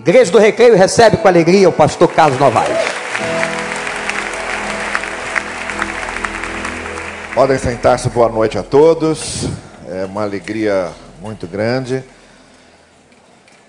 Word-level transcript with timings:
Igreja 0.00 0.32
do 0.32 0.38
Recreio 0.38 0.74
recebe 0.76 1.18
com 1.18 1.28
alegria 1.28 1.68
o 1.68 1.72
pastor 1.72 2.10
Carlos 2.10 2.40
Novaes. 2.40 2.74
Podem 7.34 7.58
sentar-se, 7.58 8.08
boa 8.08 8.30
noite 8.30 8.56
a 8.56 8.62
todos. 8.62 9.44
É 9.86 10.06
uma 10.06 10.22
alegria 10.22 10.90
muito 11.20 11.46
grande 11.46 12.02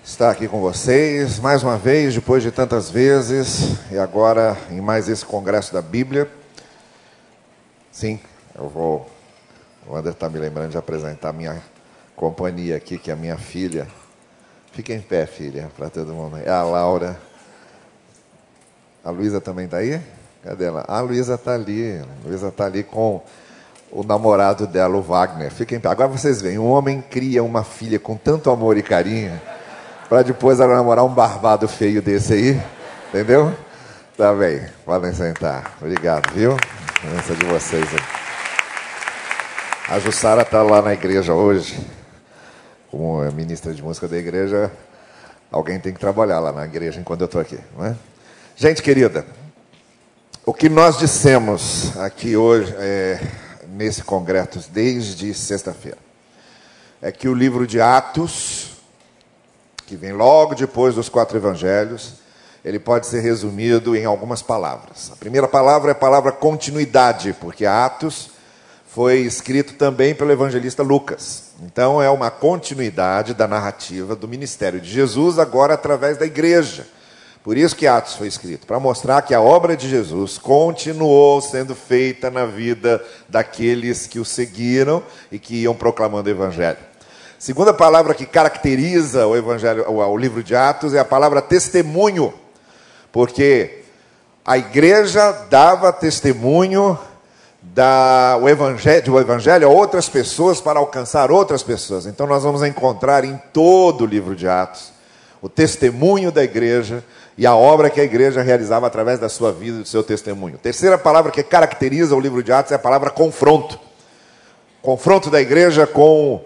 estar 0.02 0.30
aqui 0.30 0.48
com 0.48 0.58
vocês 0.58 1.38
mais 1.38 1.62
uma 1.62 1.76
vez, 1.76 2.14
depois 2.14 2.42
de 2.42 2.50
tantas 2.50 2.88
vezes, 2.88 3.76
e 3.90 3.98
agora 3.98 4.56
em 4.70 4.80
mais 4.80 5.10
esse 5.10 5.26
congresso 5.26 5.70
da 5.70 5.82
Bíblia. 5.82 6.30
Sim, 7.90 8.18
eu 8.54 8.70
vou. 8.70 9.06
O 9.86 9.94
André 9.94 10.12
está 10.12 10.30
me 10.30 10.38
lembrando 10.38 10.70
de 10.70 10.78
apresentar 10.78 11.34
minha 11.34 11.62
companhia 12.16 12.76
aqui, 12.76 12.96
que 12.96 13.10
é 13.10 13.12
a 13.12 13.16
minha 13.16 13.36
filha. 13.36 13.86
Fica 14.72 14.94
em 14.94 15.00
pé, 15.00 15.26
filha, 15.26 15.70
para 15.76 15.90
todo 15.90 16.14
mundo. 16.14 16.38
É 16.42 16.50
a 16.50 16.62
Laura. 16.62 17.18
A 19.04 19.10
Luísa 19.10 19.38
também 19.38 19.66
está 19.66 19.78
aí? 19.78 20.00
Cadê 20.42 20.64
ela? 20.64 20.82
A 20.88 21.00
Luísa 21.00 21.34
está 21.34 21.54
ali. 21.54 21.98
A 21.98 22.28
Luísa 22.28 22.48
está 22.48 22.64
ali 22.64 22.82
com 22.82 23.22
o 23.90 24.02
namorado 24.02 24.66
dela, 24.66 24.96
o 24.96 25.02
Wagner. 25.02 25.50
Fiquem 25.50 25.76
em 25.76 25.80
pé. 25.80 25.90
Agora 25.90 26.08
vocês 26.08 26.40
veem, 26.40 26.58
um 26.58 26.70
homem 26.70 27.02
cria 27.02 27.44
uma 27.44 27.62
filha 27.62 27.98
com 27.98 28.16
tanto 28.16 28.50
amor 28.50 28.78
e 28.78 28.82
carinho, 28.82 29.38
para 30.08 30.22
depois 30.22 30.58
ela 30.58 30.74
namorar 30.74 31.04
um 31.04 31.12
barbado 31.12 31.68
feio 31.68 32.00
desse 32.00 32.32
aí. 32.32 32.62
Entendeu? 33.08 33.54
Tá 34.16 34.32
bem, 34.32 34.62
podem 34.86 35.12
sentar. 35.12 35.76
Obrigado, 35.82 36.32
viu? 36.32 36.56
Presença 36.98 37.34
de 37.34 37.44
vocês 37.44 37.84
aí. 37.84 39.94
A 39.94 39.98
Jussara 39.98 40.40
está 40.40 40.62
lá 40.62 40.80
na 40.80 40.94
igreja 40.94 41.34
hoje 41.34 41.78
como 42.92 43.22
ministra 43.32 43.72
de 43.72 43.82
música 43.82 44.06
da 44.06 44.18
igreja, 44.18 44.70
alguém 45.50 45.80
tem 45.80 45.94
que 45.94 45.98
trabalhar 45.98 46.40
lá 46.40 46.52
na 46.52 46.66
igreja 46.66 47.00
enquanto 47.00 47.22
eu 47.22 47.24
estou 47.24 47.40
aqui. 47.40 47.58
Não 47.74 47.86
é? 47.86 47.96
Gente 48.54 48.82
querida, 48.82 49.24
o 50.44 50.52
que 50.52 50.68
nós 50.68 50.98
dissemos 50.98 51.96
aqui 51.96 52.36
hoje, 52.36 52.74
é, 52.76 53.18
nesse 53.66 54.02
congresso, 54.04 54.70
desde 54.70 55.32
sexta-feira, 55.32 55.96
é 57.00 57.10
que 57.10 57.26
o 57.28 57.34
livro 57.34 57.66
de 57.66 57.80
Atos, 57.80 58.72
que 59.86 59.96
vem 59.96 60.12
logo 60.12 60.54
depois 60.54 60.94
dos 60.94 61.08
quatro 61.08 61.38
evangelhos, 61.38 62.16
ele 62.62 62.78
pode 62.78 63.06
ser 63.06 63.20
resumido 63.20 63.96
em 63.96 64.04
algumas 64.04 64.42
palavras. 64.42 65.10
A 65.10 65.16
primeira 65.16 65.48
palavra 65.48 65.92
é 65.92 65.92
a 65.92 65.94
palavra 65.94 66.30
continuidade, 66.30 67.34
porque 67.40 67.64
Atos 67.64 68.31
foi 68.94 69.20
escrito 69.20 69.72
também 69.74 70.14
pelo 70.14 70.32
evangelista 70.32 70.82
Lucas. 70.82 71.52
Então 71.62 72.02
é 72.02 72.10
uma 72.10 72.30
continuidade 72.30 73.32
da 73.32 73.48
narrativa 73.48 74.14
do 74.14 74.28
ministério 74.28 74.78
de 74.78 74.90
Jesus, 74.90 75.38
agora 75.38 75.72
através 75.72 76.18
da 76.18 76.26
igreja. 76.26 76.86
Por 77.42 77.56
isso 77.56 77.74
que 77.74 77.86
Atos 77.86 78.16
foi 78.16 78.26
escrito, 78.26 78.66
para 78.66 78.78
mostrar 78.78 79.22
que 79.22 79.32
a 79.32 79.40
obra 79.40 79.74
de 79.78 79.88
Jesus 79.88 80.36
continuou 80.36 81.40
sendo 81.40 81.74
feita 81.74 82.30
na 82.30 82.44
vida 82.44 83.02
daqueles 83.30 84.06
que 84.06 84.20
o 84.20 84.26
seguiram 84.26 85.02
e 85.30 85.38
que 85.38 85.62
iam 85.62 85.74
proclamando 85.74 86.28
o 86.28 86.32
evangelho. 86.32 86.78
Segunda 87.38 87.72
palavra 87.72 88.12
que 88.12 88.26
caracteriza 88.26 89.26
o 89.26 89.34
evangelho, 89.34 89.90
o 89.90 90.16
livro 90.18 90.42
de 90.42 90.54
Atos 90.54 90.92
é 90.92 90.98
a 90.98 91.04
palavra 91.04 91.40
testemunho, 91.40 92.32
porque 93.10 93.84
a 94.44 94.58
igreja 94.58 95.32
dava 95.48 95.90
testemunho 95.94 96.98
da, 97.62 98.36
o 98.42 98.48
evangelho, 98.48 99.14
o 99.14 99.20
evangelho 99.20 99.68
a 99.68 99.70
outras 99.70 100.08
pessoas 100.08 100.60
para 100.60 100.80
alcançar 100.80 101.30
outras 101.30 101.62
pessoas. 101.62 102.06
Então 102.06 102.26
nós 102.26 102.42
vamos 102.42 102.62
encontrar 102.62 103.24
em 103.24 103.40
todo 103.52 104.02
o 104.02 104.06
livro 104.06 104.34
de 104.34 104.48
Atos 104.48 104.90
o 105.40 105.48
testemunho 105.48 106.30
da 106.30 106.44
igreja 106.44 107.02
e 107.36 107.44
a 107.46 107.54
obra 107.54 107.90
que 107.90 108.00
a 108.00 108.04
igreja 108.04 108.42
realizava 108.42 108.86
através 108.86 109.18
da 109.18 109.28
sua 109.28 109.50
vida 109.52 109.78
e 109.78 109.82
do 109.82 109.88
seu 109.88 110.04
testemunho. 110.04 110.56
terceira 110.56 110.96
palavra 110.96 111.32
que 111.32 111.42
caracteriza 111.42 112.14
o 112.14 112.20
livro 112.20 112.42
de 112.42 112.52
Atos 112.52 112.72
é 112.72 112.74
a 112.76 112.78
palavra 112.78 113.10
confronto. 113.10 113.78
Confronto 114.80 115.30
da 115.30 115.40
igreja 115.40 115.84
com 115.86 116.40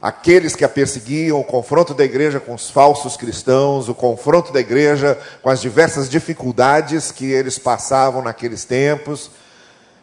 aqueles 0.00 0.54
que 0.54 0.64
a 0.64 0.68
perseguiam, 0.68 1.40
o 1.40 1.44
confronto 1.44 1.94
da 1.94 2.04
igreja 2.04 2.38
com 2.38 2.52
os 2.52 2.68
falsos 2.68 3.16
cristãos, 3.16 3.88
o 3.88 3.94
confronto 3.94 4.52
da 4.52 4.60
igreja 4.60 5.18
com 5.42 5.48
as 5.48 5.60
diversas 5.60 6.10
dificuldades 6.10 7.10
que 7.10 7.30
eles 7.30 7.58
passavam 7.58 8.20
naqueles 8.22 8.64
tempos 8.64 9.30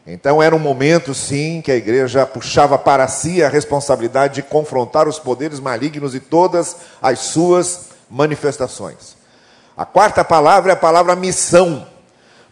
então 0.06 0.42
era 0.42 0.56
um 0.56 0.60
momento, 0.60 1.14
sim, 1.14 1.62
que 1.62 1.72
a 1.72 1.76
igreja 1.76 2.26
puxava 2.26 2.78
para 2.78 3.08
si 3.08 3.44
a 3.44 3.50
responsabilidade 3.50 4.36
de 4.36 4.42
confrontar 4.42 5.08
os 5.08 5.20
poderes 5.20 5.60
malignos 5.60 6.16
e 6.16 6.20
todas 6.20 6.78
as 7.02 7.20
suas 7.20 7.90
manifestações. 8.10 9.16
A 9.78 9.86
quarta 9.86 10.24
palavra 10.24 10.72
é 10.72 10.74
a 10.74 10.78
palavra 10.78 11.16
missão, 11.16 11.88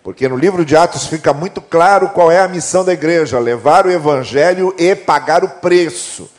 porque 0.03 0.27
no 0.29 0.37
livro 0.37 0.63
de 0.63 0.75
Atos 0.75 1.07
fica 1.07 1.33
muito 1.33 1.59
claro 1.59 2.09
qual 2.09 2.31
é 2.31 2.39
a 2.39 2.47
missão 2.47 2.85
da 2.85 2.93
igreja: 2.93 3.39
levar 3.39 3.85
o 3.85 3.91
evangelho 3.91 4.73
e 4.77 4.95
pagar 4.95 5.43
o 5.43 5.49
preço. 5.49 6.29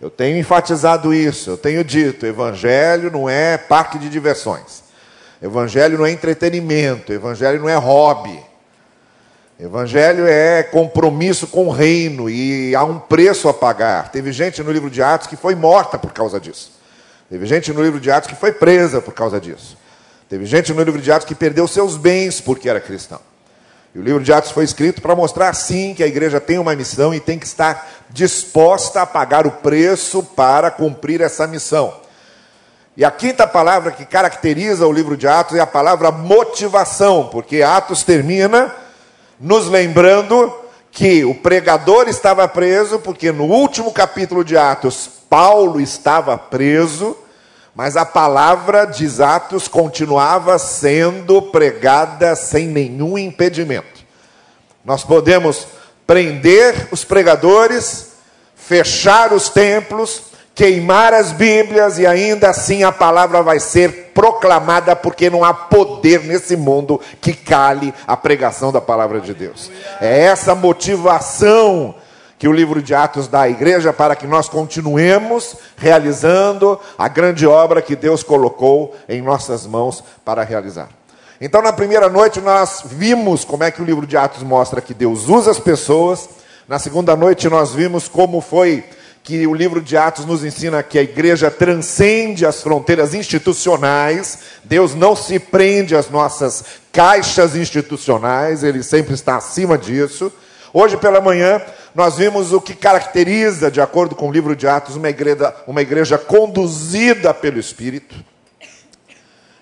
Eu 0.00 0.10
tenho 0.10 0.36
enfatizado 0.38 1.14
isso, 1.14 1.50
eu 1.50 1.56
tenho 1.56 1.84
dito: 1.84 2.26
evangelho 2.26 3.10
não 3.10 3.28
é 3.28 3.56
parque 3.58 3.98
de 3.98 4.08
diversões, 4.08 4.82
evangelho 5.42 5.98
não 5.98 6.06
é 6.06 6.10
entretenimento, 6.10 7.12
evangelho 7.12 7.60
não 7.60 7.68
é 7.68 7.76
hobby. 7.76 8.53
Evangelho 9.58 10.26
é 10.26 10.64
compromisso 10.64 11.46
com 11.46 11.68
o 11.68 11.70
reino 11.70 12.28
e 12.28 12.74
há 12.74 12.82
um 12.82 12.98
preço 12.98 13.48
a 13.48 13.54
pagar. 13.54 14.10
Teve 14.10 14.32
gente 14.32 14.60
no 14.62 14.72
livro 14.72 14.90
de 14.90 15.00
Atos 15.00 15.28
que 15.28 15.36
foi 15.36 15.54
morta 15.54 15.96
por 15.96 16.12
causa 16.12 16.40
disso. 16.40 16.72
Teve 17.30 17.46
gente 17.46 17.72
no 17.72 17.80
livro 17.80 18.00
de 18.00 18.10
Atos 18.10 18.28
que 18.28 18.34
foi 18.34 18.50
presa 18.50 19.00
por 19.00 19.14
causa 19.14 19.40
disso. 19.40 19.78
Teve 20.28 20.44
gente 20.44 20.72
no 20.72 20.82
livro 20.82 21.00
de 21.00 21.12
Atos 21.12 21.28
que 21.28 21.36
perdeu 21.36 21.68
seus 21.68 21.96
bens 21.96 22.40
porque 22.40 22.68
era 22.68 22.80
cristão. 22.80 23.20
E 23.94 23.98
o 24.00 24.02
livro 24.02 24.24
de 24.24 24.32
Atos 24.32 24.50
foi 24.50 24.64
escrito 24.64 25.00
para 25.00 25.14
mostrar, 25.14 25.54
sim, 25.54 25.94
que 25.94 26.02
a 26.02 26.06
igreja 26.08 26.40
tem 26.40 26.58
uma 26.58 26.74
missão 26.74 27.14
e 27.14 27.20
tem 27.20 27.38
que 27.38 27.46
estar 27.46 27.88
disposta 28.10 29.02
a 29.02 29.06
pagar 29.06 29.46
o 29.46 29.52
preço 29.52 30.20
para 30.20 30.68
cumprir 30.68 31.20
essa 31.20 31.46
missão. 31.46 31.94
E 32.96 33.04
a 33.04 33.10
quinta 33.12 33.46
palavra 33.46 33.92
que 33.92 34.04
caracteriza 34.04 34.84
o 34.84 34.92
livro 34.92 35.16
de 35.16 35.28
Atos 35.28 35.56
é 35.56 35.60
a 35.60 35.66
palavra 35.66 36.10
motivação, 36.10 37.28
porque 37.30 37.62
Atos 37.62 38.02
termina 38.02 38.74
nos 39.38 39.68
lembrando 39.68 40.52
que 40.90 41.24
o 41.24 41.34
pregador 41.34 42.08
estava 42.08 42.46
preso, 42.46 43.00
porque 43.00 43.32
no 43.32 43.44
último 43.44 43.92
capítulo 43.92 44.44
de 44.44 44.56
Atos, 44.56 45.10
Paulo 45.28 45.80
estava 45.80 46.38
preso, 46.38 47.16
mas 47.74 47.96
a 47.96 48.04
palavra 48.04 48.84
de 48.84 49.20
Atos 49.20 49.66
continuava 49.66 50.56
sendo 50.58 51.42
pregada 51.42 52.36
sem 52.36 52.68
nenhum 52.68 53.18
impedimento. 53.18 54.04
Nós 54.84 55.02
podemos 55.02 55.66
prender 56.06 56.88
os 56.92 57.04
pregadores, 57.04 58.12
fechar 58.54 59.32
os 59.32 59.48
templos, 59.48 60.33
queimar 60.54 61.12
as 61.12 61.32
Bíblias 61.32 61.98
e 61.98 62.06
ainda 62.06 62.50
assim 62.50 62.84
a 62.84 62.92
palavra 62.92 63.42
vai 63.42 63.58
ser 63.58 64.12
proclamada, 64.14 64.94
porque 64.94 65.28
não 65.28 65.44
há 65.44 65.52
poder 65.52 66.22
nesse 66.22 66.56
mundo 66.56 67.00
que 67.20 67.32
cale 67.32 67.92
a 68.06 68.16
pregação 68.16 68.70
da 68.70 68.80
palavra 68.80 69.20
de 69.20 69.34
Deus. 69.34 69.70
É 70.00 70.20
essa 70.20 70.54
motivação 70.54 71.94
que 72.38 72.46
o 72.46 72.52
livro 72.52 72.82
de 72.82 72.94
Atos 72.94 73.26
dá 73.26 73.42
à 73.42 73.48
igreja 73.48 73.92
para 73.92 74.14
que 74.14 74.26
nós 74.26 74.48
continuemos 74.48 75.56
realizando 75.76 76.78
a 76.98 77.08
grande 77.08 77.46
obra 77.46 77.82
que 77.82 77.96
Deus 77.96 78.22
colocou 78.22 78.94
em 79.08 79.22
nossas 79.22 79.66
mãos 79.66 80.04
para 80.24 80.44
realizar. 80.44 80.88
Então, 81.40 81.60
na 81.60 81.72
primeira 81.72 82.08
noite, 82.08 82.40
nós 82.40 82.82
vimos 82.84 83.44
como 83.44 83.64
é 83.64 83.70
que 83.70 83.82
o 83.82 83.84
livro 83.84 84.06
de 84.06 84.16
Atos 84.16 84.42
mostra 84.42 84.80
que 84.80 84.94
Deus 84.94 85.28
usa 85.28 85.50
as 85.50 85.58
pessoas. 85.58 86.28
Na 86.68 86.78
segunda 86.78 87.16
noite, 87.16 87.48
nós 87.48 87.72
vimos 87.72 88.08
como 88.08 88.40
foi 88.40 88.84
que 89.24 89.46
o 89.46 89.54
livro 89.54 89.80
de 89.80 89.96
Atos 89.96 90.26
nos 90.26 90.44
ensina 90.44 90.82
que 90.82 90.98
a 90.98 91.02
igreja 91.02 91.50
transcende 91.50 92.44
as 92.44 92.62
fronteiras 92.62 93.14
institucionais, 93.14 94.38
Deus 94.62 94.94
não 94.94 95.16
se 95.16 95.38
prende 95.38 95.96
às 95.96 96.10
nossas 96.10 96.62
caixas 96.92 97.56
institucionais, 97.56 98.62
ele 98.62 98.82
sempre 98.82 99.14
está 99.14 99.36
acima 99.36 99.78
disso. 99.78 100.30
Hoje 100.74 100.98
pela 100.98 101.22
manhã, 101.22 101.62
nós 101.94 102.16
vimos 102.18 102.52
o 102.52 102.60
que 102.60 102.74
caracteriza, 102.74 103.70
de 103.70 103.80
acordo 103.80 104.14
com 104.14 104.28
o 104.28 104.32
livro 104.32 104.54
de 104.54 104.68
Atos, 104.68 104.94
uma 104.94 105.08
igreja, 105.08 105.56
uma 105.66 105.80
igreja 105.80 106.18
conduzida 106.18 107.32
pelo 107.32 107.58
Espírito. 107.58 108.14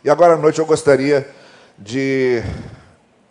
E 0.02 0.10
agora 0.10 0.34
à 0.34 0.36
noite 0.36 0.58
eu 0.58 0.66
gostaria 0.66 1.28
de 1.78 2.42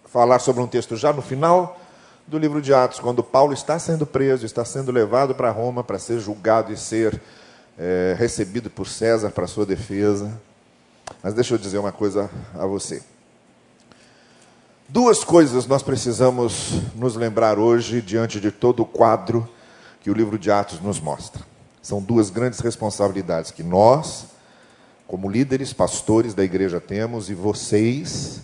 falar 0.06 0.40
sobre 0.40 0.62
um 0.64 0.68
texto 0.68 0.96
já 0.96 1.12
no 1.12 1.22
final 1.22 1.81
do 2.28 2.38
livro 2.38 2.62
de 2.62 2.74
Atos, 2.74 3.00
quando 3.00 3.24
Paulo 3.24 3.54
está 3.54 3.78
sendo 3.78 4.06
preso, 4.06 4.46
está 4.46 4.64
sendo 4.64 4.92
levado 4.92 5.36
para 5.36 5.52
Roma 5.52 5.84
para 5.84 6.00
ser 6.00 6.20
julgado 6.20 6.72
e 6.72 6.78
ser 6.78 7.22
é, 7.78 8.16
recebido 8.18 8.70
por 8.70 8.88
César 8.88 9.32
para 9.32 9.48
sua 9.48 9.66
defesa. 9.66 10.32
Mas 11.22 11.34
deixa 11.34 11.54
eu 11.54 11.58
dizer 11.58 11.78
uma 11.78 11.92
coisa 11.92 12.30
a 12.54 12.66
você. 12.66 13.04
Duas 14.88 15.24
coisas 15.24 15.66
nós 15.68 15.82
precisamos 15.82 16.82
nos 16.96 17.16
lembrar 17.16 17.58
hoje 17.58 18.02
diante 18.02 18.40
de 18.40 18.52
todo 18.52 18.82
o 18.84 18.86
quadro 18.86 19.48
que 20.02 20.10
o 20.10 20.14
livro 20.14 20.38
de 20.38 20.52
Atos 20.52 20.82
nos 20.82 21.00
mostra. 21.00 21.42
São 21.82 22.02
duas 22.02 22.30
grandes 22.30 22.60
responsabilidades 22.60 23.52
que 23.52 23.64
nós, 23.64 24.26
como 25.08 25.30
líderes, 25.30 25.74
pastores 25.74 26.34
da 26.34 26.44
igreja 26.44 26.80
temos, 26.80 27.30
e 27.30 27.34
vocês, 27.34 28.42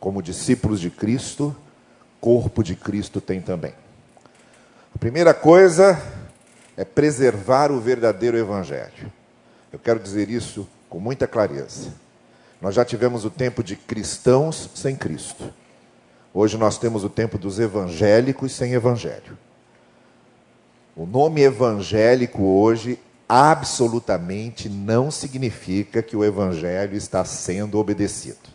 como 0.00 0.22
discípulos 0.22 0.80
de 0.80 0.90
Cristo, 0.90 1.54
corpo 2.24 2.64
de 2.64 2.74
Cristo 2.74 3.20
tem 3.20 3.38
também. 3.38 3.74
A 4.94 4.98
primeira 4.98 5.34
coisa 5.34 6.02
é 6.74 6.82
preservar 6.82 7.70
o 7.70 7.78
verdadeiro 7.78 8.38
evangelho. 8.38 9.12
Eu 9.70 9.78
quero 9.78 10.00
dizer 10.00 10.30
isso 10.30 10.66
com 10.88 10.98
muita 10.98 11.26
clareza. 11.26 11.92
Nós 12.62 12.74
já 12.74 12.82
tivemos 12.82 13.26
o 13.26 13.30
tempo 13.30 13.62
de 13.62 13.76
cristãos 13.76 14.70
sem 14.74 14.96
Cristo. 14.96 15.52
Hoje 16.32 16.56
nós 16.56 16.78
temos 16.78 17.04
o 17.04 17.10
tempo 17.10 17.36
dos 17.36 17.60
evangélicos 17.60 18.52
sem 18.52 18.72
evangelho. 18.72 19.36
O 20.96 21.04
nome 21.04 21.42
evangélico 21.42 22.42
hoje 22.42 22.98
absolutamente 23.28 24.66
não 24.70 25.10
significa 25.10 26.02
que 26.02 26.16
o 26.16 26.24
evangelho 26.24 26.96
está 26.96 27.22
sendo 27.22 27.78
obedecido. 27.78 28.54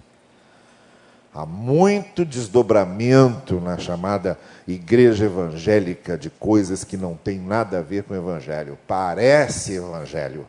Há 1.33 1.45
muito 1.45 2.25
desdobramento 2.25 3.61
na 3.61 3.77
chamada 3.77 4.37
igreja 4.67 5.25
evangélica 5.25 6.17
de 6.17 6.29
coisas 6.29 6.83
que 6.83 6.97
não 6.97 7.15
tem 7.15 7.39
nada 7.39 7.79
a 7.79 7.81
ver 7.83 8.03
com 8.03 8.13
o 8.13 8.17
evangelho. 8.17 8.77
Parece 8.87 9.75
evangelho. 9.75 10.47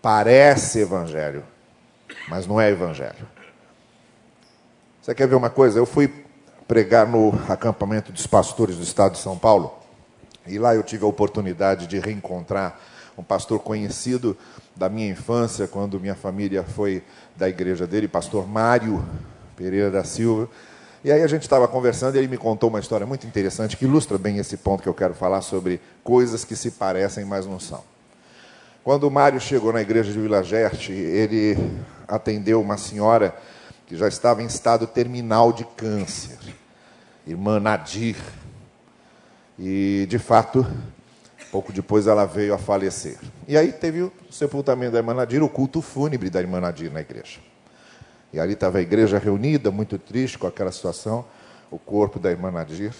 Parece 0.00 0.78
evangelho, 0.80 1.42
mas 2.28 2.46
não 2.46 2.60
é 2.60 2.70
evangelho. 2.70 3.26
Você 5.02 5.12
quer 5.12 5.26
ver 5.26 5.34
uma 5.34 5.50
coisa? 5.50 5.76
Eu 5.76 5.86
fui 5.86 6.24
pregar 6.68 7.06
no 7.06 7.30
acampamento 7.48 8.12
dos 8.12 8.26
pastores 8.26 8.76
do 8.76 8.84
estado 8.84 9.12
de 9.12 9.18
São 9.18 9.36
Paulo, 9.36 9.74
e 10.46 10.56
lá 10.56 10.74
eu 10.74 10.84
tive 10.84 11.04
a 11.04 11.08
oportunidade 11.08 11.88
de 11.88 11.98
reencontrar 11.98 12.78
um 13.16 13.22
pastor 13.24 13.58
conhecido 13.58 14.36
da 14.76 14.88
minha 14.88 15.08
infância, 15.08 15.66
quando 15.66 15.98
minha 15.98 16.14
família 16.14 16.62
foi 16.62 17.02
da 17.36 17.48
igreja 17.48 17.86
dele, 17.86 18.06
pastor 18.06 18.46
Mário 18.46 19.04
Pereira 19.58 19.90
da 19.90 20.04
Silva. 20.04 20.48
E 21.02 21.10
aí 21.10 21.22
a 21.22 21.26
gente 21.26 21.42
estava 21.42 21.66
conversando 21.66 22.14
e 22.14 22.18
ele 22.18 22.28
me 22.28 22.38
contou 22.38 22.70
uma 22.70 22.78
história 22.78 23.04
muito 23.04 23.26
interessante 23.26 23.76
que 23.76 23.84
ilustra 23.84 24.16
bem 24.16 24.38
esse 24.38 24.56
ponto 24.56 24.82
que 24.82 24.88
eu 24.88 24.94
quero 24.94 25.14
falar 25.14 25.42
sobre 25.42 25.80
coisas 26.04 26.44
que 26.44 26.54
se 26.54 26.70
parecem, 26.70 27.24
mas 27.24 27.44
não 27.44 27.58
são. 27.58 27.82
Quando 28.84 29.04
o 29.04 29.10
Mário 29.10 29.40
chegou 29.40 29.72
na 29.72 29.82
igreja 29.82 30.12
de 30.12 30.18
Vila 30.18 30.42
Gerte, 30.42 30.92
ele 30.92 31.58
atendeu 32.06 32.60
uma 32.60 32.76
senhora 32.76 33.34
que 33.86 33.96
já 33.96 34.06
estava 34.06 34.42
em 34.42 34.46
estado 34.46 34.86
terminal 34.86 35.52
de 35.52 35.64
câncer, 35.64 36.38
irmã 37.26 37.58
Nadir. 37.58 38.16
E, 39.58 40.06
de 40.08 40.18
fato, 40.18 40.66
pouco 41.50 41.72
depois 41.72 42.06
ela 42.06 42.24
veio 42.24 42.54
a 42.54 42.58
falecer. 42.58 43.18
E 43.46 43.56
aí 43.56 43.72
teve 43.72 44.02
o 44.02 44.12
sepultamento 44.30 44.92
da 44.92 44.98
irmã 44.98 45.14
Nadir, 45.14 45.42
o 45.42 45.48
culto 45.48 45.82
fúnebre 45.82 46.30
da 46.30 46.40
irmã 46.40 46.60
Nadir 46.60 46.92
na 46.92 47.00
igreja. 47.00 47.47
E 48.32 48.38
ali 48.38 48.52
estava 48.52 48.78
a 48.78 48.80
igreja 48.80 49.18
reunida, 49.18 49.70
muito 49.70 49.98
triste 49.98 50.38
com 50.38 50.46
aquela 50.46 50.70
situação, 50.70 51.24
o 51.70 51.78
corpo 51.78 52.18
da 52.18 52.30
irmã 52.30 52.50
Nadir. 52.50 52.94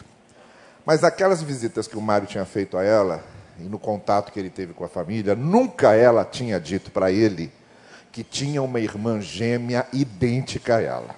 Mas 0.86 1.04
aquelas 1.04 1.42
visitas 1.42 1.86
que 1.86 1.98
o 1.98 2.00
Mário 2.00 2.26
tinha 2.26 2.44
feito 2.44 2.78
a 2.78 2.82
ela, 2.82 3.22
e 3.58 3.64
no 3.64 3.78
contato 3.78 4.32
que 4.32 4.38
ele 4.40 4.50
teve 4.50 4.72
com 4.72 4.84
a 4.84 4.88
família, 4.88 5.34
nunca 5.34 5.94
ela 5.94 6.24
tinha 6.24 6.58
dito 6.58 6.90
para 6.90 7.10
ele 7.10 7.52
que 8.10 8.24
tinha 8.24 8.62
uma 8.62 8.80
irmã 8.80 9.20
gêmea 9.20 9.86
idêntica 9.92 10.76
a 10.76 10.82
ela. 10.82 11.14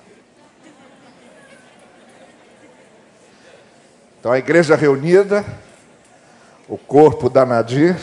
Então 4.19 4.33
a 4.33 4.39
igreja 4.39 4.77
reunida, 4.77 5.45
o 6.69 6.77
corpo 6.77 7.31
da 7.31 7.47
Nadir, 7.47 7.97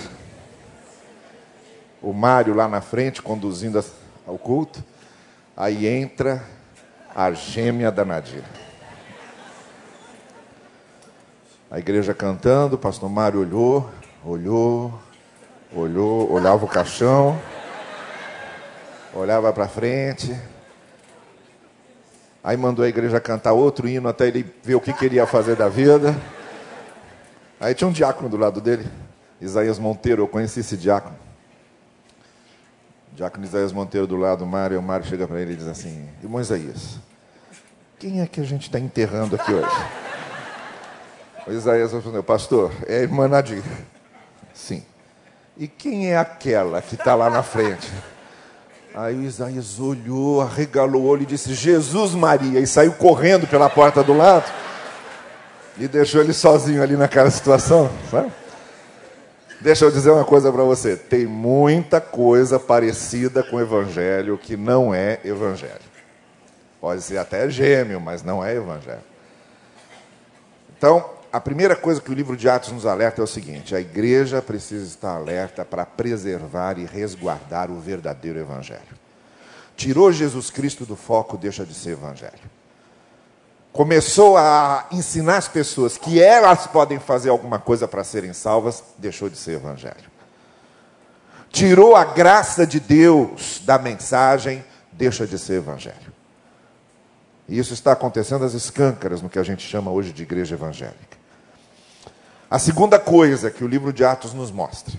o 2.02 2.14
Mário 2.14 2.56
lá 2.56 2.68
na 2.68 2.82
frente 2.82 3.22
conduzindo 3.22 3.84
ao 4.26 4.38
culto, 4.38 4.84
aí 5.58 5.88
entra 5.88 6.42
a 7.14 7.32
gêmea 7.32 7.92
da 7.92 8.06
Nadir. 8.06 8.44
A 11.70 11.80
igreja 11.80 12.14
cantando, 12.14 12.76
o 12.76 12.80
pastor 12.80 13.10
Mário 13.10 13.42
olhou, 13.42 13.90
olhou, 14.24 14.94
olhou, 15.74 16.32
olhava 16.32 16.64
o 16.64 16.68
caixão 16.68 17.38
olhava 19.20 19.52
para 19.52 19.68
frente. 19.68 20.38
Aí 22.44 22.56
mandou 22.56 22.86
a 22.86 22.88
igreja 22.88 23.20
cantar 23.20 23.54
outro 23.54 23.88
hino 23.88 24.08
até 24.08 24.28
ele 24.28 24.46
ver 24.64 24.76
o 24.76 24.82
que 24.82 24.94
queria 24.94 25.26
fazer 25.26 25.56
da 25.56 25.68
vida. 25.68 26.16
Aí 27.60 27.74
tinha 27.74 27.88
um 27.88 27.92
diácono 27.92 28.30
do 28.30 28.38
lado 28.38 28.62
dele, 28.62 28.88
Isaías 29.42 29.80
Monteiro, 29.80 30.22
eu 30.22 30.28
conheci 30.28 30.60
esse 30.60 30.78
diácono. 30.78 31.27
Diácono 33.18 33.46
Isaías 33.46 33.72
Monteiro 33.72 34.06
do 34.06 34.16
lado 34.16 34.40
do 34.40 34.46
Mário, 34.46 34.78
o 34.78 34.84
Mário 34.84 35.04
chega 35.04 35.28
para 35.28 35.42
ele 35.42 35.54
e 35.54 35.56
diz 35.56 35.66
assim: 35.66 36.08
Irmão 36.22 36.40
Isaías, 36.40 37.00
quem 37.98 38.22
é 38.22 38.28
que 38.28 38.40
a 38.40 38.44
gente 38.44 38.68
está 38.68 38.80
enterrando 38.80 39.36
aqui 39.36 39.52
hoje? 39.52 39.76
O 41.48 41.52
Isaías 41.52 41.92
respondeu: 41.92 42.22
Pastor, 42.22 42.72
é 42.86 42.98
a 42.98 43.02
irmã 43.02 43.28
Nadir. 43.28 43.64
Sim. 44.54 44.86
E 45.58 45.68
quem 45.68 46.12
é 46.12 46.16
aquela 46.16 46.80
que 46.80 46.94
está 46.94 47.16
lá 47.16 47.28
na 47.28 47.42
frente? 47.42 47.92
Aí 48.94 49.16
o 49.16 49.24
Isaías 49.24 49.80
olhou, 49.80 50.40
arregalou 50.40 51.02
o 51.02 51.08
olho 51.08 51.24
e 51.24 51.26
disse: 51.26 51.56
Jesus 51.56 52.14
Maria, 52.14 52.60
e 52.60 52.68
saiu 52.68 52.94
correndo 52.94 53.48
pela 53.48 53.68
porta 53.68 54.04
do 54.04 54.14
lado 54.14 54.46
e 55.80 55.88
deixou 55.88 56.22
ele 56.22 56.34
sozinho 56.34 56.84
ali 56.84 56.96
naquela 56.96 57.32
situação. 57.32 57.90
Sabe? 58.12 58.32
Deixa 59.68 59.84
eu 59.84 59.92
dizer 59.92 60.12
uma 60.12 60.24
coisa 60.24 60.50
para 60.50 60.64
você: 60.64 60.96
tem 60.96 61.26
muita 61.26 62.00
coisa 62.00 62.58
parecida 62.58 63.44
com 63.44 63.58
o 63.58 63.60
Evangelho 63.60 64.38
que 64.38 64.56
não 64.56 64.96
é 64.96 65.20
Evangelho. 65.26 65.74
Pode 66.80 67.02
ser 67.02 67.18
até 67.18 67.50
gêmeo, 67.50 68.00
mas 68.00 68.24
não 68.24 68.42
é 68.42 68.56
Evangelho. 68.56 69.04
Então, 70.78 71.10
a 71.34 71.42
primeira 71.42 71.76
coisa 71.76 72.00
que 72.00 72.10
o 72.10 72.14
livro 72.14 72.38
de 72.38 72.48
Atos 72.48 72.72
nos 72.72 72.86
alerta 72.86 73.20
é 73.20 73.26
o 73.26 73.28
seguinte: 73.28 73.76
a 73.76 73.82
igreja 73.82 74.42
precisa 74.42 74.86
estar 74.86 75.14
alerta 75.14 75.66
para 75.66 75.86
preservar 75.86 76.80
e 76.80 76.86
resguardar 76.86 77.70
o 77.70 77.78
verdadeiro 77.78 78.40
evangelho. 78.40 78.98
Tirou 79.76 80.14
Jesus 80.14 80.50
Cristo 80.50 80.86
do 80.86 80.96
foco, 80.96 81.38
deixa 81.38 81.66
de 81.66 81.74
ser 81.74 81.90
evangelho. 81.90 82.57
Começou 83.78 84.36
a 84.36 84.88
ensinar 84.92 85.38
as 85.38 85.48
pessoas 85.48 86.00
que 86.00 86.20
elas 86.20 86.66
podem 86.66 86.98
fazer 86.98 87.30
alguma 87.30 87.60
coisa 87.60 87.88
para 87.88 88.04
serem 88.04 88.34
salvas, 88.34 88.84
deixou 88.98 89.30
de 89.30 89.38
ser 89.38 89.52
evangelho. 89.52 90.10
Tirou 91.52 91.96
a 91.96 92.04
graça 92.04 92.66
de 92.66 92.80
Deus 92.80 93.62
da 93.64 93.78
mensagem, 93.78 94.66
deixa 94.92 95.28
de 95.28 95.38
ser 95.38 95.58
evangelho. 95.58 96.12
E 97.48 97.60
isso 97.60 97.72
está 97.72 97.92
acontecendo 97.92 98.44
às 98.44 98.56
escâncaras 98.56 99.22
no 99.22 99.30
que 99.30 99.38
a 99.38 99.44
gente 99.44 99.62
chama 99.62 99.92
hoje 99.92 100.12
de 100.12 100.24
igreja 100.24 100.56
evangélica. 100.56 101.16
A 102.50 102.58
segunda 102.58 102.98
coisa 102.98 103.52
que 103.52 103.64
o 103.64 103.68
livro 103.68 103.94
de 103.94 104.04
Atos 104.04 104.34
nos 104.34 104.50
mostra 104.50 104.96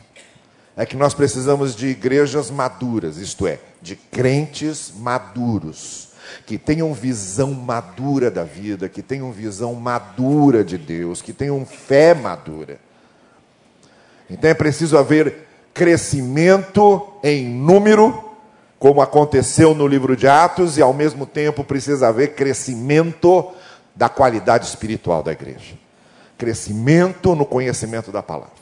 é 0.77 0.87
que 0.87 0.97
nós 0.97 1.15
precisamos 1.15 1.75
de 1.75 1.89
igrejas 1.89 2.49
maduras, 2.49 3.17
isto 3.17 3.45
é, 3.45 3.59
de 3.83 3.97
crentes 3.97 4.93
maduros, 4.97 6.08
que 6.47 6.59
tenham 6.59 6.93
visão 6.93 7.53
madura 7.53 8.31
da 8.31 8.45
vida, 8.45 8.89
que 8.89 9.03
tenham 9.03 9.33
visão 9.33 9.75
madura 9.75 10.65
de 10.65 10.79
Deus, 10.79 11.23
que 11.23 11.33
tenham 11.33 11.65
fé 11.65 12.15
madura. 12.15 12.79
Então 14.29 14.51
é 14.51 14.55
preciso 14.55 14.99
haver 14.99 15.47
crescimento 15.73 17.09
em 17.23 17.49
número, 17.49 18.25
como 18.79 19.01
aconteceu 19.01 19.75
no 19.75 19.87
livro 19.87 20.17
de 20.17 20.29
Atos, 20.29 20.77
e 20.77 20.83
ao 20.83 20.93
mesmo 20.93 21.27
tempo 21.27 21.65
precisa 21.65 22.09
haver 22.09 22.35
crescimento 22.35 23.53
da 23.95 24.09
qualidade 24.09 24.67
espiritual 24.67 25.23
da 25.23 25.33
igreja 25.33 25.89
crescimento 26.39 27.35
no 27.35 27.45
conhecimento 27.45 28.13
da 28.13 28.23
palavra. 28.23 28.57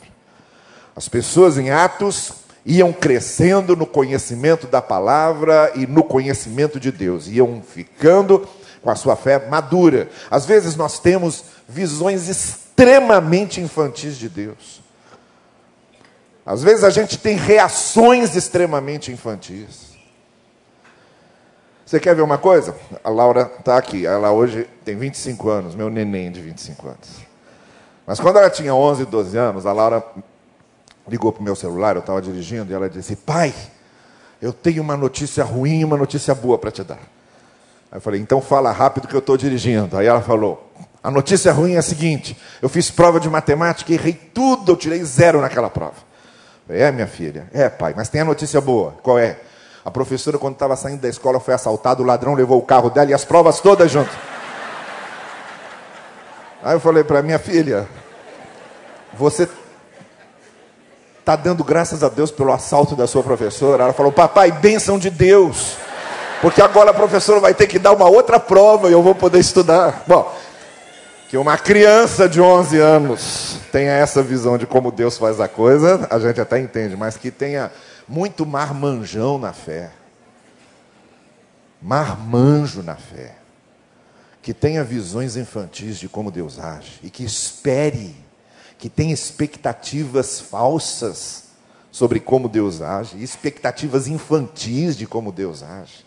As 0.95 1.07
pessoas 1.07 1.59
em 1.59 1.69
Atos 1.69 2.33
iam 2.67 2.91
crescendo 2.91 3.77
no 3.77 3.85
conhecimento 3.85 4.67
da 4.67 4.81
palavra 4.81 5.71
e 5.73 5.87
no 5.87 6.03
conhecimento 6.03 6.81
de 6.81 6.91
Deus, 6.91 7.27
iam 7.27 7.61
ficando 7.61 8.45
com 8.83 8.89
a 8.89 8.95
sua 8.95 9.15
fé 9.15 9.47
madura. 9.47 10.09
Às 10.29 10.45
vezes 10.45 10.75
nós 10.75 10.99
temos 10.99 11.45
visões 11.67 12.27
extremamente 12.27 13.61
infantis 13.61 14.17
de 14.17 14.27
Deus. 14.27 14.81
Às 16.45 16.61
vezes 16.61 16.83
a 16.83 16.89
gente 16.89 17.17
tem 17.17 17.37
reações 17.37 18.35
extremamente 18.35 19.13
infantis. 19.13 19.87
Você 21.85 22.01
quer 22.01 22.13
ver 22.15 22.21
uma 22.21 22.37
coisa? 22.37 22.75
A 23.01 23.09
Laura 23.09 23.49
está 23.59 23.77
aqui. 23.77 24.05
Ela 24.05 24.31
hoje 24.31 24.67
tem 24.83 24.97
25 24.97 25.49
anos, 25.49 25.73
meu 25.73 25.89
neném 25.89 26.29
de 26.29 26.41
25 26.41 26.85
anos. 26.85 27.27
Mas 28.05 28.19
quando 28.19 28.37
ela 28.37 28.49
tinha 28.49 28.75
11, 28.75 29.05
12 29.05 29.37
anos, 29.37 29.65
a 29.65 29.71
Laura 29.71 30.03
ligou 31.07 31.31
para 31.31 31.41
o 31.41 31.43
meu 31.43 31.55
celular, 31.55 31.95
eu 31.95 32.01
estava 32.01 32.21
dirigindo, 32.21 32.71
e 32.71 32.75
ela 32.75 32.89
disse: 32.89 33.15
Pai, 33.15 33.53
eu 34.41 34.53
tenho 34.53 34.81
uma 34.81 34.97
notícia 34.97 35.43
ruim 35.43 35.79
e 35.79 35.85
uma 35.85 35.97
notícia 35.97 36.35
boa 36.35 36.57
para 36.57 36.71
te 36.71 36.83
dar. 36.83 36.99
Aí 37.91 37.97
eu 37.97 38.01
falei: 38.01 38.21
Então 38.21 38.41
fala 38.41 38.71
rápido 38.71 39.07
que 39.07 39.15
eu 39.15 39.19
estou 39.19 39.37
dirigindo. 39.37 39.97
Aí 39.97 40.05
ela 40.05 40.21
falou: 40.21 40.71
A 41.01 41.09
notícia 41.09 41.51
ruim 41.51 41.73
é 41.73 41.77
a 41.77 41.81
seguinte: 41.81 42.37
eu 42.61 42.69
fiz 42.69 42.91
prova 42.91 43.19
de 43.19 43.29
matemática 43.29 43.91
e 43.91 43.95
errei 43.95 44.13
tudo, 44.13 44.71
eu 44.71 44.75
tirei 44.75 45.03
zero 45.03 45.41
naquela 45.41 45.69
prova. 45.69 45.95
falei, 46.65 46.81
é, 46.81 46.91
minha 46.91 47.07
filha? 47.07 47.47
É, 47.53 47.69
pai, 47.69 47.93
mas 47.95 48.09
tem 48.09 48.21
a 48.21 48.25
notícia 48.25 48.59
boa. 48.59 48.95
Qual 49.01 49.17
é? 49.17 49.39
A 49.83 49.89
professora, 49.89 50.37
quando 50.37 50.55
estava 50.55 50.75
saindo 50.75 50.99
da 50.99 51.07
escola, 51.07 51.39
foi 51.39 51.53
assaltada, 51.53 52.01
o 52.01 52.05
ladrão 52.05 52.33
levou 52.33 52.59
o 52.59 52.61
carro 52.61 52.89
dela 52.89 53.09
e 53.09 53.13
as 53.13 53.23
provas 53.23 53.61
todas 53.61 53.89
junto. 53.89 54.11
Aí 56.61 56.75
eu 56.75 56.79
falei 56.81 57.05
para 57.05 57.21
minha 57.21 57.39
filha, 57.39 57.87
você 59.13 59.47
está 61.27 61.35
dando 61.35 61.61
graças 61.61 62.05
a 62.05 62.07
Deus 62.07 62.31
pelo 62.31 62.53
assalto 62.53 62.95
da 62.95 63.05
sua 63.05 63.21
professora? 63.21 63.83
Ela 63.83 63.91
falou, 63.91 64.13
papai, 64.13 64.49
bênção 64.49 64.97
de 64.97 65.09
Deus. 65.09 65.75
Porque 66.41 66.61
agora 66.61 66.91
a 66.91 66.93
professora 66.93 67.41
vai 67.41 67.53
ter 67.53 67.67
que 67.67 67.77
dar 67.77 67.91
uma 67.91 68.07
outra 68.07 68.39
prova 68.39 68.87
e 68.87 68.93
eu 68.93 69.03
vou 69.03 69.13
poder 69.13 69.39
estudar. 69.39 70.03
Bom, 70.07 70.33
que 71.27 71.35
uma 71.35 71.57
criança 71.57 72.29
de 72.29 72.39
11 72.39 72.79
anos 72.79 73.59
tenha 73.73 73.91
essa 73.91 74.23
visão 74.23 74.57
de 74.57 74.65
como 74.65 74.89
Deus 74.89 75.17
faz 75.17 75.41
a 75.41 75.49
coisa, 75.49 76.07
a 76.09 76.17
gente 76.17 76.39
até 76.39 76.59
entende, 76.59 76.95
mas 76.95 77.17
que 77.17 77.29
tenha 77.29 77.73
muito 78.07 78.45
marmanjão 78.45 79.37
na 79.37 79.51
fé. 79.51 79.91
Marmanjo 81.81 82.81
na 82.81 82.95
fé. 82.95 83.35
Que 84.41 84.53
tenha 84.53 84.81
visões 84.81 85.35
infantis 85.35 85.97
de 85.97 86.07
como 86.07 86.31
Deus 86.31 86.57
age 86.57 87.01
e 87.03 87.09
que 87.09 87.25
espere, 87.25 88.15
que 88.77 88.89
tenha 88.89 89.13
expectativas 89.13 90.39
falsas 90.39 91.45
sobre 91.91 92.19
como 92.19 92.47
Deus 92.47 92.81
age, 92.81 93.21
expectativas 93.21 94.07
infantis 94.07 94.95
de 94.95 95.07
como 95.07 95.31
Deus 95.31 95.63
age. 95.63 96.05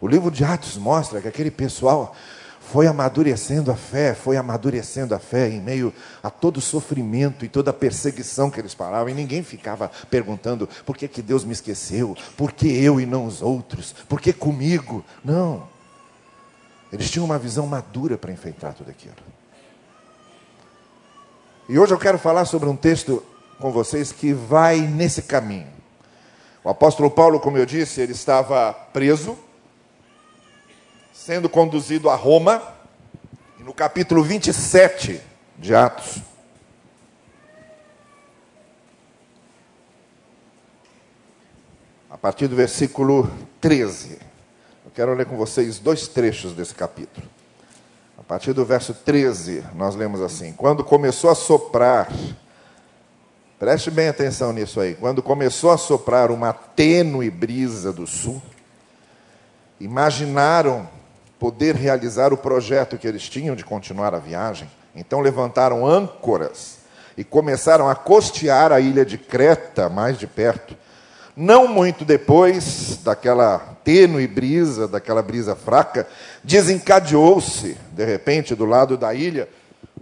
O 0.00 0.06
livro 0.06 0.30
de 0.30 0.44
Atos 0.44 0.76
mostra 0.76 1.20
que 1.20 1.28
aquele 1.28 1.50
pessoal 1.50 2.14
foi 2.60 2.86
amadurecendo 2.86 3.70
a 3.70 3.74
fé, 3.74 4.14
foi 4.14 4.36
amadurecendo 4.36 5.14
a 5.14 5.18
fé 5.18 5.48
em 5.48 5.60
meio 5.60 5.92
a 6.22 6.30
todo 6.30 6.58
o 6.58 6.62
sofrimento 6.62 7.44
e 7.44 7.48
toda 7.48 7.70
a 7.70 7.74
perseguição 7.74 8.50
que 8.50 8.58
eles 8.58 8.74
paravam, 8.74 9.08
e 9.08 9.14
ninguém 9.14 9.42
ficava 9.42 9.90
perguntando 10.10 10.68
por 10.86 10.96
que, 10.96 11.06
que 11.08 11.20
Deus 11.20 11.44
me 11.44 11.52
esqueceu, 11.52 12.16
por 12.36 12.52
que 12.52 12.68
eu 12.68 13.00
e 13.00 13.06
não 13.06 13.26
os 13.26 13.42
outros, 13.42 13.94
por 14.08 14.20
que 14.20 14.32
comigo? 14.32 15.04
Não. 15.24 15.68
Eles 16.92 17.10
tinham 17.10 17.24
uma 17.24 17.38
visão 17.38 17.66
madura 17.66 18.16
para 18.16 18.32
enfrentar 18.32 18.72
tudo 18.72 18.90
aquilo. 18.90 19.16
E 21.66 21.78
hoje 21.78 21.94
eu 21.94 21.98
quero 21.98 22.18
falar 22.18 22.44
sobre 22.44 22.68
um 22.68 22.76
texto 22.76 23.24
com 23.58 23.72
vocês 23.72 24.12
que 24.12 24.34
vai 24.34 24.80
nesse 24.80 25.22
caminho. 25.22 25.72
O 26.62 26.68
apóstolo 26.68 27.10
Paulo, 27.10 27.40
como 27.40 27.56
eu 27.56 27.64
disse, 27.64 28.02
ele 28.02 28.12
estava 28.12 28.70
preso, 28.92 29.38
sendo 31.10 31.48
conduzido 31.48 32.10
a 32.10 32.14
Roma, 32.14 32.62
e 33.58 33.62
no 33.62 33.72
capítulo 33.72 34.22
27 34.22 35.22
de 35.58 35.74
Atos. 35.74 36.18
A 42.10 42.18
partir 42.18 42.46
do 42.46 42.56
versículo 42.56 43.30
13. 43.62 44.18
Eu 44.84 44.90
quero 44.94 45.14
ler 45.14 45.24
com 45.24 45.38
vocês 45.38 45.78
dois 45.78 46.08
trechos 46.08 46.52
desse 46.52 46.74
capítulo. 46.74 47.26
A 48.18 48.22
partir 48.22 48.52
do 48.52 48.64
verso 48.64 48.94
13, 48.94 49.64
nós 49.74 49.94
lemos 49.94 50.20
assim: 50.20 50.52
Quando 50.52 50.84
começou 50.84 51.30
a 51.30 51.34
soprar, 51.34 52.08
preste 53.58 53.90
bem 53.90 54.08
atenção 54.08 54.52
nisso 54.52 54.80
aí, 54.80 54.94
quando 54.94 55.22
começou 55.22 55.70
a 55.70 55.78
soprar 55.78 56.30
uma 56.30 56.52
tênue 56.52 57.30
brisa 57.30 57.92
do 57.92 58.06
sul, 58.06 58.40
imaginaram 59.80 60.88
poder 61.38 61.74
realizar 61.74 62.32
o 62.32 62.36
projeto 62.36 62.96
que 62.96 63.06
eles 63.06 63.28
tinham 63.28 63.56
de 63.56 63.64
continuar 63.64 64.14
a 64.14 64.18
viagem. 64.18 64.70
Então 64.94 65.20
levantaram 65.20 65.84
âncoras 65.84 66.78
e 67.16 67.24
começaram 67.24 67.88
a 67.88 67.94
costear 67.94 68.72
a 68.72 68.80
ilha 68.80 69.04
de 69.04 69.18
Creta 69.18 69.88
mais 69.88 70.18
de 70.18 70.26
perto. 70.26 70.76
Não 71.36 71.66
muito 71.66 72.04
depois 72.04 72.83
daquela 73.04 73.58
tênue 73.84 74.26
brisa, 74.26 74.88
daquela 74.88 75.22
brisa 75.22 75.54
fraca, 75.54 76.08
desencadeou-se, 76.42 77.76
de 77.92 78.04
repente, 78.04 78.54
do 78.54 78.64
lado 78.64 78.96
da 78.96 79.14
ilha, 79.14 79.48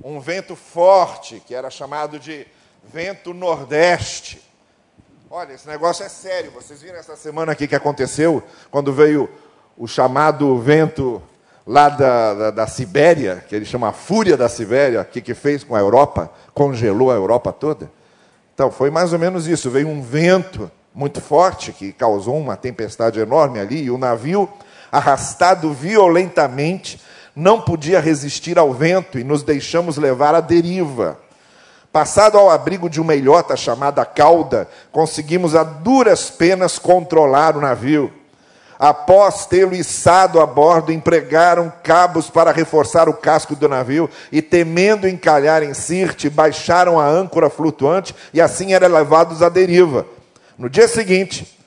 um 0.02 0.20
vento 0.20 0.56
forte, 0.56 1.42
que 1.46 1.54
era 1.54 1.68
chamado 1.68 2.18
de 2.18 2.46
vento 2.92 3.34
nordeste. 3.34 4.40
Olha, 5.30 5.52
esse 5.52 5.66
negócio 5.66 6.04
é 6.04 6.08
sério. 6.08 6.50
Vocês 6.52 6.80
viram 6.80 6.96
essa 6.96 7.16
semana 7.16 7.52
aqui 7.52 7.68
que 7.68 7.74
aconteceu, 7.74 8.42
quando 8.70 8.92
veio 8.92 9.28
o 9.76 9.86
chamado 9.86 10.58
vento 10.58 11.22
lá 11.66 11.88
da, 11.88 12.34
da, 12.34 12.50
da, 12.50 12.66
Sibéria, 12.66 13.44
que 13.48 13.54
ele 13.54 13.64
chama 13.64 13.88
a 13.88 13.92
Fúria 13.92 14.36
da 14.36 14.48
Sibéria, 14.48 15.04
que 15.04 15.20
que 15.20 15.34
fez 15.34 15.64
com 15.64 15.74
a 15.74 15.80
Europa? 15.80 16.30
Congelou 16.54 17.10
a 17.10 17.14
Europa 17.14 17.52
toda. 17.52 17.90
Então, 18.54 18.70
foi 18.70 18.90
mais 18.90 19.12
ou 19.12 19.18
menos 19.18 19.46
isso. 19.46 19.70
Veio 19.70 19.88
um 19.88 20.02
vento 20.02 20.70
muito 20.94 21.20
forte 21.20 21.72
que 21.72 21.92
causou 21.92 22.36
uma 22.38 22.56
tempestade 22.56 23.18
enorme 23.18 23.58
ali, 23.58 23.84
e 23.84 23.90
o 23.90 23.98
navio, 23.98 24.48
arrastado 24.90 25.72
violentamente, 25.72 27.00
não 27.34 27.60
podia 27.60 28.00
resistir 28.00 28.58
ao 28.58 28.72
vento 28.72 29.18
e 29.18 29.24
nos 29.24 29.42
deixamos 29.42 29.96
levar 29.96 30.34
à 30.34 30.40
deriva. 30.40 31.18
Passado 31.90 32.38
ao 32.38 32.50
abrigo 32.50 32.88
de 32.88 33.00
uma 33.00 33.14
ilhota 33.14 33.56
chamada 33.56 34.04
Cauda, 34.04 34.68
conseguimos 34.90 35.54
a 35.54 35.62
duras 35.62 36.30
penas 36.30 36.78
controlar 36.78 37.56
o 37.56 37.60
navio 37.60 38.12
após 38.82 39.46
tê-lo 39.46 39.76
içado 39.76 40.40
a 40.40 40.46
bordo, 40.46 40.90
empregaram 40.90 41.72
cabos 41.84 42.28
para 42.28 42.50
reforçar 42.50 43.08
o 43.08 43.14
casco 43.14 43.54
do 43.54 43.68
navio 43.68 44.10
e, 44.32 44.42
temendo 44.42 45.06
encalhar 45.06 45.62
em 45.62 45.72
Sirte, 45.72 46.28
baixaram 46.28 46.98
a 46.98 47.06
âncora 47.06 47.48
flutuante 47.48 48.12
e 48.34 48.40
assim 48.40 48.72
eram 48.72 48.88
levados 48.88 49.40
à 49.40 49.48
deriva. 49.48 50.04
No 50.58 50.68
dia 50.68 50.86
seguinte, 50.86 51.58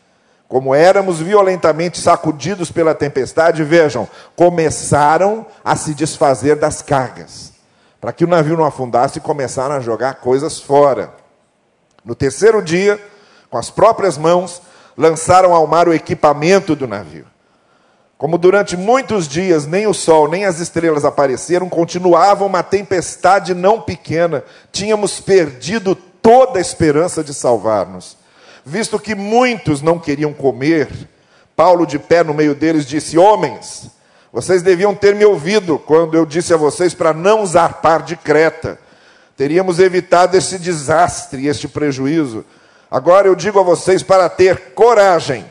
como 0.48 0.76
éramos 0.76 1.20
violentamente 1.20 2.00
sacudidos 2.00 2.72
pela 2.72 2.94
tempestade, 2.94 3.64
vejam, 3.64 4.08
começaram 4.36 5.46
a 5.64 5.76
se 5.76 5.94
desfazer 5.94 6.56
das 6.56 6.82
cargas. 6.82 7.54
Para 8.00 8.14
que 8.14 8.24
o 8.24 8.28
navio 8.28 8.56
não 8.56 8.66
afundasse, 8.66 9.20
começaram 9.20 9.76
a 9.76 9.80
jogar 9.80 10.16
coisas 10.16 10.60
fora. 10.60 11.12
No 12.04 12.14
terceiro 12.14 12.62
dia, 12.62 13.00
com 13.50 13.58
as 13.58 13.72
próprias 13.72 14.18
mãos, 14.18 14.62
lançaram 14.96 15.54
ao 15.54 15.66
mar 15.66 15.88
o 15.88 15.94
equipamento 15.94 16.76
do 16.76 16.88
navio. 16.88 17.26
Como 18.18 18.38
durante 18.38 18.78
muitos 18.78 19.28
dias 19.28 19.66
nem 19.66 19.88
o 19.88 19.94
sol 19.94 20.30
nem 20.30 20.46
as 20.46 20.60
estrelas 20.60 21.04
apareceram, 21.04 21.68
continuava 21.68 22.46
uma 22.46 22.64
tempestade 22.64 23.54
não 23.54 23.82
pequena, 23.82 24.44
tínhamos 24.72 25.20
perdido 25.20 25.96
toda 25.96 26.60
a 26.60 26.62
esperança 26.62 27.24
de 27.24 27.34
salvar-nos. 27.34 28.18
Visto 28.66 28.98
que 28.98 29.14
muitos 29.14 29.84
não 29.84 30.00
queriam 30.00 30.34
comer, 30.34 30.90
Paulo, 31.56 31.86
de 31.86 32.00
pé 32.00 32.24
no 32.24 32.34
meio 32.34 32.56
deles, 32.56 32.86
disse: 32.86 33.16
Homens, 33.16 33.92
vocês 34.34 34.64
deviam 34.64 34.96
ter 34.96 35.14
me 35.14 35.24
ouvido 35.24 35.78
quando 35.78 36.16
eu 36.16 36.26
disse 36.26 36.52
a 36.52 36.58
vocês 36.58 36.94
para 36.94 37.14
não 37.14 37.46
zarpar 37.46 38.02
de 38.02 38.16
Creta. 38.16 38.80
Teríamos 39.38 39.80
evitado 39.80 40.36
esse 40.36 40.58
desastre 40.58 41.46
este 41.48 41.68
prejuízo. 41.68 42.44
Agora 42.90 43.28
eu 43.28 43.36
digo 43.36 43.60
a 43.60 43.64
vocês 43.64 44.02
para 44.02 44.28
ter 44.30 44.74
coragem. 44.74 45.46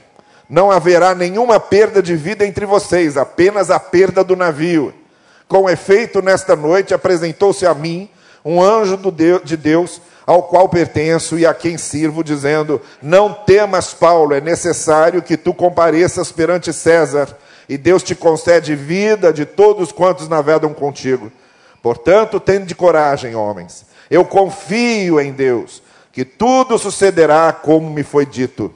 Não 0.51 0.71
haverá 0.71 1.15
nenhuma 1.15 1.61
perda 1.61 2.03
de 2.03 2.17
vida 2.17 2.45
entre 2.45 2.67
vocês, 2.67 3.17
apenas 3.17 3.71
a 3.71 3.79
perda 3.79 4.25
do 4.25 4.35
navio. 4.35 4.93
Com 5.47 5.71
efeito, 5.71 6.21
nesta 6.21 6.57
noite 6.57 6.93
apresentou-se 6.93 7.65
a 7.65 7.75
mim 7.75 8.09
um 8.45 8.63
anjo 8.63 8.99
de 9.45 9.57
Deus, 9.57 10.01
ao 10.27 10.43
qual 10.43 10.69
pertenço 10.69 11.39
e 11.39 11.45
a 11.47 11.53
quem 11.53 11.77
sirvo, 11.77 12.25
dizendo: 12.25 12.81
Não 13.03 13.33
temas, 13.33 13.93
Paulo, 13.93 14.35
é 14.35 14.41
necessário 14.41 15.23
que 15.23 15.37
tu 15.37 15.53
compareças 15.53 16.33
perante 16.33 16.73
César, 16.73 17.37
e 17.69 17.77
Deus 17.77 18.03
te 18.03 18.15
concede 18.15 18.75
vida 18.75 19.33
de 19.33 19.45
todos 19.45 19.93
quantos 19.93 20.29
navegam 20.29 20.73
contigo. 20.73 21.31
Portanto, 21.83 22.41
tende 22.41 22.75
coragem, 22.75 23.35
homens. 23.35 23.85
Eu 24.11 24.25
confio 24.25 25.21
em 25.21 25.33
Deus 25.33 25.83
que 26.13 26.25
tudo 26.25 26.79
sucederá 26.79 27.53
como 27.53 27.91
me 27.91 28.03
foi 28.03 28.25
dito. 28.25 28.73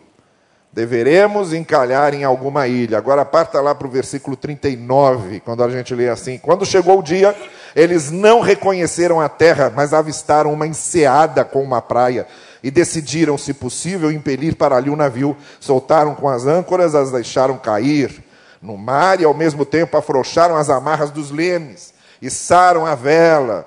Deveremos 0.79 1.53
encalhar 1.53 2.15
em 2.15 2.23
alguma 2.23 2.69
ilha. 2.69 2.99
Agora 2.99 3.25
parta 3.25 3.61
lá 3.61 3.75
para 3.75 3.89
o 3.89 3.91
versículo 3.91 4.37
39, 4.37 5.41
quando 5.41 5.65
a 5.65 5.69
gente 5.69 5.93
lê 5.93 6.09
assim: 6.09 6.39
Quando 6.39 6.65
chegou 6.65 7.01
o 7.01 7.03
dia, 7.03 7.35
eles 7.75 8.13
não 8.13 8.41
reconheceram 8.41 9.21
a 9.21 9.29
terra, 9.29 9.73
mas 9.75 9.93
avistaram 9.93 10.53
uma 10.53 10.69
enseada 10.69 11.45
com 11.45 11.65
uma 11.65 11.83
praia 11.83 12.29
e 12.63 12.71
decidiram, 12.71 13.37
se 13.37 13.53
possível, 13.53 14.13
impelir 14.13 14.55
para 14.55 14.77
ali 14.77 14.89
o 14.89 14.95
navio. 14.95 15.37
Soltaram 15.59 16.15
com 16.15 16.29
as 16.29 16.47
âncoras, 16.47 16.95
as 16.95 17.11
deixaram 17.11 17.59
cair 17.59 18.23
no 18.63 18.79
mar 18.79 19.21
e, 19.21 19.25
ao 19.25 19.35
mesmo 19.35 19.65
tempo, 19.65 19.97
afrouxaram 19.97 20.55
as 20.55 20.71
amarras 20.71 21.11
dos 21.11 21.33
lemes, 21.33 21.93
içaram 22.23 22.87
a 22.87 22.95
vela 22.95 23.67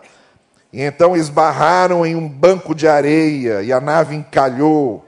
e 0.72 0.82
então 0.82 1.18
esbarraram 1.18 2.06
em 2.06 2.16
um 2.16 2.30
banco 2.30 2.74
de 2.74 2.88
areia 2.88 3.62
e 3.64 3.74
a 3.74 3.82
nave 3.82 4.16
encalhou. 4.16 5.06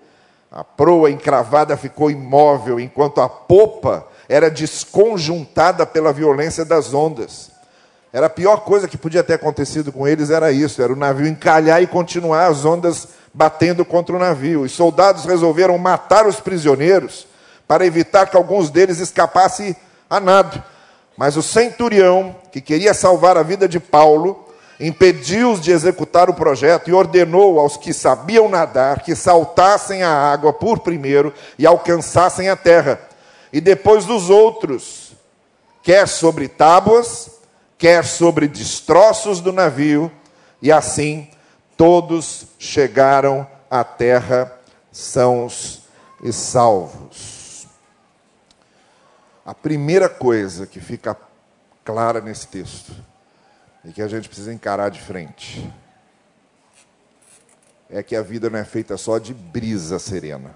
A 0.55 0.63
proa 0.63 1.09
encravada 1.09 1.75
ficou 1.75 2.11
imóvel, 2.11 2.79
enquanto 2.79 3.19
a 3.19 3.27
popa 3.27 4.05
era 4.29 4.51
desconjuntada 4.51 5.83
pela 5.83 6.13
violência 6.13 6.63
das 6.63 6.93
ondas. 6.93 7.49
Era 8.13 8.27
a 8.27 8.29
pior 8.29 8.57
coisa 8.57 8.87
que 8.87 8.95
podia 8.95 9.23
ter 9.23 9.33
acontecido 9.33 9.91
com 9.91 10.07
eles, 10.07 10.29
era 10.29 10.51
isso: 10.51 10.79
era 10.79 10.93
o 10.93 10.95
navio 10.95 11.25
encalhar 11.25 11.81
e 11.81 11.87
continuar 11.87 12.45
as 12.45 12.63
ondas 12.65 13.07
batendo 13.33 13.83
contra 13.83 14.15
o 14.15 14.19
navio. 14.19 14.61
Os 14.61 14.73
soldados 14.73 15.25
resolveram 15.25 15.75
matar 15.79 16.27
os 16.27 16.39
prisioneiros 16.39 17.25
para 17.67 17.83
evitar 17.83 18.27
que 18.27 18.37
alguns 18.37 18.69
deles 18.69 18.99
escapassem 18.99 19.75
a 20.07 20.19
nado. 20.19 20.61
Mas 21.17 21.35
o 21.35 21.41
centurião, 21.41 22.35
que 22.51 22.61
queria 22.61 22.93
salvar 22.93 23.37
a 23.37 23.43
vida 23.43 23.67
de 23.67 23.79
Paulo, 23.79 24.42
impediu-os 24.83 25.61
de 25.61 25.71
executar 25.71 26.29
o 26.29 26.33
projeto 26.33 26.89
e 26.89 26.93
ordenou 26.93 27.57
aos 27.57 27.77
que 27.77 27.93
sabiam 27.93 28.49
nadar 28.49 29.01
que 29.01 29.15
saltassem 29.15 30.03
a 30.03 30.11
água 30.11 30.51
por 30.51 30.79
primeiro 30.79 31.33
e 31.57 31.65
alcançassem 31.65 32.49
a 32.49 32.55
terra, 32.57 32.99
e 33.51 33.61
depois 33.61 34.05
dos 34.05 34.29
outros, 34.29 35.13
quer 35.81 36.05
sobre 36.05 36.49
tábuas, 36.49 37.31
quer 37.77 38.03
sobre 38.03 38.45
destroços 38.45 39.39
do 39.39 39.53
navio, 39.53 40.11
e 40.61 40.69
assim 40.69 41.29
todos 41.77 42.47
chegaram 42.59 43.47
à 43.71 43.85
terra 43.85 44.51
sãos 44.91 45.83
e 46.21 46.33
salvos. 46.33 47.67
A 49.45 49.53
primeira 49.53 50.09
coisa 50.09 50.67
que 50.67 50.81
fica 50.81 51.15
clara 51.85 52.19
nesse 52.19 52.47
texto 52.47 53.12
e 53.83 53.91
que 53.91 54.01
a 54.01 54.07
gente 54.07 54.27
precisa 54.27 54.53
encarar 54.53 54.89
de 54.89 55.01
frente 55.01 55.71
é 57.89 58.01
que 58.01 58.15
a 58.15 58.23
vida 58.23 58.49
não 58.49 58.57
é 58.57 58.65
feita 58.65 58.97
só 58.97 59.19
de 59.19 59.33
brisa 59.33 59.99
serena. 59.99 60.55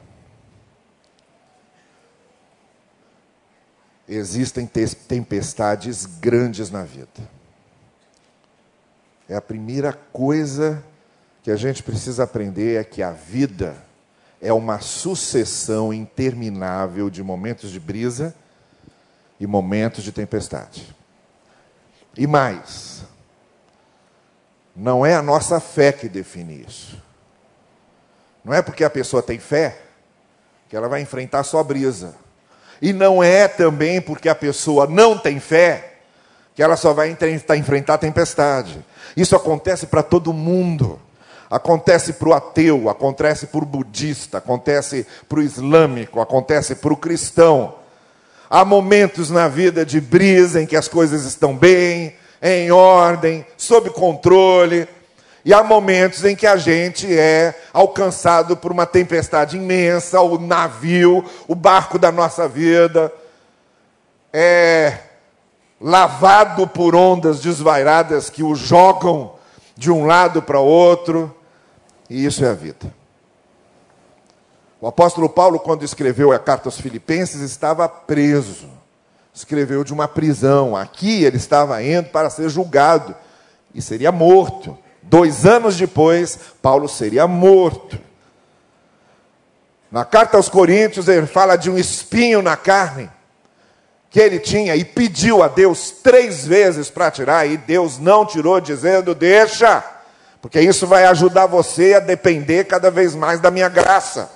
Existem 4.07 4.65
tempestades 4.65 6.05
grandes 6.05 6.72
na 6.72 6.84
vida. 6.84 7.29
É 9.29 9.36
a 9.36 9.41
primeira 9.41 9.93
coisa 9.93 10.84
que 11.43 11.51
a 11.51 11.55
gente 11.55 11.84
precisa 11.84 12.24
aprender 12.24 12.79
é 12.79 12.84
que 12.84 13.03
a 13.03 13.12
vida 13.12 13.75
é 14.41 14.51
uma 14.51 14.79
sucessão 14.79 15.93
interminável 15.93 17.10
de 17.10 17.22
momentos 17.22 17.69
de 17.69 17.79
brisa 17.79 18.34
e 19.39 19.46
momentos 19.46 20.03
de 20.03 20.12
tempestade. 20.12 20.96
E 22.17 22.25
mais, 22.25 23.03
não 24.77 25.03
é 25.03 25.15
a 25.15 25.24
nossa 25.24 25.60
fé 25.60 25.91
que 25.91 26.07
define 26.07 26.63
isso. 26.67 27.01
Não 28.46 28.53
é 28.53 28.62
porque 28.62 28.84
a 28.84 28.89
pessoa 28.91 29.24
tem 29.24 29.39
fé 29.39 29.75
que 30.69 30.75
ela 30.75 30.88
vai 30.88 31.01
enfrentar 31.01 31.43
só 31.43 31.63
brisa. 31.63 32.13
E 32.79 32.93
não 32.93 33.24
é 33.24 33.48
também 33.48 34.00
porque 34.00 34.29
a 34.29 34.36
pessoa 34.36 34.86
não 34.86 35.17
tem 35.17 35.39
fé 35.39 35.96
que 36.53 36.62
ela 36.62 36.77
só 36.77 36.93
vai 36.93 37.17
enfrentar 37.57 37.98
tempestade. 37.98 38.86
Isso 39.15 39.36
acontece 39.36 39.88
para 39.88 40.03
todo 40.03 40.31
mundo. 40.31 41.01
Acontece 41.50 42.13
para 42.13 42.29
o 42.29 42.34
ateu, 42.34 42.88
acontece 42.88 43.48
para 43.48 43.63
o 43.63 43.65
budista, 43.65 44.38
acontece 44.38 45.07
para 45.27 45.39
o 45.39 45.41
islâmico, 45.41 46.22
acontece 46.22 46.75
para 46.75 46.93
o 46.93 46.98
cristão. 46.98 47.75
Há 48.48 48.63
momentos 48.63 49.31
na 49.31 49.48
vida 49.48 49.84
de 49.84 50.00
brisa 50.00 50.62
em 50.62 50.67
que 50.67 50.75
as 50.75 50.88
coisas 50.88 51.24
estão 51.24 51.55
bem, 51.55 52.15
em 52.41 52.72
ordem, 52.72 53.46
sob 53.58 53.89
controle. 53.89 54.88
E 55.44 55.53
há 55.53 55.63
momentos 55.63 56.25
em 56.25 56.36
que 56.36 56.46
a 56.46 56.58
gente 56.58 57.08
é 57.17 57.53
alcançado 57.72 58.58
por 58.58 58.72
uma 58.72 58.86
tempestade 58.86 59.56
imensa, 59.58 60.20
o 60.22 60.38
navio, 60.38 61.24
o 61.48 61.56
barco 61.56 61.98
da 61.98 62.12
nossa 62.12 62.48
vida 62.48 63.12
é 64.34 64.98
lavado 65.79 66.67
por 66.67 66.96
ondas 66.96 67.39
desvairadas 67.39 68.29
que 68.29 68.44
o 68.44 68.56
jogam 68.56 69.34
de 69.75 69.91
um 69.91 70.06
lado 70.06 70.41
para 70.41 70.60
outro, 70.60 71.34
e 72.10 72.25
isso 72.25 72.44
é 72.44 72.50
a 72.50 72.53
vida. 72.53 72.94
O 74.82 74.88
apóstolo 74.88 75.29
Paulo, 75.29 75.60
quando 75.60 75.84
escreveu 75.84 76.32
a 76.32 76.39
carta 76.39 76.67
aos 76.67 76.79
Filipenses, 76.79 77.41
estava 77.41 77.88
preso 77.88 78.76
escreveu 79.38 79.84
de 79.84 79.94
uma 79.94 80.08
prisão. 80.08 80.75
Aqui 80.75 81.24
ele 81.24 81.38
estava 81.38 81.82
indo 81.84 82.10
para 82.10 82.27
ser 82.27 82.50
julgado 82.50 83.16
e 83.74 83.81
seria 83.81 84.12
morto. 84.12 84.75
Dois 85.03 85.46
anos 85.46 85.77
depois, 85.77 86.40
Paulo 86.59 86.90
seria 86.90 87.27
morto. 87.27 88.00
Na 89.92 90.03
carta 90.03 90.38
aos 90.38 90.50
Coríntios, 90.50 91.07
ele 91.07 91.27
fala 91.27 91.55
de 91.55 91.70
um 91.70 91.77
espinho 91.77 92.42
na 92.42 92.57
carne 92.57 93.09
que 94.09 94.20
ele 94.20 94.40
tinha 94.40 94.75
e 94.75 94.83
pediu 94.83 95.44
a 95.44 95.48
Deus 95.48 95.92
três 95.92 96.46
vezes 96.46 96.90
para 96.90 97.12
tirar, 97.12 97.46
e 97.46 97.57
Deus 97.57 98.00
não 98.00 98.25
tirou, 98.25 98.59
dizendo: 98.59 99.14
Deixa, 99.14 99.83
porque 100.42 100.59
isso 100.59 100.88
vai 100.88 101.05
ajudar 101.05 101.46
você 101.46 101.94
a 101.94 102.00
depender 102.00 102.66
cada 102.66 102.90
vez 102.90 103.14
mais 103.14 103.40
da 103.40 103.51
minha 103.51 103.70
graça. 103.70 104.31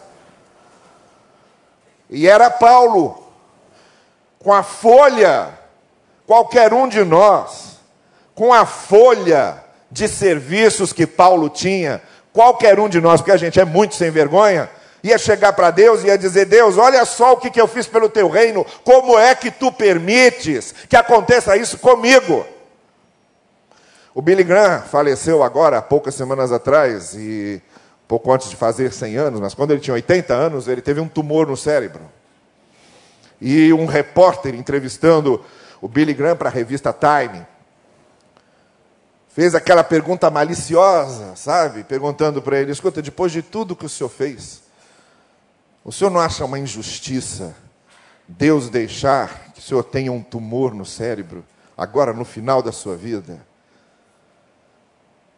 E 2.07 2.27
era 2.27 2.51
Paulo, 2.51 3.30
com 4.43 4.51
a 4.51 4.63
folha, 4.63 5.49
qualquer 6.25 6.73
um 6.73 6.87
de 6.87 7.03
nós, 7.03 7.79
com 8.33 8.51
a 8.51 8.65
folha 8.65 9.63
de 9.89 10.07
serviços 10.07 10.91
que 10.91 11.05
Paulo 11.05 11.49
tinha, 11.49 12.01
qualquer 12.33 12.79
um 12.79 12.89
de 12.89 12.99
nós, 12.99 13.21
porque 13.21 13.31
a 13.31 13.37
gente 13.37 13.59
é 13.59 13.65
muito 13.65 13.95
sem 13.95 14.09
vergonha, 14.09 14.69
ia 15.03 15.17
chegar 15.17 15.53
para 15.53 15.69
Deus 15.69 16.03
e 16.03 16.07
ia 16.07 16.17
dizer: 16.17 16.45
Deus, 16.45 16.77
olha 16.77 17.05
só 17.05 17.33
o 17.33 17.37
que, 17.37 17.51
que 17.51 17.61
eu 17.61 17.67
fiz 17.67 17.85
pelo 17.85 18.09
teu 18.09 18.29
reino, 18.29 18.65
como 18.83 19.17
é 19.17 19.35
que 19.35 19.51
tu 19.51 19.71
permites 19.71 20.73
que 20.89 20.95
aconteça 20.95 21.55
isso 21.55 21.77
comigo? 21.77 22.45
O 24.13 24.21
Billy 24.21 24.43
Graham 24.43 24.81
faleceu 24.81 25.41
agora, 25.41 25.77
há 25.77 25.81
poucas 25.81 26.15
semanas 26.15 26.51
atrás, 26.51 27.13
e 27.13 27.61
pouco 28.07 28.31
antes 28.33 28.49
de 28.49 28.55
fazer 28.55 28.91
100 28.91 29.17
anos, 29.17 29.39
mas 29.39 29.53
quando 29.53 29.71
ele 29.71 29.79
tinha 29.79 29.93
80 29.93 30.33
anos, 30.33 30.67
ele 30.67 30.81
teve 30.81 30.99
um 30.99 31.07
tumor 31.07 31.47
no 31.47 31.55
cérebro. 31.55 32.01
E 33.41 33.73
um 33.73 33.85
repórter 33.85 34.53
entrevistando 34.53 35.43
o 35.81 35.87
Billy 35.87 36.13
Graham 36.13 36.37
para 36.37 36.49
a 36.49 36.53
revista 36.53 36.93
Time 36.93 37.45
fez 39.27 39.55
aquela 39.55 39.83
pergunta 39.83 40.29
maliciosa, 40.29 41.35
sabe? 41.35 41.83
Perguntando 41.83 42.41
para 42.41 42.59
ele: 42.59 42.71
escuta, 42.71 43.01
depois 43.01 43.31
de 43.31 43.41
tudo 43.41 43.75
que 43.75 43.85
o 43.85 43.89
senhor 43.89 44.09
fez, 44.09 44.61
o 45.83 45.91
senhor 45.91 46.11
não 46.11 46.19
acha 46.19 46.45
uma 46.45 46.59
injustiça 46.59 47.55
Deus 48.37 48.69
deixar 48.69 49.51
que 49.53 49.59
o 49.59 49.63
senhor 49.63 49.83
tenha 49.83 50.11
um 50.11 50.21
tumor 50.21 50.73
no 50.73 50.85
cérebro, 50.85 51.43
agora 51.77 52.13
no 52.13 52.23
final 52.23 52.61
da 52.61 52.71
sua 52.71 52.95
vida? 52.95 53.45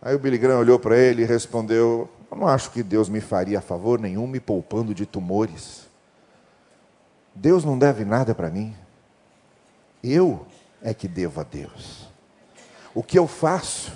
Aí 0.01 0.13
o 0.13 0.19
Billy 0.19 0.37
Graham 0.37 0.59
olhou 0.59 0.77
para 0.77 0.97
ele 0.97 1.23
e 1.23 1.25
respondeu: 1.25 2.09
Eu 2.29 2.37
não 2.37 2.47
acho 2.47 2.71
que 2.71 2.83
Deus 2.83 3.09
me 3.09 3.21
faria 3.21 3.61
favor 3.61 3.99
nenhum 3.99 4.27
me 4.27 4.39
poupando 4.39 4.93
de 4.93 5.05
tumores. 5.05 5.82
Deus 7.35 7.63
não 7.63 7.77
deve 7.77 8.05
nada 8.05 8.35
para 8.35 8.49
mim. 8.49 8.75
Eu 10.03 10.45
é 10.81 10.93
que 10.93 11.07
devo 11.07 11.41
a 11.41 11.43
Deus. 11.43 12.07
O 12.93 13.01
que 13.01 13.17
eu 13.17 13.27
faço, 13.27 13.91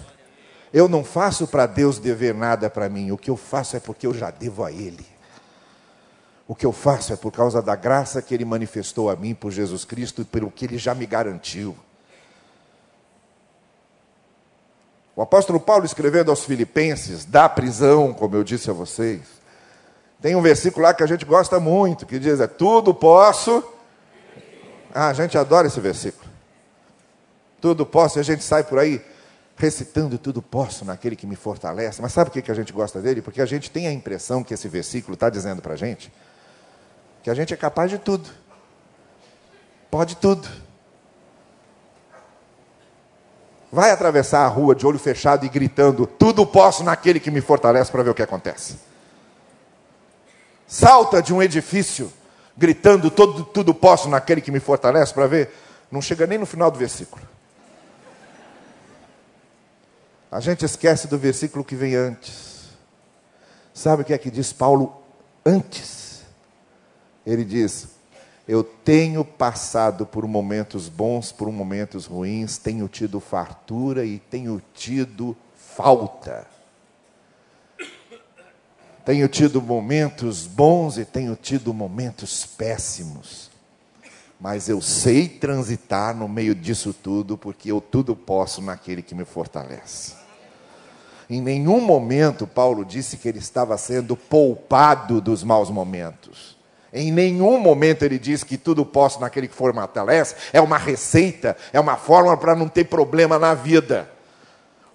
eu 0.73 0.87
não 0.87 1.03
faço 1.03 1.47
para 1.47 1.65
Deus 1.65 1.99
dever 1.99 2.33
nada 2.33 2.69
para 2.69 2.89
mim. 2.89 3.11
O 3.11 3.17
que 3.17 3.29
eu 3.29 3.37
faço 3.37 3.75
é 3.77 3.79
porque 3.79 4.07
eu 4.07 4.13
já 4.13 4.31
devo 4.31 4.63
a 4.63 4.71
Ele. 4.71 5.05
O 6.47 6.55
que 6.55 6.65
eu 6.65 6.71
faço 6.71 7.11
é 7.11 7.15
por 7.17 7.31
causa 7.31 7.61
da 7.61 7.75
graça 7.75 8.21
que 8.21 8.33
Ele 8.33 8.45
manifestou 8.45 9.09
a 9.09 9.15
mim 9.15 9.35
por 9.35 9.51
Jesus 9.51 9.83
Cristo 9.83 10.21
e 10.21 10.25
pelo 10.25 10.49
que 10.49 10.65
Ele 10.65 10.77
já 10.77 10.95
me 10.95 11.05
garantiu. 11.05 11.77
O 15.13 15.21
apóstolo 15.21 15.59
Paulo, 15.59 15.83
escrevendo 15.83 16.29
aos 16.29 16.45
Filipenses, 16.45 17.25
da 17.25 17.49
prisão, 17.49 18.13
como 18.13 18.35
eu 18.35 18.43
disse 18.43 18.69
a 18.69 18.73
vocês, 18.73 19.21
tem 20.21 20.35
um 20.35 20.41
versículo 20.41 20.83
lá 20.83 20.93
que 20.93 21.03
a 21.03 21.07
gente 21.07 21.25
gosta 21.25 21.59
muito, 21.59 22.05
que 22.05 22.17
diz: 22.17 22.39
é 22.39 22.47
tudo 22.47 22.93
posso. 22.93 23.63
Ah, 24.93 25.09
a 25.09 25.13
gente 25.13 25.37
adora 25.37 25.67
esse 25.67 25.79
versículo. 25.79 26.27
Tudo 27.61 27.85
posso, 27.85 28.17
e 28.17 28.21
a 28.21 28.23
gente 28.23 28.43
sai 28.43 28.63
por 28.63 28.79
aí 28.79 29.03
recitando 29.55 30.17
tudo 30.17 30.41
posso 30.41 30.85
naquele 30.85 31.15
que 31.15 31.25
me 31.25 31.35
fortalece. 31.35 32.01
Mas 32.01 32.13
sabe 32.13 32.29
por 32.29 32.41
que 32.41 32.51
a 32.51 32.55
gente 32.55 32.71
gosta 32.71 33.01
dele? 33.01 33.21
Porque 33.21 33.41
a 33.41 33.45
gente 33.45 33.69
tem 33.69 33.87
a 33.87 33.91
impressão 33.91 34.43
que 34.43 34.53
esse 34.53 34.67
versículo 34.67 35.15
está 35.15 35.29
dizendo 35.29 35.61
para 35.61 35.73
a 35.73 35.77
gente 35.77 36.11
que 37.23 37.29
a 37.29 37.33
gente 37.33 37.53
é 37.53 37.57
capaz 37.57 37.91
de 37.91 37.97
tudo. 37.97 38.29
Pode 39.91 40.15
tudo. 40.17 40.47
Vai 43.71 43.91
atravessar 43.91 44.45
a 44.45 44.47
rua 44.47 44.73
de 44.73 44.85
olho 44.85 44.97
fechado 44.97 45.45
e 45.45 45.49
gritando: 45.49 46.07
Tudo 46.07 46.45
posso 46.45 46.83
naquele 46.83 47.19
que 47.19 47.29
me 47.29 47.41
fortalece 47.41 47.91
para 47.91 48.01
ver 48.01 48.11
o 48.11 48.15
que 48.15 48.23
acontece 48.23 48.87
salta 50.67 51.21
de 51.21 51.33
um 51.33 51.41
edifício, 51.41 52.11
gritando: 52.55 53.09
todo, 53.09 53.43
Tudo 53.45 53.73
posso 53.73 54.09
naquele 54.09 54.41
que 54.41 54.51
me 54.51 54.59
fortalece, 54.59 55.13
para 55.13 55.25
ver. 55.25 55.49
Não 55.89 56.01
chega 56.01 56.27
nem 56.27 56.37
no 56.37 56.45
final 56.45 56.69
do 56.69 56.77
versículo. 56.77 57.25
A 60.29 60.41
gente 60.41 60.65
esquece 60.65 61.07
do 61.07 61.17
versículo 61.17 61.63
que 61.63 61.75
vem 61.75 61.95
antes. 61.95 62.67
Sabe 63.73 64.01
o 64.01 64.05
que 64.05 64.13
é 64.13 64.17
que 64.17 64.29
diz 64.29 64.51
Paulo 64.51 65.01
antes? 65.45 66.23
Ele 67.25 67.45
diz: 67.45 67.87
Eu 68.45 68.63
tenho 68.63 69.23
passado 69.23 70.05
por 70.05 70.27
momentos 70.27 70.89
bons, 70.89 71.31
por 71.31 71.49
momentos 71.51 72.05
ruins, 72.05 72.57
tenho 72.57 72.87
tido 72.89 73.21
fartura 73.21 74.03
e 74.03 74.19
tenho 74.19 74.61
tido 74.73 75.37
falta. 75.55 76.56
Tenho 79.07 79.29
tido 79.29 79.61
momentos 79.61 80.45
bons 80.45 80.97
e 80.97 81.05
tenho 81.05 81.33
tido 81.33 81.73
momentos 81.73 82.45
péssimos. 82.45 83.49
Mas 84.37 84.67
eu 84.67 84.81
sei 84.81 85.29
transitar 85.29 86.13
no 86.13 86.27
meio 86.27 86.53
disso 86.53 86.93
tudo, 86.93 87.37
porque 87.37 87.71
eu 87.71 87.79
tudo 87.79 88.17
posso 88.17 88.61
naquele 88.61 89.01
que 89.01 89.15
me 89.15 89.23
fortalece. 89.23 90.13
Em 91.29 91.39
nenhum 91.39 91.79
momento 91.79 92.45
Paulo 92.45 92.83
disse 92.83 93.15
que 93.15 93.29
ele 93.29 93.39
estava 93.39 93.77
sendo 93.77 94.17
poupado 94.17 95.21
dos 95.21 95.41
maus 95.41 95.69
momentos. 95.69 96.57
Em 96.91 97.09
nenhum 97.09 97.57
momento 97.61 98.03
ele 98.03 98.19
diz 98.19 98.43
que 98.43 98.57
tudo 98.57 98.85
posso 98.85 99.21
naquele 99.21 99.47
que 99.47 99.55
fortalece. 99.55 100.35
É 100.51 100.59
uma 100.59 100.77
receita, 100.77 101.55
é 101.71 101.79
uma 101.79 101.95
forma 101.95 102.35
para 102.35 102.53
não 102.53 102.67
ter 102.67 102.83
problema 102.83 103.39
na 103.39 103.53
vida. 103.53 104.16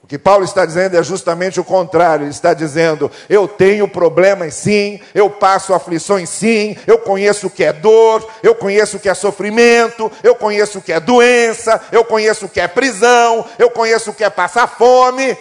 O 0.03 0.07
que 0.07 0.19
Paulo 0.19 0.45
está 0.45 0.67
dizendo 0.67 0.97
é 0.97 1.03
justamente 1.03 1.61
o 1.61 1.65
contrário. 1.65 2.25
Ele 2.25 2.31
está 2.31 2.53
dizendo: 2.53 3.11
eu 3.29 3.47
tenho 3.47 3.87
problemas 3.87 4.55
sim, 4.55 5.01
eu 5.15 5.31
passo 5.31 5.73
aflições 5.73 6.29
sim, 6.29 6.77
eu 6.87 6.99
conheço 6.99 7.47
o 7.47 7.51
que 7.51 7.63
é 7.63 7.73
dor, 7.73 8.29
eu 8.43 8.55
conheço 8.55 8.97
o 8.97 9.01
que 9.01 9.09
é 9.09 9.15
sofrimento, 9.15 10.11
eu 10.23 10.35
conheço 10.35 10.79
o 10.79 10.83
que 10.83 10.93
é 10.93 10.99
doença, 10.99 11.81
eu 11.93 12.05
conheço 12.05 12.47
o 12.47 12.49
que 12.49 12.61
é 12.61 12.67
prisão, 12.67 13.47
eu 13.59 13.71
conheço 13.71 14.11
o 14.11 14.15
que 14.15 14.25
é 14.25 14.31
passar 14.31 14.67
fome. 14.67 15.39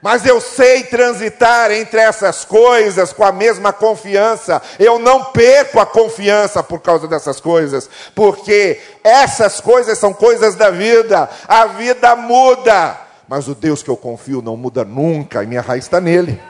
Mas 0.00 0.24
eu 0.24 0.40
sei 0.40 0.84
transitar 0.84 1.70
entre 1.70 2.00
essas 2.00 2.44
coisas 2.44 3.12
com 3.12 3.24
a 3.24 3.32
mesma 3.32 3.72
confiança. 3.72 4.62
Eu 4.78 4.98
não 4.98 5.24
perco 5.24 5.80
a 5.80 5.86
confiança 5.86 6.62
por 6.62 6.80
causa 6.80 7.08
dessas 7.08 7.40
coisas, 7.40 7.90
porque 8.14 8.80
essas 9.02 9.60
coisas 9.60 9.98
são 9.98 10.12
coisas 10.12 10.54
da 10.54 10.70
vida. 10.70 11.28
A 11.48 11.66
vida 11.66 12.14
muda, 12.14 13.05
mas 13.28 13.48
o 13.48 13.54
Deus 13.54 13.82
que 13.82 13.90
eu 13.90 13.96
confio 13.96 14.40
não 14.40 14.56
muda 14.56 14.84
nunca, 14.84 15.42
e 15.42 15.46
minha 15.46 15.60
raiz 15.60 15.84
está 15.84 16.00
nele. 16.00 16.40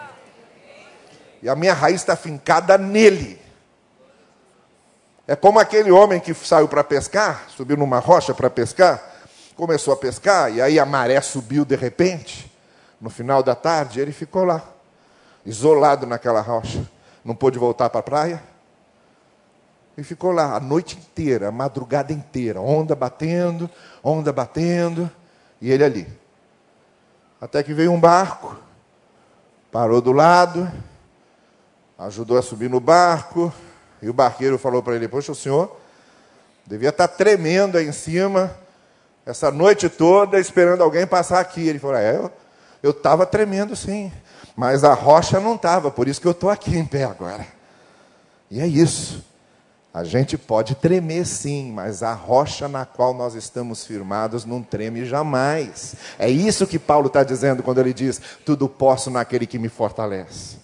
E 1.43 1.49
a 1.49 1.55
minha 1.55 1.73
raiz 1.73 2.01
está 2.01 2.17
fincada 2.17 2.77
nele. 2.77 3.41
É 5.27 5.35
como 5.35 5.59
aquele 5.59 5.91
homem 5.91 6.21
que 6.21 6.33
saiu 6.35 6.69
para 6.69 6.85
pescar, 6.85 7.47
subiu 7.49 7.77
numa 7.77 7.99
rocha 7.99 8.33
para 8.33 8.49
pescar, 8.49 9.03
começou 9.57 9.93
a 9.93 9.97
pescar, 9.97 10.53
e 10.53 10.61
aí 10.61 10.79
a 10.79 10.87
maré 10.87 11.21
subiu 11.21 11.65
de 11.65 11.75
repente. 11.75 12.53
No 13.01 13.11
final 13.11 13.43
da 13.43 13.55
tarde, 13.55 14.01
ele 14.01 14.12
ficou 14.12 14.45
lá, 14.45 14.62
isolado 15.45 16.07
naquela 16.07 16.41
rocha. 16.41 16.87
Não 17.25 17.35
pôde 17.35 17.59
voltar 17.59 17.91
para 17.91 18.01
a 18.01 18.03
praia. 18.03 18.43
E 19.99 20.05
ficou 20.05 20.31
lá 20.31 20.55
a 20.55 20.61
noite 20.61 20.97
inteira, 20.97 21.49
a 21.49 21.53
madrugada 21.53 22.12
inteira, 22.12 22.61
onda 22.61 22.95
batendo, 22.95 23.69
onda 24.05 24.33
batendo, 24.33 25.11
e 25.61 25.73
ele 25.73 25.85
ali. 25.85 26.26
Até 27.47 27.63
que 27.63 27.73
veio 27.73 27.93
um 27.93 28.01
barco, 28.01 28.57
parou 29.71 30.01
do 30.01 30.11
lado, 30.11 30.69
ajudou 31.97 32.37
a 32.37 32.43
subir 32.43 32.69
no 32.69 32.81
barco, 32.81 33.53
e 34.03 34.11
o 34.11 34.13
barqueiro 34.13 34.59
falou 34.59 34.83
para 34.83 34.97
ele: 34.97 35.07
Poxa, 35.07 35.31
o 35.31 35.35
senhor 35.37 35.77
devia 36.67 36.89
estar 36.89 37.07
tá 37.07 37.15
tremendo 37.15 37.79
aí 37.79 37.87
em 37.87 37.93
cima, 37.93 38.53
essa 39.25 39.49
noite 39.53 39.89
toda, 39.89 40.41
esperando 40.41 40.83
alguém 40.83 41.07
passar 41.07 41.39
aqui. 41.39 41.69
Ele 41.69 41.79
falou: 41.79 41.95
É, 41.95 42.17
eu 42.17 42.33
eu 42.83 42.91
estava 42.91 43.25
tremendo 43.25 43.77
sim, 43.77 44.13
mas 44.57 44.83
a 44.83 44.93
rocha 44.93 45.39
não 45.39 45.55
estava, 45.55 45.89
por 45.89 46.09
isso 46.09 46.21
que 46.21 46.27
eu 46.27 46.33
estou 46.33 46.51
aqui 46.51 46.77
em 46.77 46.85
pé 46.85 47.05
agora. 47.05 47.47
E 48.51 48.61
é 48.61 48.67
isso. 48.67 49.25
A 49.97 50.05
gente 50.05 50.37
pode 50.37 50.75
tremer 50.75 51.25
sim, 51.25 51.73
mas 51.73 52.03
a 52.03 52.13
rocha 52.13 52.69
na 52.69 52.85
qual 52.85 53.15
nós 53.15 53.35
estamos 53.35 53.87
firmados 53.87 54.45
não 54.45 54.63
treme 54.63 55.07
jamais. 55.07 55.95
É 56.19 56.29
isso 56.29 56.67
que 56.67 56.79
Paulo 56.79 57.07
está 57.07 57.25
dizendo 57.25 57.63
quando 57.63 57.79
ele 57.79 57.95
diz: 57.95 58.21
tudo 58.45 58.69
posso 58.69 59.11
naquele 59.11 59.47
que 59.47 59.59
me 59.59 59.71
fortalece. 59.71 60.59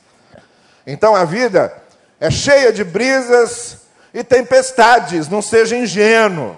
Então 0.87 1.17
a 1.17 1.25
vida 1.25 1.75
é 2.21 2.31
cheia 2.31 2.71
de 2.71 2.85
brisas 2.85 3.79
e 4.13 4.23
tempestades, 4.23 5.31
não 5.31 5.41
seja 5.41 5.79
ingênuo. 5.79 6.55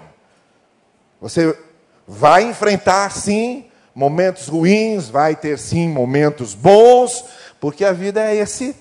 Você 1.21 1.57
vai 2.05 2.43
enfrentar 2.43 3.09
sim 3.09 3.67
momentos 3.95 4.49
ruins, 4.49 5.07
vai 5.07 5.33
ter 5.33 5.57
sim 5.57 5.87
momentos 5.87 6.53
bons, 6.53 7.23
porque 7.57 7.85
a 7.85 7.93
vida 7.93 8.21
é 8.21 8.35
esse 8.35 8.75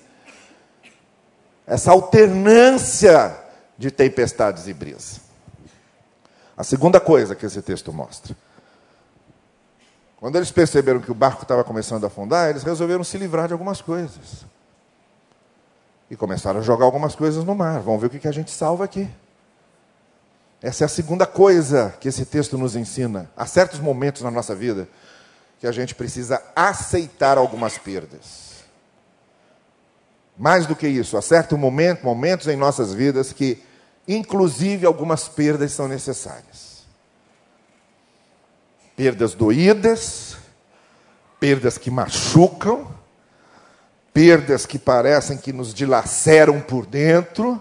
essa 1.65 1.93
alternância 1.93 3.44
de 3.77 3.91
tempestades 3.91 4.67
e 4.67 4.75
brisas. 4.75 5.21
A 6.57 6.63
segunda 6.63 7.01
coisa 7.01 7.35
que 7.35 7.45
esse 7.45 7.61
texto 7.61 7.93
mostra. 7.93 8.37
Quando 10.17 10.37
eles 10.37 10.51
perceberam 10.51 11.01
que 11.01 11.11
o 11.11 11.15
barco 11.15 11.43
estava 11.43 11.65
começando 11.65 12.05
a 12.05 12.07
afundar, 12.07 12.49
eles 12.49 12.63
resolveram 12.63 13.05
se 13.05 13.19
livrar 13.19 13.47
de 13.47 13.53
algumas 13.53 13.83
coisas. 13.83 14.47
E 16.11 16.17
começaram 16.17 16.61
a 16.61 16.63
jogar 16.63 16.85
algumas 16.85 17.15
coisas 17.15 17.45
no 17.45 17.55
mar. 17.55 17.81
Vamos 17.81 18.01
ver 18.01 18.07
o 18.07 18.11
que 18.11 18.29
a 18.29 18.33
gente 18.33 18.51
salva 18.51 18.85
aqui. 18.85 19.09
Essa 20.63 20.85
é 20.85 20.87
a 20.87 20.89
segunda 20.89 21.27
coisa 21.27 21.95
que 22.01 22.09
esse 22.09 22.25
texto 22.25 22.57
nos 22.57 22.75
ensina. 22.75 23.31
Há 23.37 23.45
certos 23.45 23.81
momentos 23.81 24.23
na 24.23 24.31
nossa 24.31 24.55
vida 24.55 24.89
que 25.61 25.67
a 25.67 25.73
gente 25.73 25.95
precisa 25.95 26.43
aceitar 26.57 27.37
algumas 27.37 27.77
perdas. 27.77 28.54
Mais 30.37 30.66
do 30.66 30.75
que 30.75 30.88
isso, 30.88 31.16
há 31.16 31.23
certos 31.23 31.59
momentos, 31.59 32.03
momentos 32.03 32.49
em 32.49 32.57
nossas 32.57 32.92
vidas 32.92 33.33
que, 33.33 33.62
inclusive, 34.07 34.85
algumas 34.85 35.29
perdas 35.29 35.73
são 35.73 35.87
necessárias. 35.87 36.85
Perdas 38.97 39.35
doídas, 39.35 40.37
perdas 41.38 41.79
que 41.79 41.90
machucam, 41.90 42.88
perdas 44.12 44.64
que 44.64 44.79
parecem 44.79 45.37
que 45.37 45.53
nos 45.53 45.75
dilaceram 45.75 46.61
por 46.61 46.87
dentro, 46.87 47.61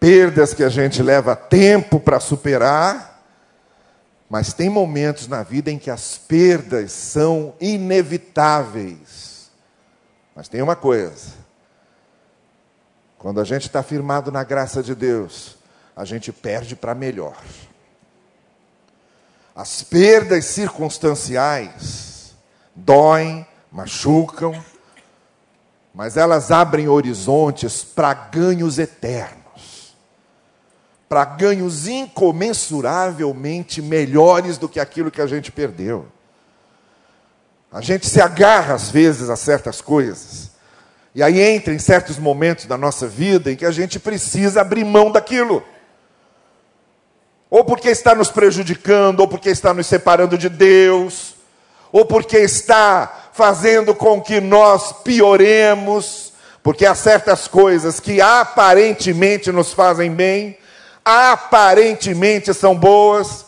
perdas 0.00 0.54
que 0.54 0.64
a 0.64 0.68
gente 0.68 1.02
leva 1.02 1.36
tempo 1.36 2.00
para 2.00 2.20
superar, 2.20 3.22
mas 4.28 4.52
tem 4.52 4.68
momentos 4.68 5.26
na 5.28 5.42
vida 5.42 5.70
em 5.70 5.78
que 5.78 5.90
as 5.90 6.18
perdas 6.18 6.92
são 6.92 7.54
inevitáveis. 7.60 9.50
Mas 10.34 10.48
tem 10.48 10.62
uma 10.62 10.76
coisa: 10.76 11.32
quando 13.18 13.40
a 13.40 13.44
gente 13.44 13.66
está 13.66 13.82
firmado 13.82 14.30
na 14.32 14.44
graça 14.44 14.82
de 14.82 14.94
Deus, 14.94 15.56
a 15.96 16.04
gente 16.04 16.32
perde 16.32 16.76
para 16.76 16.94
melhor. 16.94 17.36
As 19.54 19.82
perdas 19.82 20.44
circunstanciais 20.44 22.34
doem, 22.74 23.46
machucam, 23.72 24.64
mas 25.92 26.16
elas 26.16 26.50
abrem 26.52 26.88
horizontes 26.88 27.82
para 27.82 28.14
ganhos 28.14 28.78
eternos 28.78 29.38
para 31.08 31.24
ganhos 31.24 31.88
incomensuravelmente 31.88 33.80
melhores 33.80 34.58
do 34.58 34.68
que 34.68 34.78
aquilo 34.78 35.10
que 35.10 35.22
a 35.22 35.26
gente 35.26 35.50
perdeu. 35.50 36.06
A 37.72 37.80
gente 37.80 38.06
se 38.06 38.20
agarra 38.20 38.74
às 38.74 38.90
vezes 38.90 39.30
a 39.30 39.36
certas 39.36 39.80
coisas, 39.80 40.50
e 41.14 41.22
aí 41.22 41.40
entra 41.40 41.74
em 41.74 41.78
certos 41.78 42.18
momentos 42.18 42.66
da 42.66 42.76
nossa 42.76 43.06
vida 43.06 43.50
em 43.50 43.56
que 43.56 43.66
a 43.66 43.70
gente 43.70 43.98
precisa 43.98 44.60
abrir 44.60 44.84
mão 44.84 45.10
daquilo. 45.10 45.62
Ou 47.50 47.64
porque 47.64 47.88
está 47.88 48.14
nos 48.14 48.30
prejudicando, 48.30 49.20
ou 49.20 49.28
porque 49.28 49.48
está 49.48 49.72
nos 49.72 49.86
separando 49.86 50.36
de 50.36 50.48
Deus, 50.48 51.34
ou 51.90 52.04
porque 52.04 52.38
está 52.38 53.30
fazendo 53.32 53.94
com 53.94 54.20
que 54.20 54.40
nós 54.40 54.92
pioremos, 55.02 56.32
porque 56.62 56.84
há 56.84 56.94
certas 56.94 57.48
coisas 57.48 57.98
que 57.98 58.20
aparentemente 58.20 59.50
nos 59.50 59.72
fazem 59.72 60.12
bem, 60.12 60.58
aparentemente 61.04 62.52
são 62.52 62.74
boas, 62.74 63.46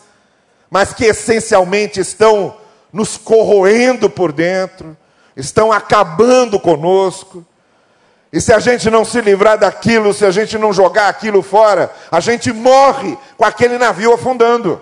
mas 0.71 0.95
que 0.95 1.05
essencialmente 1.05 2.01
estão 2.01 2.57
nos 2.93 3.19
corroendo 3.19 4.09
por 4.09 4.33
dentro, 4.33 4.97
estão 5.37 5.71
acabando 5.71 6.59
conosco. 6.59 7.45
E 8.33 8.41
se 8.41 8.53
a 8.53 8.61
gente 8.61 8.89
não 8.89 9.05
se 9.05 9.21
livrar 9.21 9.59
daquilo, 9.59 10.15
se 10.15 10.25
a 10.25 10.31
gente 10.31 10.57
não 10.57 10.73
jogar 10.73 11.09
aquilo 11.09 11.43
fora, 11.43 11.93
a 12.11 12.21
gente 12.21 12.53
morre 12.53 13.19
com 13.37 13.45
aquele 13.45 13.77
navio 13.77 14.13
afundando. 14.13 14.81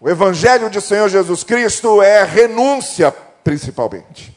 O 0.00 0.08
Evangelho 0.08 0.68
de 0.68 0.80
Senhor 0.80 1.08
Jesus 1.08 1.42
Cristo 1.42 2.02
é 2.02 2.22
renúncia, 2.24 3.12
principalmente. 3.42 4.36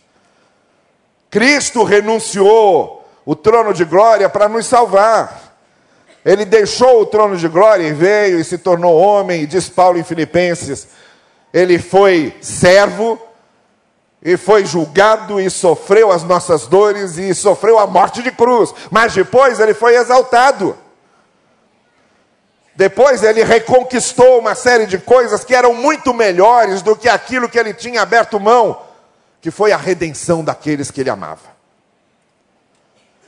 Cristo 1.30 1.84
renunciou 1.84 3.06
o 3.26 3.36
trono 3.36 3.74
de 3.74 3.86
glória 3.86 4.28
para 4.30 4.50
nos 4.50 4.66
salvar. 4.66 5.56
Ele 6.24 6.46
deixou 6.46 7.02
o 7.02 7.06
trono 7.06 7.36
de 7.36 7.48
glória 7.48 7.88
e 7.88 7.94
veio 7.94 8.40
e 8.40 8.44
se 8.44 8.58
tornou 8.58 8.98
homem, 8.98 9.46
diz 9.46 9.70
Paulo 9.70 9.98
em 9.98 10.04
Filipenses. 10.04 10.88
Ele 11.54 11.78
foi 11.78 12.36
servo 12.42 13.20
e 14.22 14.38
foi 14.38 14.66
julgado 14.66 15.40
e 15.40 15.50
sofreu 15.50 16.12
as 16.12 16.24
nossas 16.24 16.68
dores 16.68 17.18
e 17.18 17.34
sofreu 17.34 17.80
a 17.80 17.88
morte 17.88 18.22
de 18.22 18.32
cruz, 18.32 18.74
mas 18.90 19.14
depois 19.14 19.60
ele 19.60 19.74
foi 19.74 19.96
exaltado. 19.96 20.78
Depois 22.76 23.24
ele 23.24 23.44
reconquistou 23.44 24.40
uma 24.40 24.56
série 24.56 24.86
de 24.86 24.98
coisas 24.98 25.44
que 25.44 25.56
eram 25.56 25.74
muito 25.74 26.14
melhores 26.14 26.82
do 26.82 26.96
que 26.96 27.10
aquilo 27.10 27.50
que 27.50 27.60
ele 27.60 27.74
tinha 27.74 28.02
aberto 28.02 28.40
mão 28.40 28.92
que 29.42 29.50
foi 29.50 29.72
a 29.72 29.78
redenção 29.78 30.44
daqueles 30.44 30.92
que 30.92 31.02
ele 31.02 31.10
amava. 31.10 31.50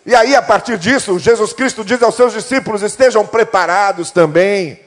E 0.06 0.14
aí, 0.14 0.36
a 0.36 0.42
partir 0.42 0.78
disso, 0.78 1.18
Jesus 1.18 1.54
Cristo 1.54 1.84
diz 1.84 2.02
aos 2.04 2.16
seus 2.16 2.34
discípulos: 2.34 2.84
estejam 2.84 3.26
preparados 3.26 4.12
também 4.12 4.80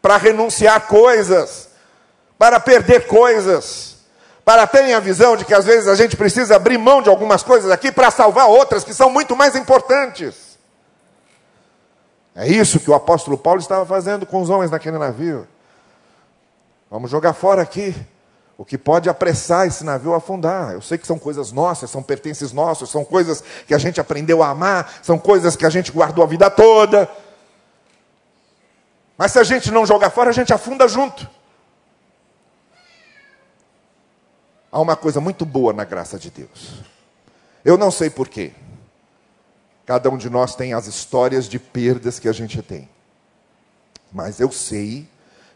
para 0.00 0.16
renunciar 0.16 0.82
coisas, 0.82 1.70
para 2.38 2.60
perder 2.60 3.06
coisas, 3.06 3.87
para 4.48 4.66
terem 4.66 4.94
a 4.94 4.98
visão 4.98 5.36
de 5.36 5.44
que 5.44 5.52
às 5.52 5.66
vezes 5.66 5.86
a 5.86 5.94
gente 5.94 6.16
precisa 6.16 6.56
abrir 6.56 6.78
mão 6.78 7.02
de 7.02 7.10
algumas 7.10 7.42
coisas 7.42 7.70
aqui 7.70 7.92
para 7.92 8.10
salvar 8.10 8.48
outras 8.48 8.82
que 8.82 8.94
são 8.94 9.10
muito 9.10 9.36
mais 9.36 9.54
importantes. 9.54 10.56
É 12.34 12.48
isso 12.48 12.80
que 12.80 12.90
o 12.90 12.94
apóstolo 12.94 13.36
Paulo 13.36 13.60
estava 13.60 13.84
fazendo 13.84 14.24
com 14.24 14.40
os 14.40 14.48
homens 14.48 14.70
naquele 14.70 14.96
navio. 14.96 15.46
Vamos 16.90 17.10
jogar 17.10 17.34
fora 17.34 17.60
aqui 17.60 17.94
o 18.56 18.64
que 18.64 18.78
pode 18.78 19.10
apressar 19.10 19.66
esse 19.66 19.84
navio 19.84 20.14
a 20.14 20.16
afundar. 20.16 20.72
Eu 20.72 20.80
sei 20.80 20.96
que 20.96 21.06
são 21.06 21.18
coisas 21.18 21.52
nossas, 21.52 21.90
são 21.90 22.02
pertences 22.02 22.50
nossos, 22.50 22.88
são 22.88 23.04
coisas 23.04 23.44
que 23.66 23.74
a 23.74 23.78
gente 23.78 24.00
aprendeu 24.00 24.42
a 24.42 24.48
amar, 24.48 24.94
são 25.02 25.18
coisas 25.18 25.56
que 25.56 25.66
a 25.66 25.70
gente 25.70 25.92
guardou 25.92 26.24
a 26.24 26.26
vida 26.26 26.48
toda. 26.48 27.06
Mas 29.18 29.30
se 29.30 29.38
a 29.38 29.44
gente 29.44 29.70
não 29.70 29.84
jogar 29.84 30.08
fora, 30.08 30.30
a 30.30 30.32
gente 30.32 30.54
afunda 30.54 30.88
junto. 30.88 31.36
Há 34.70 34.80
uma 34.80 34.96
coisa 34.96 35.20
muito 35.20 35.46
boa 35.46 35.72
na 35.72 35.84
graça 35.84 36.18
de 36.18 36.30
Deus. 36.30 36.82
Eu 37.64 37.78
não 37.78 37.90
sei 37.90 38.10
porquê. 38.10 38.52
Cada 39.86 40.10
um 40.10 40.18
de 40.18 40.28
nós 40.28 40.54
tem 40.54 40.74
as 40.74 40.86
histórias 40.86 41.48
de 41.48 41.58
perdas 41.58 42.18
que 42.18 42.28
a 42.28 42.32
gente 42.32 42.60
tem. 42.60 42.88
Mas 44.12 44.40
eu 44.40 44.52
sei 44.52 45.08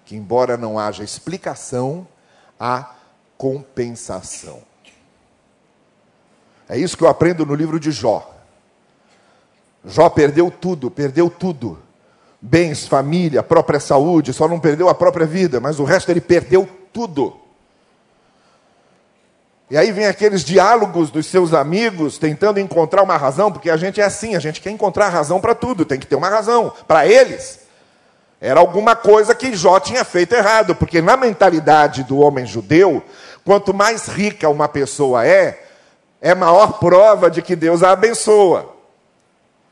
que, 0.04 0.16
embora 0.16 0.56
não 0.56 0.78
haja 0.78 1.04
explicação, 1.04 2.06
há 2.58 2.94
compensação. 3.36 4.62
É 6.68 6.78
isso 6.78 6.96
que 6.96 7.04
eu 7.04 7.08
aprendo 7.08 7.44
no 7.44 7.54
livro 7.54 7.78
de 7.78 7.90
Jó. 7.90 8.34
Jó 9.84 10.08
perdeu 10.08 10.50
tudo, 10.50 10.90
perdeu 10.90 11.28
tudo. 11.28 11.78
Bens, 12.40 12.86
família, 12.86 13.42
própria 13.42 13.78
saúde, 13.78 14.32
só 14.32 14.48
não 14.48 14.58
perdeu 14.58 14.88
a 14.88 14.94
própria 14.94 15.26
vida, 15.26 15.60
mas 15.60 15.78
o 15.78 15.84
resto 15.84 16.10
ele 16.10 16.20
perdeu 16.20 16.66
tudo. 16.92 17.41
E 19.72 19.78
aí 19.78 19.90
vem 19.90 20.04
aqueles 20.04 20.44
diálogos 20.44 21.10
dos 21.10 21.24
seus 21.24 21.54
amigos 21.54 22.18
tentando 22.18 22.60
encontrar 22.60 23.02
uma 23.02 23.16
razão, 23.16 23.50
porque 23.50 23.70
a 23.70 23.76
gente 23.78 24.02
é 24.02 24.04
assim, 24.04 24.36
a 24.36 24.38
gente 24.38 24.60
quer 24.60 24.68
encontrar 24.68 25.08
razão 25.08 25.40
para 25.40 25.54
tudo, 25.54 25.86
tem 25.86 25.98
que 25.98 26.06
ter 26.06 26.14
uma 26.14 26.28
razão. 26.28 26.70
Para 26.86 27.06
eles, 27.06 27.60
era 28.38 28.60
alguma 28.60 28.94
coisa 28.94 29.34
que 29.34 29.56
Jó 29.56 29.80
tinha 29.80 30.04
feito 30.04 30.34
errado, 30.34 30.74
porque 30.74 31.00
na 31.00 31.16
mentalidade 31.16 32.04
do 32.04 32.18
homem 32.18 32.44
judeu, 32.44 33.02
quanto 33.46 33.72
mais 33.72 34.08
rica 34.08 34.46
uma 34.50 34.68
pessoa 34.68 35.26
é, 35.26 35.64
é 36.20 36.34
maior 36.34 36.78
prova 36.78 37.30
de 37.30 37.40
que 37.40 37.56
Deus 37.56 37.82
a 37.82 37.92
abençoa. 37.92 38.76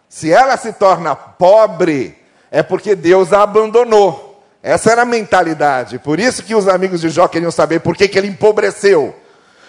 Se 0.09 0.33
ela 0.33 0.57
se 0.57 0.73
torna 0.73 1.15
pobre, 1.15 2.17
é 2.51 2.63
porque 2.63 2.95
Deus 2.95 3.35
a 3.35 3.43
abandonou. 3.43 4.43
Essa 4.63 4.93
era 4.93 5.03
a 5.03 5.05
mentalidade. 5.05 5.99
Por 5.99 6.19
isso 6.19 6.43
que 6.43 6.55
os 6.55 6.69
amigos 6.69 7.03
de 7.03 7.11
Jó 7.11 7.29
queriam 7.29 7.51
saber 7.51 7.81
por 7.81 7.95
que, 7.95 8.09
que 8.09 8.17
ele 8.17 8.29
empobreceu. 8.29 9.15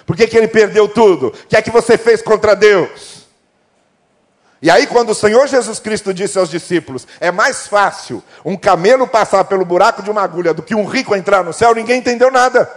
Por 0.05 0.15
que, 0.15 0.27
que 0.27 0.37
ele 0.37 0.47
perdeu 0.47 0.87
tudo? 0.87 1.27
O 1.27 1.31
que 1.31 1.55
é 1.55 1.61
que 1.61 1.71
você 1.71 1.97
fez 1.97 2.21
contra 2.21 2.55
Deus? 2.55 3.21
E 4.61 4.69
aí, 4.69 4.85
quando 4.85 5.09
o 5.09 5.15
Senhor 5.15 5.47
Jesus 5.47 5.79
Cristo 5.79 6.13
disse 6.13 6.37
aos 6.37 6.49
discípulos: 6.49 7.07
é 7.19 7.31
mais 7.31 7.67
fácil 7.67 8.23
um 8.45 8.55
camelo 8.55 9.07
passar 9.07 9.43
pelo 9.45 9.65
buraco 9.65 10.03
de 10.03 10.11
uma 10.11 10.21
agulha 10.21 10.53
do 10.53 10.61
que 10.61 10.75
um 10.75 10.85
rico 10.85 11.15
entrar 11.15 11.43
no 11.43 11.51
céu, 11.51 11.73
ninguém 11.73 11.99
entendeu 11.99 12.29
nada. 12.29 12.69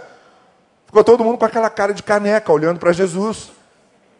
Ficou 0.87 1.03
todo 1.03 1.23
mundo 1.23 1.37
com 1.37 1.45
aquela 1.45 1.69
cara 1.69 1.93
de 1.93 2.01
caneca, 2.01 2.51
olhando 2.51 2.79
para 2.79 2.91
Jesus. 2.91 3.49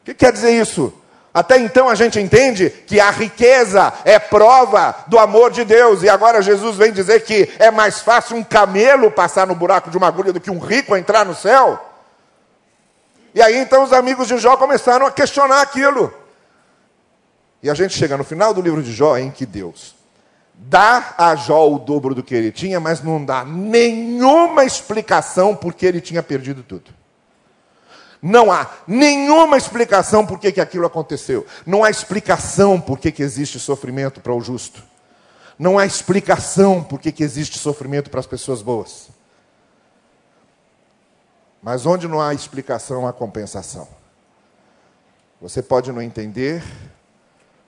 O 0.01 0.05
que 0.05 0.13
quer 0.13 0.31
dizer 0.31 0.51
isso? 0.51 0.93
Até 1.33 1.57
então 1.57 1.89
a 1.89 1.95
gente 1.95 2.19
entende 2.19 2.69
que 2.69 2.99
a 2.99 3.09
riqueza 3.09 3.91
é 4.05 4.17
prova 4.19 4.95
do 5.07 5.17
amor 5.17 5.51
de 5.51 5.65
Deus, 5.65 6.03
e 6.03 6.07
agora 6.07 6.41
Jesus 6.41 6.77
vem 6.77 6.93
dizer 6.93 7.25
que 7.25 7.51
é 7.59 7.71
mais 7.71 7.99
fácil 7.99 8.37
um 8.37 8.43
camelo 8.43 9.11
passar 9.11 9.45
no 9.47 9.55
buraco 9.55 9.89
de 9.89 9.97
uma 9.97 10.07
agulha 10.07 10.31
do 10.31 10.39
que 10.39 10.51
um 10.51 10.59
rico 10.59 10.95
entrar 10.95 11.25
no 11.25 11.35
céu. 11.35 11.94
E 13.35 13.41
aí 13.41 13.57
então 13.57 13.83
os 13.83 13.91
amigos 13.91 14.29
de 14.29 14.37
Jó 14.37 14.55
começaram 14.55 15.05
a 15.05 15.11
questionar 15.11 15.61
aquilo. 15.61 16.11
E 17.61 17.69
a 17.69 17.73
gente 17.73 17.93
chega 17.93 18.15
no 18.15 18.23
final 18.23 18.53
do 18.53 18.61
livro 18.61 18.81
de 18.81 18.93
Jó 18.93 19.17
em 19.17 19.29
que 19.29 19.45
Deus 19.45 19.93
dá 20.57 21.13
a 21.17 21.35
Jó 21.35 21.69
o 21.69 21.77
dobro 21.77 22.15
do 22.15 22.23
que 22.23 22.33
ele 22.33 22.49
tinha, 22.49 22.79
mas 22.79 23.03
não 23.03 23.23
dá 23.23 23.43
nenhuma 23.43 24.63
explicação 24.63 25.53
por 25.53 25.73
que 25.73 25.85
ele 25.85 25.99
tinha 25.99 26.23
perdido 26.23 26.63
tudo. 26.63 26.93
Não 28.21 28.49
há 28.49 28.69
nenhuma 28.87 29.57
explicação 29.57 30.25
por 30.25 30.39
que, 30.39 30.53
que 30.53 30.61
aquilo 30.61 30.85
aconteceu. 30.85 31.45
Não 31.65 31.83
há 31.83 31.89
explicação 31.89 32.79
por 32.79 32.97
que, 32.97 33.11
que 33.11 33.21
existe 33.21 33.59
sofrimento 33.59 34.21
para 34.21 34.33
o 34.33 34.39
justo. 34.39 34.81
Não 35.59 35.77
há 35.77 35.85
explicação 35.85 36.81
por 36.81 36.99
que, 36.99 37.11
que 37.11 37.23
existe 37.23 37.59
sofrimento 37.59 38.09
para 38.09 38.21
as 38.21 38.25
pessoas 38.25 38.61
boas. 38.61 39.09
Mas 41.65 41.83
onde 41.87 42.07
não 42.07 42.21
há 42.21 42.31
explicação, 42.31 43.07
há 43.07 43.11
compensação. 43.11 43.87
Você 45.41 45.63
pode 45.63 45.91
não 45.91 45.99
entender, 45.99 46.63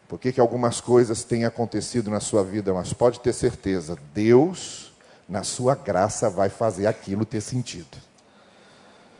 por 0.07 0.19
que, 0.19 0.39
algumas 0.39 0.79
coisas 0.79 1.23
têm 1.23 1.45
acontecido 1.45 2.11
na 2.11 2.19
sua 2.19 2.43
vida, 2.43 2.71
mas 2.71 2.93
pode 2.93 3.19
ter 3.19 3.33
certeza, 3.33 3.97
Deus, 4.13 4.93
na 5.27 5.43
sua 5.43 5.73
graça, 5.73 6.29
vai 6.29 6.47
fazer 6.47 6.85
aquilo 6.85 7.25
ter 7.25 7.41
sentido. 7.41 7.97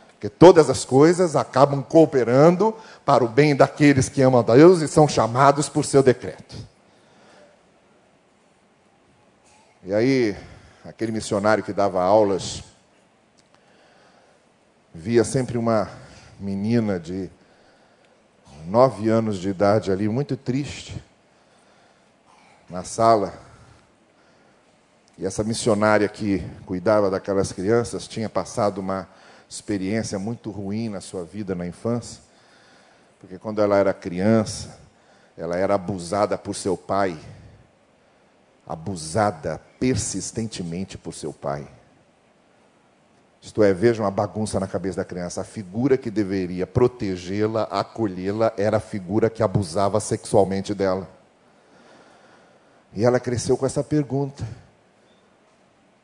Porque 0.09 0.29
todas 0.29 0.69
as 0.69 0.85
coisas 0.85 1.35
acabam 1.35 1.81
cooperando 1.81 2.71
para 3.03 3.23
o 3.23 3.27
bem 3.27 3.55
daqueles 3.55 4.07
que 4.07 4.21
amam 4.21 4.41
a 4.41 4.43
Deus 4.43 4.81
e 4.81 4.87
são 4.87 5.07
chamados 5.07 5.67
por 5.67 5.85
seu 5.85 6.03
decreto. 6.03 6.55
E 9.83 9.91
aí, 9.91 10.37
aquele 10.85 11.11
missionário 11.11 11.63
que 11.63 11.73
dava 11.73 12.03
aulas, 12.03 12.63
via 14.93 15.23
sempre 15.23 15.57
uma 15.57 15.89
menina 16.39 16.99
de 16.99 17.29
nove 18.67 19.09
anos 19.09 19.37
de 19.37 19.49
idade 19.49 19.91
ali, 19.91 20.09
muito 20.09 20.35
triste, 20.35 21.01
na 22.69 22.83
sala. 22.83 23.33
E 25.17 25.25
essa 25.25 25.43
missionária 25.43 26.07
que 26.07 26.43
cuidava 26.65 27.09
daquelas 27.09 27.51
crianças 27.51 28.07
tinha 28.07 28.29
passado 28.29 28.79
uma 28.79 29.07
experiência 29.49 30.19
muito 30.19 30.51
ruim 30.51 30.89
na 30.89 31.01
sua 31.01 31.23
vida 31.23 31.55
na 31.55 31.65
infância, 31.65 32.21
porque 33.19 33.39
quando 33.39 33.61
ela 33.61 33.77
era 33.77 33.93
criança, 33.93 34.77
ela 35.37 35.55
era 35.55 35.75
abusada 35.75 36.37
por 36.37 36.55
seu 36.55 36.75
pai, 36.75 37.17
abusada 38.67 39.61
persistentemente 39.79 40.97
por 40.97 41.13
seu 41.13 41.31
pai. 41.31 41.67
Isto 43.47 43.63
é, 43.63 43.73
veja 43.73 44.03
uma 44.03 44.11
bagunça 44.11 44.59
na 44.59 44.67
cabeça 44.67 44.97
da 44.97 45.05
criança. 45.05 45.39
A 45.39 45.43
figura 45.45 45.97
que 45.97 46.11
deveria 46.11 46.67
protegê-la, 46.67 47.63
acolhê-la, 47.63 48.51
era 48.57 48.75
a 48.75 48.79
figura 48.81 49.29
que 49.29 49.41
abusava 49.41 50.01
sexualmente 50.01 50.73
dela. 50.73 51.07
E 52.91 53.05
ela 53.05 53.21
cresceu 53.21 53.55
com 53.55 53.65
essa 53.65 53.81
pergunta: 53.81 54.45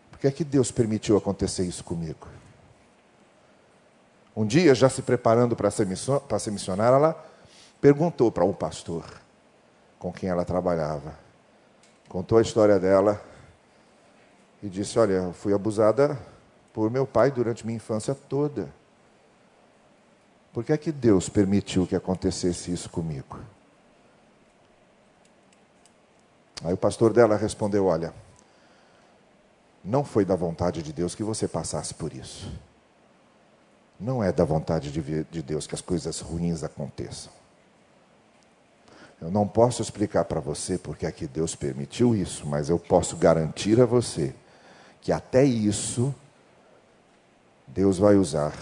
por 0.09 0.19
que 0.19 0.27
é 0.27 0.31
que 0.31 0.45
Deus 0.45 0.71
permitiu 0.71 1.17
acontecer 1.17 1.63
isso 1.63 1.83
comigo? 1.83 2.29
Um 4.33 4.45
dia, 4.45 4.73
já 4.73 4.87
se 4.87 5.01
preparando 5.01 5.53
para 5.53 5.69
ser, 5.69 5.85
para 6.29 6.39
ser 6.39 6.51
missionária, 6.51 6.95
ela 6.95 7.25
perguntou 7.81 8.31
para 8.31 8.45
um 8.45 8.53
pastor 8.53 9.03
com 9.99 10.13
quem 10.13 10.29
ela 10.29 10.45
trabalhava. 10.45 11.13
Contou 12.07 12.37
a 12.37 12.41
história 12.41 12.79
dela 12.79 13.21
e 14.63 14.69
disse: 14.69 14.97
Olha, 14.97 15.11
eu 15.11 15.33
fui 15.33 15.53
abusada 15.53 16.17
por 16.73 16.89
meu 16.89 17.05
pai 17.05 17.29
durante 17.29 17.65
minha 17.65 17.77
infância 17.77 18.15
toda. 18.15 18.73
Por 20.51 20.63
que 20.63 20.73
é 20.73 20.77
que 20.77 20.91
Deus 20.91 21.29
permitiu 21.29 21.87
que 21.87 21.95
acontecesse 21.95 22.71
isso 22.71 22.89
comigo? 22.89 23.39
Aí 26.63 26.73
o 26.73 26.77
pastor 26.77 27.13
dela 27.13 27.37
respondeu: 27.37 27.85
Olha, 27.85 28.13
não 29.83 30.03
foi 30.03 30.25
da 30.25 30.35
vontade 30.35 30.81
de 30.81 30.91
Deus 30.91 31.13
que 31.13 31.23
você 31.23 31.47
passasse 31.47 31.93
por 31.93 32.13
isso. 32.13 32.51
Não 33.99 34.23
é 34.23 34.31
da 34.31 34.43
vontade 34.43 34.91
de 34.91 35.41
Deus 35.41 35.67
que 35.67 35.75
as 35.75 35.81
coisas 35.81 36.19
ruins 36.19 36.63
aconteçam. 36.63 37.31
Eu 39.21 39.31
não 39.31 39.47
posso 39.47 39.81
explicar 39.81 40.25
para 40.25 40.41
você 40.41 40.77
porque 40.77 41.05
é 41.05 41.11
que 41.11 41.27
Deus 41.27 41.55
permitiu 41.55 42.15
isso, 42.15 42.45
mas 42.45 42.69
eu 42.69 42.77
posso 42.77 43.15
garantir 43.15 43.79
a 43.79 43.85
você 43.85 44.35
que 44.99 45.11
até 45.11 45.43
isso 45.45 46.13
Deus 47.67 47.97
vai 47.97 48.15
usar 48.15 48.53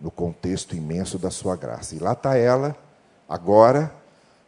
no 0.00 0.10
contexto 0.10 0.76
imenso 0.76 1.18
da 1.18 1.30
sua 1.30 1.56
graça. 1.56 1.94
E 1.94 1.98
lá 1.98 2.12
está 2.12 2.36
ela, 2.36 2.76
agora, 3.28 3.92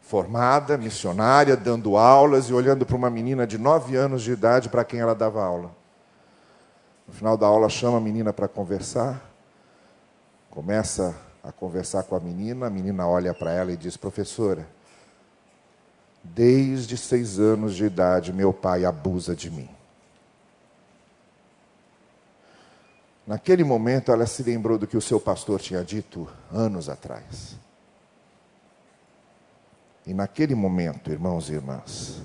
formada, 0.01 0.77
missionária, 0.77 1.57
dando 1.57 1.97
aulas 1.97 2.45
e 2.45 2.53
olhando 2.53 2.85
para 2.85 2.95
uma 2.95 3.09
menina 3.09 3.45
de 3.47 3.57
nove 3.57 3.95
anos 3.95 4.21
de 4.21 4.31
idade 4.31 4.69
para 4.69 4.85
quem 4.85 4.99
ela 4.99 5.15
dava 5.15 5.43
aula. 5.43 5.71
No 7.07 7.13
final 7.13 7.37
da 7.37 7.47
aula, 7.47 7.69
chama 7.69 7.97
a 7.97 8.01
menina 8.01 8.31
para 8.31 8.47
conversar, 8.47 9.21
começa 10.49 11.15
a 11.43 11.51
conversar 11.51 12.03
com 12.03 12.15
a 12.15 12.19
menina. 12.19 12.67
A 12.67 12.69
menina 12.69 13.07
olha 13.07 13.33
para 13.33 13.51
ela 13.51 13.71
e 13.71 13.77
diz: 13.77 13.95
Professora, 13.95 14.67
desde 16.23 16.97
seis 16.97 17.39
anos 17.39 17.75
de 17.75 17.85
idade 17.85 18.33
meu 18.33 18.53
pai 18.53 18.85
abusa 18.85 19.35
de 19.35 19.49
mim. 19.49 19.76
Naquele 23.27 23.61
momento 23.65 24.09
ela 24.09 24.25
se 24.25 24.41
lembrou 24.41 24.77
do 24.77 24.87
que 24.87 24.95
o 24.95 25.01
seu 25.01 25.19
pastor 25.19 25.59
tinha 25.59 25.83
dito 25.83 26.29
anos 26.49 26.87
atrás. 26.87 27.57
E 30.05 30.13
naquele 30.13 30.55
momento, 30.55 31.11
irmãos 31.11 31.49
e 31.49 31.53
irmãs, 31.53 32.21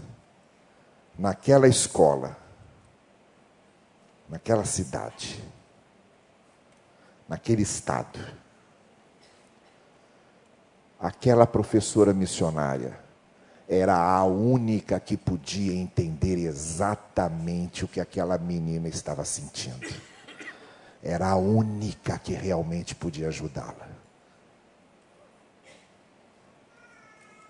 naquela 1.19 1.67
escola, 1.67 2.37
naquela 4.29 4.65
cidade, 4.65 5.43
naquele 7.29 7.63
estado, 7.63 8.21
aquela 11.01 11.49
professora 11.49 12.15
missionária 12.15 12.97
era 13.69 13.97
a 13.97 14.23
única 14.23 15.01
que 15.01 15.17
podia 15.17 15.75
entender 15.75 16.39
exatamente 16.39 17.85
o 17.85 17.89
que 17.89 18.01
aquela 18.01 18.39
menina 18.39 18.87
estava 18.87 19.25
sentindo. 19.25 20.12
Era 21.03 21.29
a 21.31 21.37
única 21.37 22.19
que 22.19 22.33
realmente 22.33 22.95
podia 22.95 23.29
ajudá-la. 23.29 23.89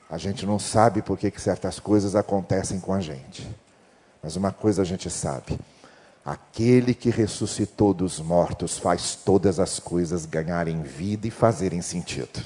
A 0.09 0.19
gente 0.19 0.45
não 0.45 0.59
sabe 0.59 1.01
por 1.01 1.19
que, 1.19 1.33
certas 1.39 1.79
coisas 1.79 2.15
acontecem 2.15 2.79
com 2.79 2.93
a 2.93 3.01
gente. 3.01 3.49
Mas 4.23 4.37
uma 4.37 4.53
coisa 4.53 4.83
a 4.83 4.85
gente 4.85 5.09
sabe: 5.11 5.59
aquele 6.25 6.95
que 6.95 7.11
ressuscitou 7.11 7.93
dos 7.95 8.21
mortos 8.21 8.79
faz 8.79 9.15
todas 9.15 9.59
as 9.59 9.79
coisas 9.79 10.27
ganharem 10.27 10.83
vida 10.83 11.27
e 11.27 11.31
fazerem 11.31 11.81
sentido. 11.81 12.45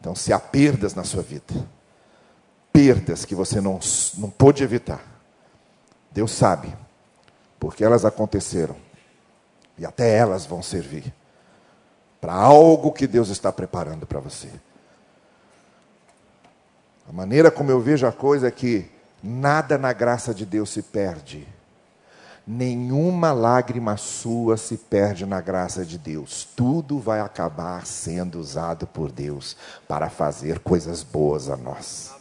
Então, 0.00 0.14
se 0.14 0.32
há 0.32 0.38
perdas 0.38 0.94
na 0.94 1.02
sua 1.02 1.22
vida, 1.22 1.52
perdas 2.72 3.24
que 3.24 3.34
você 3.34 3.60
não, 3.60 3.80
não 4.18 4.30
pôde 4.30 4.62
evitar, 4.62 5.04
Deus 6.12 6.30
sabe, 6.30 6.72
porque 7.58 7.82
elas 7.82 8.04
aconteceram, 8.04 8.76
e 9.78 9.84
até 9.84 10.16
elas 10.16 10.46
vão 10.46 10.62
servir 10.62 11.12
para 12.20 12.32
algo 12.32 12.92
que 12.92 13.06
Deus 13.06 13.28
está 13.28 13.52
preparando 13.52 14.06
para 14.06 14.20
você. 14.20 14.50
A 17.08 17.12
maneira 17.12 17.50
como 17.50 17.70
eu 17.70 17.80
vejo 17.80 18.06
a 18.06 18.12
coisa 18.12 18.48
é 18.48 18.50
que 18.50 18.90
nada 19.22 19.78
na 19.78 19.92
graça 19.92 20.34
de 20.34 20.44
Deus 20.44 20.70
se 20.70 20.82
perde 20.82 21.46
nenhuma 22.46 23.32
lágrima 23.32 23.96
sua 23.96 24.56
se 24.56 24.76
perde 24.76 25.26
na 25.26 25.40
graça 25.40 25.84
de 25.84 25.98
Deus. 25.98 26.46
Tudo 26.54 27.00
vai 27.00 27.20
acabar 27.20 27.84
sendo 27.84 28.38
usado 28.38 28.86
por 28.86 29.10
Deus 29.10 29.56
para 29.88 30.08
fazer 30.08 30.60
coisas 30.60 31.02
boas 31.02 31.50
a 31.50 31.56
nós. 31.56 32.14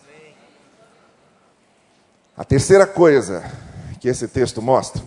A 2.36 2.44
terceira 2.44 2.88
coisa 2.88 3.44
que 4.00 4.10
esse 4.10 4.28
texto 4.28 4.62
mostra 4.62 5.02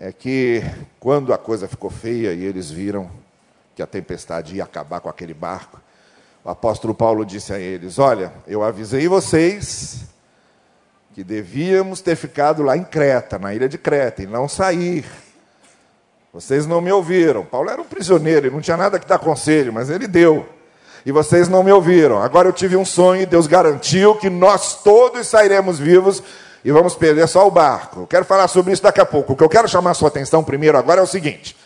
é 0.00 0.12
que 0.12 0.62
quando 1.00 1.32
a 1.32 1.38
coisa 1.38 1.66
ficou 1.66 1.90
feia 1.90 2.32
e 2.32 2.44
eles 2.44 2.70
viram 2.70 3.10
que 3.74 3.82
a 3.82 3.86
tempestade 3.86 4.54
ia 4.54 4.62
acabar 4.62 5.00
com 5.00 5.08
aquele 5.08 5.34
barco, 5.34 5.80
o 6.44 6.48
apóstolo 6.48 6.94
Paulo 6.94 7.26
disse 7.26 7.52
a 7.52 7.58
eles: 7.58 7.98
Olha, 7.98 8.32
eu 8.46 8.62
avisei 8.62 9.08
vocês 9.08 10.04
que 11.14 11.24
devíamos 11.24 12.00
ter 12.00 12.14
ficado 12.14 12.62
lá 12.62 12.76
em 12.76 12.84
Creta, 12.84 13.40
na 13.40 13.52
ilha 13.52 13.68
de 13.68 13.76
Creta, 13.76 14.22
e 14.22 14.26
não 14.26 14.48
sair. 14.48 15.04
Vocês 16.32 16.64
não 16.64 16.80
me 16.80 16.92
ouviram. 16.92 17.44
Paulo 17.44 17.68
era 17.68 17.82
um 17.82 17.84
prisioneiro, 17.84 18.46
ele 18.46 18.54
não 18.54 18.60
tinha 18.60 18.76
nada 18.76 19.00
que 19.00 19.06
dar 19.06 19.18
conselho, 19.18 19.72
mas 19.72 19.90
ele 19.90 20.06
deu. 20.06 20.48
E 21.04 21.10
vocês 21.10 21.48
não 21.48 21.64
me 21.64 21.72
ouviram. 21.72 22.22
Agora 22.22 22.48
eu 22.48 22.52
tive 22.52 22.76
um 22.76 22.84
sonho 22.84 23.22
e 23.22 23.26
Deus 23.26 23.48
garantiu 23.48 24.14
que 24.14 24.30
nós 24.30 24.80
todos 24.82 25.26
sairemos 25.26 25.80
vivos 25.80 26.22
e 26.64 26.72
vamos 26.72 26.94
perder 26.94 27.26
só 27.28 27.46
o 27.46 27.50
barco. 27.50 28.06
Quero 28.06 28.24
falar 28.24 28.48
sobre 28.48 28.72
isso 28.72 28.82
daqui 28.82 29.00
a 29.00 29.06
pouco. 29.06 29.32
O 29.32 29.36
que 29.36 29.44
eu 29.44 29.48
quero 29.48 29.68
chamar 29.68 29.94
sua 29.94 30.08
atenção 30.08 30.44
primeiro 30.44 30.76
agora 30.78 31.00
é 31.00 31.02
o 31.04 31.06
seguinte: 31.06 31.56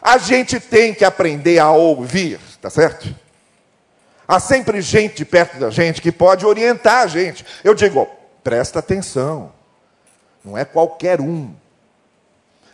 a 0.00 0.18
gente 0.18 0.58
tem 0.58 0.94
que 0.94 1.04
aprender 1.04 1.58
a 1.58 1.70
ouvir, 1.70 2.38
tá 2.60 2.70
certo? 2.70 3.14
Há 4.26 4.38
sempre 4.38 4.80
gente 4.80 5.24
perto 5.24 5.58
da 5.58 5.70
gente 5.70 6.00
que 6.00 6.12
pode 6.12 6.46
orientar 6.46 7.02
a 7.02 7.06
gente. 7.06 7.44
Eu 7.64 7.74
digo, 7.74 8.08
Presta 8.42 8.78
atenção. 8.78 9.52
Não 10.44 10.56
é 10.56 10.64
qualquer 10.64 11.20
um. 11.20 11.54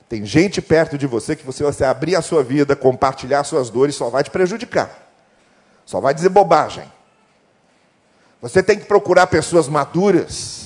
Tem 0.09 0.25
gente 0.25 0.63
perto 0.63 0.97
de 0.97 1.07
você 1.07 1.35
que 1.35 1.45
você, 1.45 1.65
você 1.65 1.85
abrir 1.85 2.15
a 2.15 2.23
sua 2.23 2.43
vida, 2.43 2.77
compartilhar 2.77 3.43
suas 3.43 3.71
dores, 3.71 3.97
só 3.97 4.09
vai 4.09 4.23
te 4.23 4.31
prejudicar. 4.31 5.11
Só 5.85 6.01
vai 6.01 6.15
dizer 6.15 6.29
bobagem. 6.29 6.91
Você 8.41 8.63
tem 8.63 8.79
que 8.79 8.85
procurar 8.85 9.27
pessoas 9.27 9.67
maduras, 9.67 10.66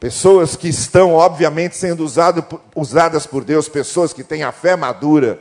pessoas 0.00 0.56
que 0.56 0.68
estão, 0.68 1.12
obviamente, 1.12 1.76
sendo 1.76 2.02
usado, 2.02 2.42
usadas 2.74 3.26
por 3.26 3.44
Deus, 3.44 3.68
pessoas 3.68 4.14
que 4.14 4.24
têm 4.24 4.42
a 4.42 4.50
fé 4.50 4.74
madura. 4.74 5.38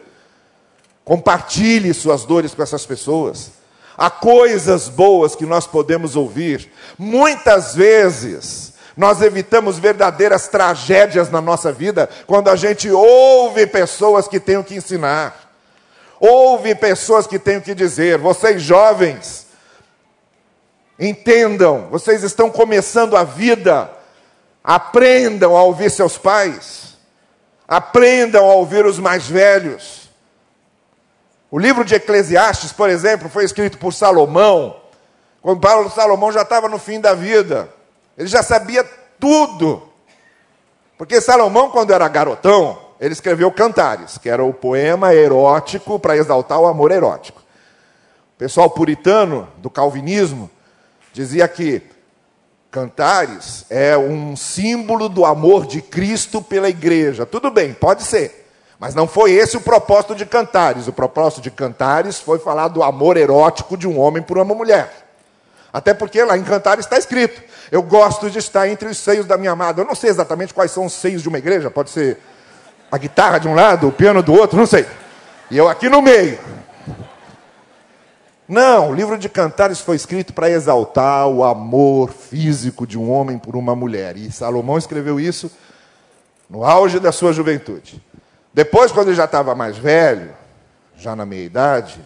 Compartilhe 1.06 1.94
suas 1.94 2.26
dores 2.26 2.54
com 2.54 2.62
essas 2.62 2.86
pessoas. 2.86 3.52
Há 3.98 4.10
coisas 4.10 4.90
boas 4.90 5.34
que 5.34 5.46
nós 5.46 5.66
podemos 5.66 6.18
ouvir. 6.18 6.72
Muitas 6.98 7.74
vezes, 7.74 8.74
nós 8.98 9.22
evitamos 9.22 9.80
verdadeiras 9.80 10.50
tragédias 10.50 11.32
na 11.32 11.40
nossa 11.40 11.72
vida 11.72 12.10
quando 12.28 12.50
a 12.50 12.56
gente 12.58 12.92
ouve 12.92 13.66
pessoas 13.66 14.28
que 14.28 14.42
têm 14.42 14.58
o 14.58 14.64
que 14.64 14.76
ensinar. 14.76 15.50
Ouve 16.20 16.76
pessoas 16.76 17.26
que 17.26 17.40
têm 17.40 17.58
o 17.58 17.62
que 17.62 17.74
dizer. 17.74 18.18
Vocês 18.18 18.62
jovens, 18.62 19.48
entendam, 21.00 21.88
vocês 21.90 22.24
estão 22.24 22.50
começando 22.50 23.16
a 23.16 23.24
vida. 23.24 23.99
Aprendam 24.70 25.58
a 25.58 25.64
ouvir 25.64 25.90
seus 25.90 26.16
pais. 26.16 26.96
Aprendam 27.68 28.48
a 28.48 28.54
ouvir 28.54 28.86
os 28.86 29.00
mais 29.00 29.26
velhos. 29.26 30.12
O 31.50 31.58
livro 31.58 31.84
de 31.84 31.96
Eclesiastes, 31.96 32.72
por 32.72 32.88
exemplo, 32.88 33.30
foi 33.30 33.46
escrito 33.46 33.80
por 33.80 33.92
Salomão, 33.92 34.80
quando 35.42 35.60
Paulo 35.60 35.90
Salomão 35.90 36.32
já 36.32 36.44
estava 36.44 36.70
no 36.70 36.78
fim 36.78 37.02
da 37.02 37.16
vida. 37.16 37.68
Ele 38.16 38.28
já 38.28 38.44
sabia 38.44 38.88
tudo. 39.20 39.90
Porque 41.00 41.20
Salomão, 41.20 41.72
quando 41.72 41.92
era 41.92 42.08
garotão, 42.08 42.78
ele 43.00 43.14
escreveu 43.14 43.52
Cantares, 43.52 44.20
que 44.20 44.30
era 44.30 44.44
o 44.44 44.54
poema 44.54 45.16
erótico 45.16 45.98
para 45.98 46.16
exaltar 46.16 46.60
o 46.60 46.68
amor 46.68 46.92
erótico. 46.92 47.42
O 48.36 48.38
pessoal 48.38 48.70
puritano 48.70 49.48
do 49.58 49.70
calvinismo 49.72 50.48
dizia 51.12 51.48
que 51.48 51.82
Cantares 52.72 53.66
é 53.70 53.98
um 53.98 54.36
símbolo 54.36 55.10
do 55.10 55.26
amor 55.26 55.66
de 55.66 55.82
Cristo 55.82 56.42
pela 56.42 56.70
igreja. 56.70 57.26
Tudo 57.26 57.50
bem, 57.50 57.74
pode 57.74 58.04
ser. 58.04 58.48
Mas 58.80 58.94
não 58.94 59.08
foi 59.08 59.32
esse 59.32 59.58
o 59.58 59.62
propósito 59.62 60.14
de 60.14 60.26
Cantares. 60.26 60.88
O 60.88 60.94
propósito 60.94 61.42
de 61.42 61.50
Cantares 61.50 62.20
foi 62.20 62.38
falar 62.38 62.68
do 62.68 62.84
amor 62.84 63.18
erótico 63.18 63.76
de 63.76 63.88
um 63.88 64.00
homem 64.00 64.22
por 64.22 64.38
uma 64.38 64.54
mulher. 64.54 65.08
Até 65.74 65.94
porque 65.94 66.24
lá 66.24 66.38
em 66.38 66.44
Cantares 66.44 66.86
está 66.86 66.98
escrito: 66.98 67.42
Eu 67.72 67.82
gosto 67.82 68.30
de 68.30 68.38
estar 68.38 68.68
entre 68.70 68.88
os 68.88 68.98
seios 68.98 69.26
da 69.26 69.38
minha 69.38 69.52
amada. 69.52 69.82
Eu 69.82 69.86
não 69.86 69.96
sei 69.96 70.12
exatamente 70.12 70.54
quais 70.54 70.72
são 70.72 70.86
os 70.86 70.94
seios 70.94 71.24
de 71.24 71.28
uma 71.28 71.40
igreja, 71.40 71.72
pode 71.72 71.90
ser 71.90 72.20
a 72.92 72.98
guitarra 72.98 73.40
de 73.40 73.48
um 73.48 73.56
lado, 73.56 73.88
o 73.88 73.92
piano 73.92 74.22
do 74.24 74.34
outro, 74.34 74.58
não 74.58 74.66
sei. 74.66 74.86
E 75.52 75.58
eu 75.58 75.68
aqui 75.68 75.90
no 75.90 76.02
meio. 76.02 76.40
Não, 78.50 78.90
o 78.90 78.96
livro 78.96 79.16
de 79.16 79.30
Cantares 79.30 79.80
foi 79.80 79.96
escrito 79.96 80.34
para 80.34 80.50
exaltar 80.50 81.28
o 81.28 81.44
amor 81.44 82.12
físico 82.12 82.88
de 82.88 82.98
um 82.98 83.12
homem 83.12 83.38
por 83.38 83.56
uma 83.56 83.76
mulher. 83.76 84.18
E 84.18 84.32
Salomão 84.32 84.76
escreveu 84.76 85.20
isso 85.20 85.52
no 86.50 86.66
auge 86.66 87.00
da 87.00 87.12
sua 87.12 87.32
juventude. 87.32 88.04
Depois, 88.52 88.92
quando 88.92 89.10
ele 89.10 89.16
já 89.16 89.26
estava 89.26 89.54
mais 89.54 89.78
velho, 89.78 90.34
já 90.96 91.16
na 91.16 91.28
meia 91.28 91.44
idade, 91.46 92.02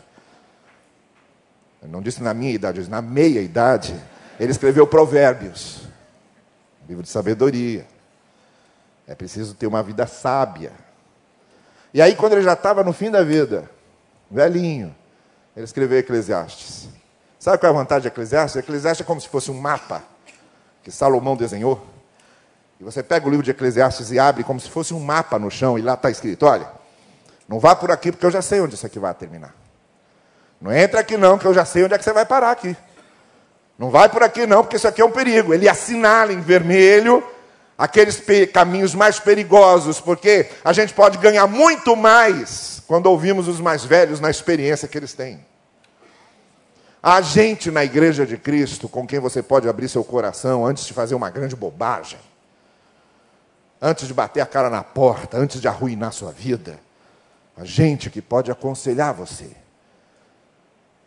não 1.82 2.02
disse 2.02 2.22
na 2.22 2.34
minha 2.34 2.52
idade, 2.52 2.80
disse 2.80 2.92
na 2.92 3.02
meia 3.02 3.40
idade, 3.40 3.96
ele 4.38 4.52
escreveu 4.52 4.86
Provérbios, 4.86 5.88
livro 6.90 7.04
de 7.04 7.10
sabedoria. 7.10 7.88
É 9.08 9.16
preciso 9.16 9.54
ter 9.54 9.66
uma 9.66 9.82
vida 9.82 10.06
sábia. 10.08 10.74
E 11.94 12.02
aí, 12.02 12.18
quando 12.18 12.34
ele 12.34 12.42
já 12.42 12.52
estava 12.52 12.84
no 12.84 12.92
fim 12.92 13.10
da 13.10 13.24
vida, 13.24 13.72
velhinho, 14.30 14.94
ele 15.56 15.66
escreveu 15.66 16.00
Eclesiastes. 16.00 16.88
Sabe 17.40 17.58
qual 17.58 17.72
é 17.72 17.76
a 17.76 17.78
vantagem 17.78 18.04
de 18.04 18.08
Eclesiastes? 18.08 18.56
Eclesiastes 18.56 19.06
é 19.06 19.08
como 19.08 19.20
se 19.20 19.28
fosse 19.28 19.52
um 19.52 19.60
mapa 19.60 20.02
que 20.82 20.92
Salomão 20.92 21.36
desenhou. 21.36 21.86
E 22.80 22.84
você 22.84 23.04
pega 23.04 23.28
o 23.28 23.30
livro 23.30 23.44
de 23.44 23.52
Eclesiastes 23.52 24.12
e 24.12 24.20
abre 24.20 24.44
como 24.44 24.60
se 24.60 24.70
fosse 24.70 24.94
um 24.94 25.00
mapa 25.00 25.38
no 25.38 25.52
chão, 25.52 25.78
e 25.78 25.82
lá 25.82 25.94
está 25.94 26.10
escrito: 26.10 26.46
olha, 26.46 26.68
não 27.48 27.60
vá 27.60 27.76
por 27.76 27.92
aqui 27.92 28.12
porque 28.12 28.26
eu 28.26 28.32
já 28.32 28.42
sei 28.42 28.62
onde 28.62 28.76
isso 28.76 28.86
aqui 28.86 29.00
vai 29.00 29.14
terminar. 29.14 29.54
Não 30.60 30.72
entra 30.72 31.02
aqui 31.02 31.18
não, 31.18 31.38
que 31.38 31.46
eu 31.46 31.54
já 31.54 31.66
sei 31.66 31.84
onde 31.84 31.94
é 31.94 31.98
que 31.98 32.04
você 32.04 32.14
vai 32.14 32.26
parar 32.26 32.52
aqui. 32.52 32.76
Não 33.78 33.90
vai 33.90 34.08
por 34.08 34.24
aqui 34.24 34.48
não, 34.48 34.64
porque 34.64 34.78
isso 34.78 34.88
aqui 34.88 35.02
é 35.02 35.06
um 35.06 35.12
perigo. 35.12 35.54
Ele 35.54 35.68
assinala 35.68 36.32
em 36.32 36.40
vermelho 36.40 37.22
aqueles 37.78 38.24
caminhos 38.54 38.96
mais 38.96 39.20
perigosos, 39.20 40.00
porque 40.00 40.50
a 40.64 40.72
gente 40.72 40.94
pode 40.94 41.18
ganhar 41.18 41.48
muito 41.48 41.96
mais 41.96 42.73
quando 42.88 43.08
ouvimos 43.08 43.48
os 43.48 43.60
mais 43.60 43.84
velhos 43.84 44.20
na 44.20 44.30
experiência 44.30 44.88
que 44.88 44.98
eles 44.98 45.14
têm. 45.14 45.46
Há 47.02 47.20
gente 47.22 47.70
na 47.70 47.84
igreja 47.84 48.26
de 48.26 48.38
Cristo 48.38 48.88
com 48.88 49.06
quem 49.06 49.20
você 49.20 49.44
pode 49.44 49.68
abrir 49.68 49.90
seu 49.90 50.04
coração 50.04 50.66
antes 50.66 50.86
de 50.86 50.94
fazer 50.94 51.16
uma 51.16 51.30
grande 51.30 51.56
bobagem, 51.56 52.20
antes 53.82 54.08
de 54.08 54.14
bater 54.14 54.40
a 54.40 54.46
cara 54.46 54.70
na 54.70 54.82
porta, 54.82 55.38
antes 55.38 55.60
de 55.60 55.68
arruinar 55.68 56.14
sua 56.14 56.32
vida. 56.32 56.80
Há 57.58 57.66
gente 57.66 58.10
que 58.10 58.22
pode 58.22 58.50
aconselhar 58.52 59.14
você. 59.14 59.52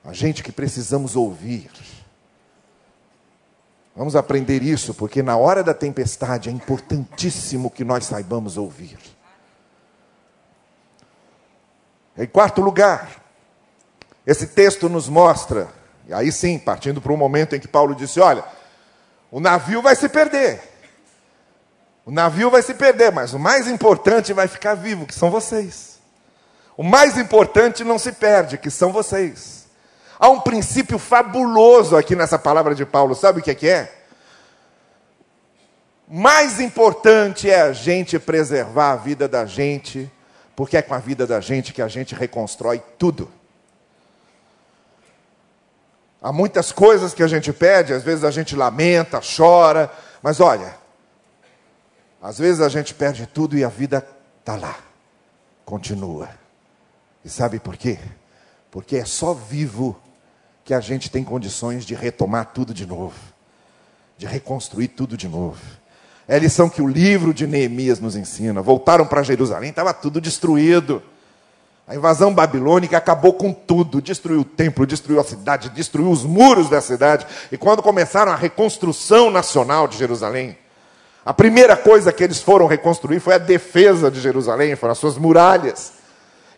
Há 0.04 0.12
gente 0.12 0.42
que 0.42 0.52
precisamos 0.52 1.16
ouvir. 1.16 1.70
Vamos 3.96 4.14
aprender 4.14 4.62
isso, 4.62 4.92
porque 4.92 5.22
na 5.22 5.38
hora 5.38 5.64
da 5.64 5.72
tempestade 5.72 6.50
é 6.50 6.52
importantíssimo 6.52 7.70
que 7.70 7.82
nós 7.82 8.04
saibamos 8.04 8.58
ouvir. 8.58 8.98
Em 12.18 12.26
quarto 12.26 12.60
lugar, 12.60 13.08
esse 14.26 14.48
texto 14.48 14.88
nos 14.88 15.08
mostra, 15.08 15.68
e 16.08 16.14
aí 16.14 16.32
sim, 16.32 16.58
partindo 16.58 17.00
para 17.00 17.12
um 17.12 17.16
momento 17.16 17.54
em 17.54 17.60
que 17.60 17.68
Paulo 17.68 17.94
disse: 17.94 18.20
Olha, 18.20 18.44
o 19.30 19.40
navio 19.40 19.82
vai 19.82 19.94
se 19.94 20.08
perder. 20.08 20.60
O 22.04 22.10
navio 22.10 22.50
vai 22.50 22.62
se 22.62 22.72
perder, 22.72 23.12
mas 23.12 23.34
o 23.34 23.38
mais 23.38 23.66
importante 23.66 24.32
vai 24.32 24.46
ficar 24.46 24.74
vivo, 24.74 25.06
que 25.06 25.14
são 25.14 25.30
vocês. 25.30 25.98
O 26.76 26.82
mais 26.82 27.18
importante 27.18 27.82
não 27.82 27.98
se 27.98 28.12
perde, 28.12 28.56
que 28.56 28.70
são 28.70 28.92
vocês. 28.92 29.66
Há 30.18 30.28
um 30.28 30.40
princípio 30.40 30.98
fabuloso 30.98 31.96
aqui 31.96 32.14
nessa 32.14 32.38
palavra 32.38 32.74
de 32.74 32.86
Paulo, 32.86 33.14
sabe 33.14 33.40
o 33.40 33.42
que 33.42 33.50
é 33.50 33.54
que 33.54 33.68
é? 33.68 33.92
Mais 36.08 36.60
importante 36.60 37.50
é 37.50 37.60
a 37.60 37.72
gente 37.72 38.18
preservar 38.18 38.92
a 38.92 38.96
vida 38.96 39.26
da 39.26 39.44
gente 39.44 40.10
porque 40.56 40.78
é 40.78 40.82
com 40.82 40.94
a 40.94 40.98
vida 40.98 41.26
da 41.26 41.38
gente 41.38 41.74
que 41.74 41.82
a 41.82 41.86
gente 41.86 42.14
reconstrói 42.14 42.82
tudo. 42.98 43.30
Há 46.20 46.32
muitas 46.32 46.72
coisas 46.72 47.12
que 47.12 47.22
a 47.22 47.28
gente 47.28 47.52
pede, 47.52 47.92
às 47.92 48.02
vezes 48.02 48.24
a 48.24 48.30
gente 48.30 48.56
lamenta, 48.56 49.20
chora, 49.20 49.92
mas 50.22 50.40
olha, 50.40 50.74
às 52.22 52.38
vezes 52.38 52.62
a 52.62 52.70
gente 52.70 52.94
perde 52.94 53.26
tudo 53.26 53.56
e 53.56 53.62
a 53.62 53.68
vida 53.68 54.04
está 54.40 54.56
lá, 54.56 54.76
continua. 55.64 56.30
E 57.22 57.28
sabe 57.28 57.60
por 57.60 57.76
quê? 57.76 57.98
Porque 58.70 58.96
é 58.96 59.04
só 59.04 59.34
vivo 59.34 60.00
que 60.64 60.72
a 60.72 60.80
gente 60.80 61.10
tem 61.10 61.22
condições 61.22 61.84
de 61.84 61.94
retomar 61.94 62.46
tudo 62.46 62.72
de 62.72 62.86
novo, 62.86 63.20
de 64.16 64.26
reconstruir 64.26 64.88
tudo 64.88 65.16
de 65.16 65.28
novo. 65.28 65.60
É 66.28 66.34
a 66.36 66.38
lição 66.38 66.68
que 66.68 66.82
o 66.82 66.88
livro 66.88 67.32
de 67.32 67.46
Neemias 67.46 68.00
nos 68.00 68.16
ensina. 68.16 68.60
Voltaram 68.60 69.06
para 69.06 69.22
Jerusalém, 69.22 69.70
estava 69.70 69.94
tudo 69.94 70.20
destruído. 70.20 71.02
A 71.86 71.94
invasão 71.94 72.34
babilônica 72.34 72.96
acabou 72.96 73.32
com 73.34 73.52
tudo, 73.52 74.02
destruiu 74.02 74.40
o 74.40 74.44
templo, 74.44 74.84
destruiu 74.84 75.20
a 75.20 75.24
cidade, 75.24 75.68
destruiu 75.68 76.10
os 76.10 76.24
muros 76.24 76.68
da 76.68 76.80
cidade. 76.80 77.24
E 77.52 77.56
quando 77.56 77.80
começaram 77.80 78.32
a 78.32 78.36
reconstrução 78.36 79.30
nacional 79.30 79.86
de 79.86 79.96
Jerusalém, 79.96 80.58
a 81.24 81.32
primeira 81.32 81.76
coisa 81.76 82.12
que 82.12 82.24
eles 82.24 82.40
foram 82.40 82.66
reconstruir 82.66 83.20
foi 83.20 83.34
a 83.34 83.38
defesa 83.38 84.10
de 84.10 84.20
Jerusalém, 84.20 84.74
foram 84.74 84.92
as 84.92 84.98
suas 84.98 85.16
muralhas. 85.16 85.92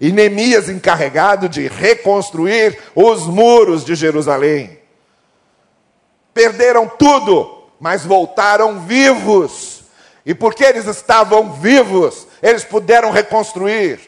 E 0.01 0.12
Neemias 0.12 0.71
encarregado 0.71 1.47
de 1.47 1.69
reconstruir 1.69 2.79
os 2.95 3.27
muros 3.27 3.85
de 3.85 3.95
Jerusalém. 3.95 4.79
Perderam 6.33 6.87
tudo, 6.87 7.57
mas 7.81 8.05
voltaram 8.05 8.81
vivos. 8.81 9.83
E 10.24 10.35
porque 10.35 10.64
eles 10.64 10.87
estavam 10.87 11.53
vivos, 11.55 12.26
eles 12.43 12.64
puderam 12.64 13.11
reconstruir. 13.11 14.01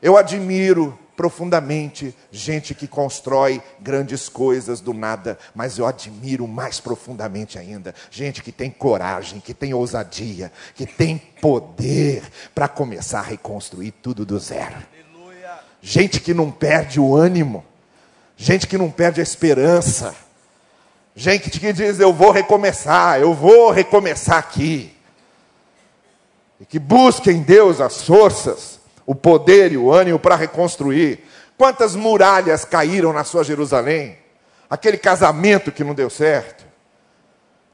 Eu 0.00 0.16
admiro 0.16 0.96
profundamente 1.16 2.14
gente 2.30 2.74
que 2.74 2.86
constrói 2.86 3.62
grandes 3.80 4.28
coisas 4.28 4.80
do 4.80 4.92
nada, 4.92 5.38
mas 5.54 5.78
eu 5.78 5.86
admiro 5.86 6.46
mais 6.46 6.80
profundamente 6.80 7.58
ainda 7.58 7.94
gente 8.10 8.42
que 8.42 8.52
tem 8.52 8.70
coragem, 8.70 9.40
que 9.40 9.54
tem 9.54 9.72
ousadia, 9.72 10.52
que 10.74 10.86
tem 10.86 11.18
poder 11.40 12.22
para 12.54 12.68
começar 12.68 13.20
a 13.20 13.22
reconstruir 13.22 13.92
tudo 13.92 14.24
do 14.24 14.38
zero. 14.38 14.76
Aleluia. 15.14 15.60
Gente 15.80 16.20
que 16.20 16.34
não 16.34 16.50
perde 16.50 16.98
o 17.00 17.16
ânimo, 17.16 17.64
gente 18.36 18.66
que 18.66 18.76
não 18.76 18.90
perde 18.90 19.20
a 19.20 19.22
esperança 19.22 20.14
Gente 21.14 21.60
que 21.60 21.72
diz: 21.72 22.00
Eu 22.00 22.12
vou 22.12 22.30
recomeçar, 22.30 23.20
eu 23.20 23.32
vou 23.32 23.70
recomeçar 23.70 24.38
aqui. 24.38 24.92
E 26.60 26.64
que 26.64 26.78
busca 26.78 27.30
em 27.30 27.42
Deus 27.42 27.80
as 27.80 28.02
forças, 28.02 28.80
o 29.06 29.14
poder 29.14 29.72
e 29.72 29.76
o 29.76 29.92
ânimo 29.92 30.18
para 30.18 30.34
reconstruir. 30.34 31.24
Quantas 31.56 31.94
muralhas 31.94 32.64
caíram 32.64 33.12
na 33.12 33.22
sua 33.22 33.44
Jerusalém? 33.44 34.18
Aquele 34.68 34.98
casamento 34.98 35.70
que 35.70 35.84
não 35.84 35.94
deu 35.94 36.10
certo, 36.10 36.64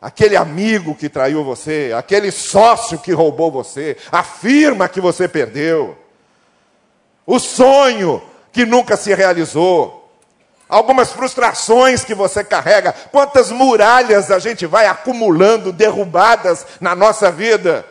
aquele 0.02 0.36
amigo 0.36 0.94
que 0.94 1.08
traiu 1.08 1.42
você, 1.42 1.92
aquele 1.96 2.30
sócio 2.30 2.98
que 2.98 3.12
roubou 3.12 3.50
você, 3.50 3.96
a 4.12 4.22
firma 4.22 4.88
que 4.88 5.00
você 5.00 5.26
perdeu, 5.26 5.96
o 7.24 7.38
sonho 7.38 8.20
que 8.52 8.66
nunca 8.66 8.96
se 8.96 9.14
realizou 9.14 9.99
algumas 10.70 11.12
frustrações 11.12 12.04
que 12.04 12.14
você 12.14 12.44
carrega, 12.44 12.94
quantas 13.10 13.50
muralhas 13.50 14.30
a 14.30 14.38
gente 14.38 14.64
vai 14.64 14.86
acumulando, 14.86 15.72
derrubadas 15.72 16.64
na 16.80 16.94
nossa 16.94 17.30
vida. 17.30 17.84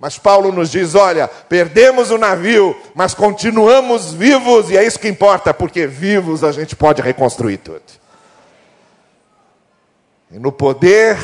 Mas 0.00 0.18
Paulo 0.18 0.50
nos 0.50 0.70
diz: 0.70 0.94
olha, 0.96 1.28
perdemos 1.28 2.10
o 2.10 2.18
navio, 2.18 2.76
mas 2.94 3.14
continuamos 3.14 4.12
vivos, 4.12 4.70
e 4.70 4.76
é 4.76 4.84
isso 4.84 4.98
que 4.98 5.06
importa, 5.06 5.54
porque 5.54 5.86
vivos 5.86 6.42
a 6.42 6.50
gente 6.50 6.74
pode 6.74 7.00
reconstruir 7.00 7.58
tudo. 7.58 7.82
E 10.30 10.38
no 10.38 10.50
poder 10.50 11.18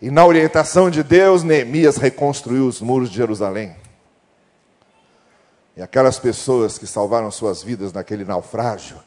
e 0.00 0.10
na 0.10 0.24
orientação 0.24 0.90
de 0.90 1.02
Deus, 1.02 1.42
Neemias 1.42 1.96
reconstruiu 1.96 2.66
os 2.66 2.80
muros 2.80 3.10
de 3.10 3.16
Jerusalém. 3.16 3.74
E 5.76 5.82
aquelas 5.82 6.18
pessoas 6.18 6.78
que 6.78 6.86
salvaram 6.86 7.30
suas 7.30 7.62
vidas 7.62 7.92
naquele 7.92 8.24
naufrágio, 8.24 8.98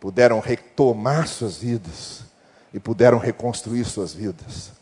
puderam 0.00 0.40
retomar 0.40 1.28
suas 1.28 1.58
vidas 1.58 2.22
e 2.72 2.80
puderam 2.80 3.18
reconstruir 3.18 3.84
suas 3.84 4.14
vidas. 4.14 4.72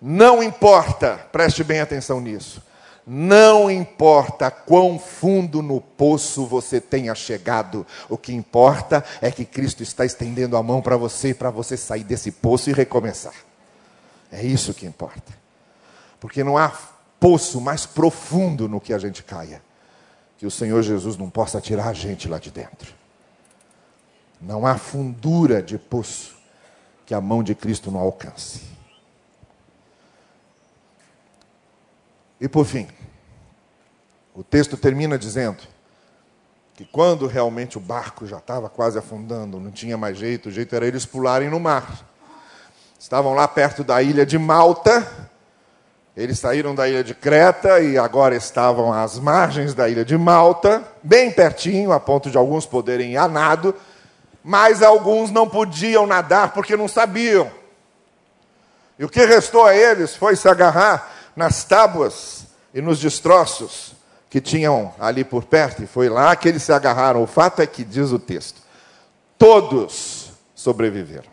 Não 0.00 0.42
importa, 0.42 1.16
preste 1.32 1.64
bem 1.64 1.80
atenção 1.80 2.20
nisso. 2.20 2.62
Não 3.06 3.70
importa 3.70 4.50
quão 4.50 4.98
fundo 4.98 5.62
no 5.62 5.80
poço 5.80 6.46
você 6.46 6.80
tenha 6.80 7.14
chegado, 7.14 7.86
o 8.08 8.16
que 8.16 8.32
importa 8.32 9.04
é 9.20 9.30
que 9.30 9.44
Cristo 9.44 9.82
está 9.82 10.04
estendendo 10.04 10.56
a 10.56 10.62
mão 10.62 10.82
para 10.82 10.96
você, 10.96 11.34
para 11.34 11.50
você 11.50 11.76
sair 11.76 12.04
desse 12.04 12.30
poço 12.30 12.70
e 12.70 12.74
recomeçar. 12.74 13.34
É 14.30 14.44
isso 14.44 14.74
que 14.74 14.86
importa. 14.86 15.32
Porque 16.20 16.44
não 16.44 16.56
há 16.56 16.72
poço 17.18 17.60
mais 17.60 17.86
profundo 17.86 18.68
no 18.68 18.80
que 18.80 18.92
a 18.92 18.98
gente 18.98 19.22
caia, 19.22 19.62
que 20.38 20.46
o 20.46 20.50
Senhor 20.50 20.82
Jesus 20.82 21.16
não 21.16 21.28
possa 21.28 21.60
tirar 21.60 21.88
a 21.88 21.92
gente 21.94 22.28
lá 22.28 22.38
de 22.38 22.50
dentro. 22.50 22.99
Não 24.40 24.66
há 24.66 24.78
fundura 24.78 25.62
de 25.62 25.76
poço 25.76 26.36
que 27.04 27.14
a 27.14 27.20
mão 27.20 27.42
de 27.42 27.54
Cristo 27.54 27.90
não 27.90 28.00
alcance. 28.00 28.62
E 32.40 32.48
por 32.48 32.64
fim, 32.64 32.88
o 34.34 34.42
texto 34.42 34.76
termina 34.76 35.18
dizendo 35.18 35.62
que 36.74 36.86
quando 36.86 37.26
realmente 37.26 37.76
o 37.76 37.80
barco 37.80 38.26
já 38.26 38.38
estava 38.38 38.70
quase 38.70 38.98
afundando, 38.98 39.60
não 39.60 39.70
tinha 39.70 39.98
mais 39.98 40.16
jeito, 40.16 40.48
o 40.48 40.52
jeito 40.52 40.74
era 40.74 40.86
eles 40.86 41.04
pularem 41.04 41.50
no 41.50 41.60
mar. 41.60 42.06
Estavam 42.98 43.34
lá 43.34 43.46
perto 43.46 43.84
da 43.84 44.02
ilha 44.02 44.24
de 44.24 44.38
Malta, 44.38 45.06
eles 46.16 46.38
saíram 46.38 46.74
da 46.74 46.88
ilha 46.88 47.04
de 47.04 47.14
Creta 47.14 47.80
e 47.80 47.98
agora 47.98 48.34
estavam 48.34 48.92
às 48.92 49.18
margens 49.18 49.74
da 49.74 49.88
ilha 49.88 50.04
de 50.04 50.16
Malta, 50.16 50.82
bem 51.02 51.30
pertinho, 51.30 51.92
a 51.92 52.00
ponto 52.00 52.30
de 52.30 52.38
alguns 52.38 52.64
poderem 52.64 53.12
ir 53.12 53.16
a 53.16 53.28
nado, 53.28 53.74
mas 54.42 54.82
alguns 54.82 55.30
não 55.30 55.48
podiam 55.48 56.06
nadar 56.06 56.52
porque 56.52 56.76
não 56.76 56.88
sabiam. 56.88 57.50
E 58.98 59.04
o 59.04 59.08
que 59.08 59.24
restou 59.24 59.64
a 59.64 59.74
eles 59.74 60.14
foi 60.14 60.36
se 60.36 60.48
agarrar 60.48 61.10
nas 61.34 61.64
tábuas 61.64 62.46
e 62.74 62.80
nos 62.80 62.98
destroços 62.98 63.94
que 64.28 64.40
tinham 64.40 64.94
ali 65.00 65.24
por 65.24 65.44
perto, 65.44 65.82
e 65.82 65.86
foi 65.86 66.08
lá 66.08 66.36
que 66.36 66.48
eles 66.48 66.62
se 66.62 66.72
agarraram. 66.72 67.22
O 67.22 67.26
fato 67.26 67.60
é 67.60 67.66
que, 67.66 67.82
diz 67.82 68.12
o 68.12 68.18
texto, 68.18 68.62
todos 69.36 70.30
sobreviveram. 70.54 71.28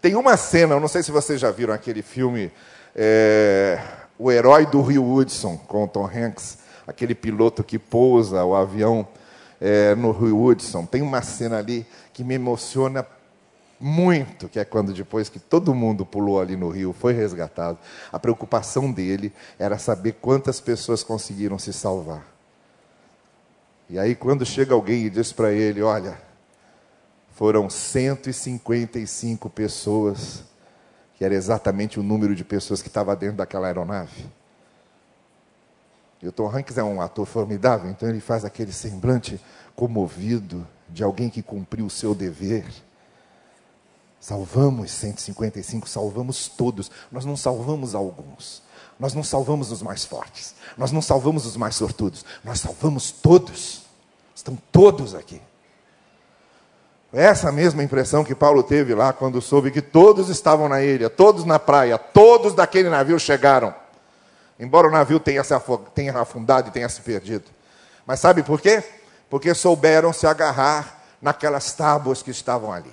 Tem 0.00 0.16
uma 0.16 0.36
cena, 0.36 0.74
eu 0.74 0.80
não 0.80 0.88
sei 0.88 1.02
se 1.02 1.12
vocês 1.12 1.40
já 1.40 1.50
viram 1.50 1.72
aquele 1.72 2.02
filme, 2.02 2.50
é, 2.94 3.78
O 4.18 4.32
Herói 4.32 4.66
do 4.66 4.82
Rio 4.82 5.08
Hudson, 5.08 5.56
com 5.56 5.84
o 5.84 5.88
Tom 5.88 6.06
Hanks, 6.06 6.58
aquele 6.86 7.14
piloto 7.14 7.62
que 7.62 7.78
pousa 7.78 8.44
o 8.44 8.56
avião 8.56 9.06
é, 9.60 9.94
no 9.94 10.10
Rio 10.12 10.42
Hudson. 10.42 10.86
Tem 10.86 11.02
uma 11.02 11.22
cena 11.22 11.58
ali 11.58 11.86
que 12.12 12.24
me 12.24 12.34
emociona 12.34 13.06
muito, 13.80 14.48
que 14.48 14.58
é 14.58 14.64
quando 14.64 14.92
depois 14.92 15.28
que 15.28 15.38
todo 15.38 15.74
mundo 15.74 16.04
pulou 16.04 16.40
ali 16.40 16.56
no 16.56 16.68
rio, 16.68 16.92
foi 16.92 17.12
resgatado, 17.12 17.78
a 18.10 18.18
preocupação 18.18 18.90
dele 18.90 19.32
era 19.58 19.78
saber 19.78 20.16
quantas 20.20 20.60
pessoas 20.60 21.04
conseguiram 21.04 21.58
se 21.58 21.72
salvar. 21.72 22.26
E 23.88 23.98
aí, 23.98 24.14
quando 24.14 24.44
chega 24.44 24.74
alguém 24.74 25.06
e 25.06 25.10
diz 25.10 25.32
para 25.32 25.50
ele: 25.50 25.80
Olha, 25.80 26.20
foram 27.32 27.70
155 27.70 29.48
pessoas, 29.48 30.42
que 31.14 31.24
era 31.24 31.34
exatamente 31.34 31.98
o 31.98 32.02
número 32.02 32.34
de 32.34 32.44
pessoas 32.44 32.82
que 32.82 32.88
estava 32.88 33.16
dentro 33.16 33.36
daquela 33.36 33.68
aeronave. 33.68 34.26
E 36.20 36.26
o 36.26 36.32
Tom 36.32 36.48
Hanks 36.48 36.76
é 36.76 36.82
um 36.82 37.00
ator 37.00 37.26
formidável, 37.26 37.90
então 37.90 38.08
ele 38.08 38.20
faz 38.20 38.44
aquele 38.44 38.72
semblante 38.72 39.40
comovido 39.76 40.66
de 40.88 41.04
alguém 41.04 41.30
que 41.30 41.42
cumpriu 41.42 41.86
o 41.86 41.90
seu 41.90 42.14
dever. 42.14 42.64
Salvamos 44.20 44.90
155, 44.90 45.88
salvamos 45.88 46.48
todos. 46.48 46.90
Nós 47.10 47.24
não 47.24 47.36
salvamos 47.36 47.94
alguns. 47.94 48.62
Nós 48.98 49.14
não 49.14 49.22
salvamos 49.22 49.70
os 49.70 49.80
mais 49.80 50.04
fortes. 50.04 50.54
Nós 50.76 50.90
não 50.90 51.00
salvamos 51.00 51.46
os 51.46 51.56
mais 51.56 51.76
sortudos. 51.76 52.24
Nós 52.42 52.58
salvamos 52.58 53.12
todos. 53.12 53.82
Estão 54.34 54.58
todos 54.72 55.14
aqui. 55.14 55.40
Essa 57.12 57.50
mesma 57.52 57.82
impressão 57.82 58.24
que 58.24 58.34
Paulo 58.34 58.62
teve 58.62 58.94
lá 58.94 59.12
quando 59.12 59.40
soube 59.40 59.70
que 59.70 59.80
todos 59.80 60.28
estavam 60.28 60.68
na 60.68 60.82
ilha, 60.82 61.08
todos 61.08 61.44
na 61.44 61.58
praia, 61.58 61.96
todos 61.96 62.54
daquele 62.54 62.90
navio 62.90 63.18
chegaram. 63.18 63.72
Embora 64.58 64.88
o 64.88 64.90
navio 64.90 65.20
tenha, 65.20 65.44
se 65.44 65.54
tenha 65.94 66.18
afundado 66.18 66.68
e 66.68 66.72
tenha 66.72 66.88
se 66.88 67.00
perdido. 67.00 67.44
Mas 68.04 68.20
sabe 68.20 68.42
por 68.42 68.60
quê? 68.60 68.82
Porque 69.30 69.54
souberam 69.54 70.12
se 70.12 70.26
agarrar 70.26 71.04
naquelas 71.22 71.72
tábuas 71.72 72.22
que 72.22 72.30
estavam 72.30 72.72
ali. 72.72 72.92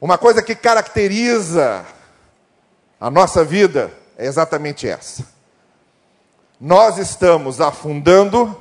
Uma 0.00 0.16
coisa 0.16 0.42
que 0.42 0.54
caracteriza 0.54 1.84
a 3.00 3.10
nossa 3.10 3.44
vida 3.44 3.92
é 4.16 4.26
exatamente 4.26 4.88
essa. 4.88 5.26
Nós 6.60 6.98
estamos 6.98 7.60
afundando, 7.60 8.56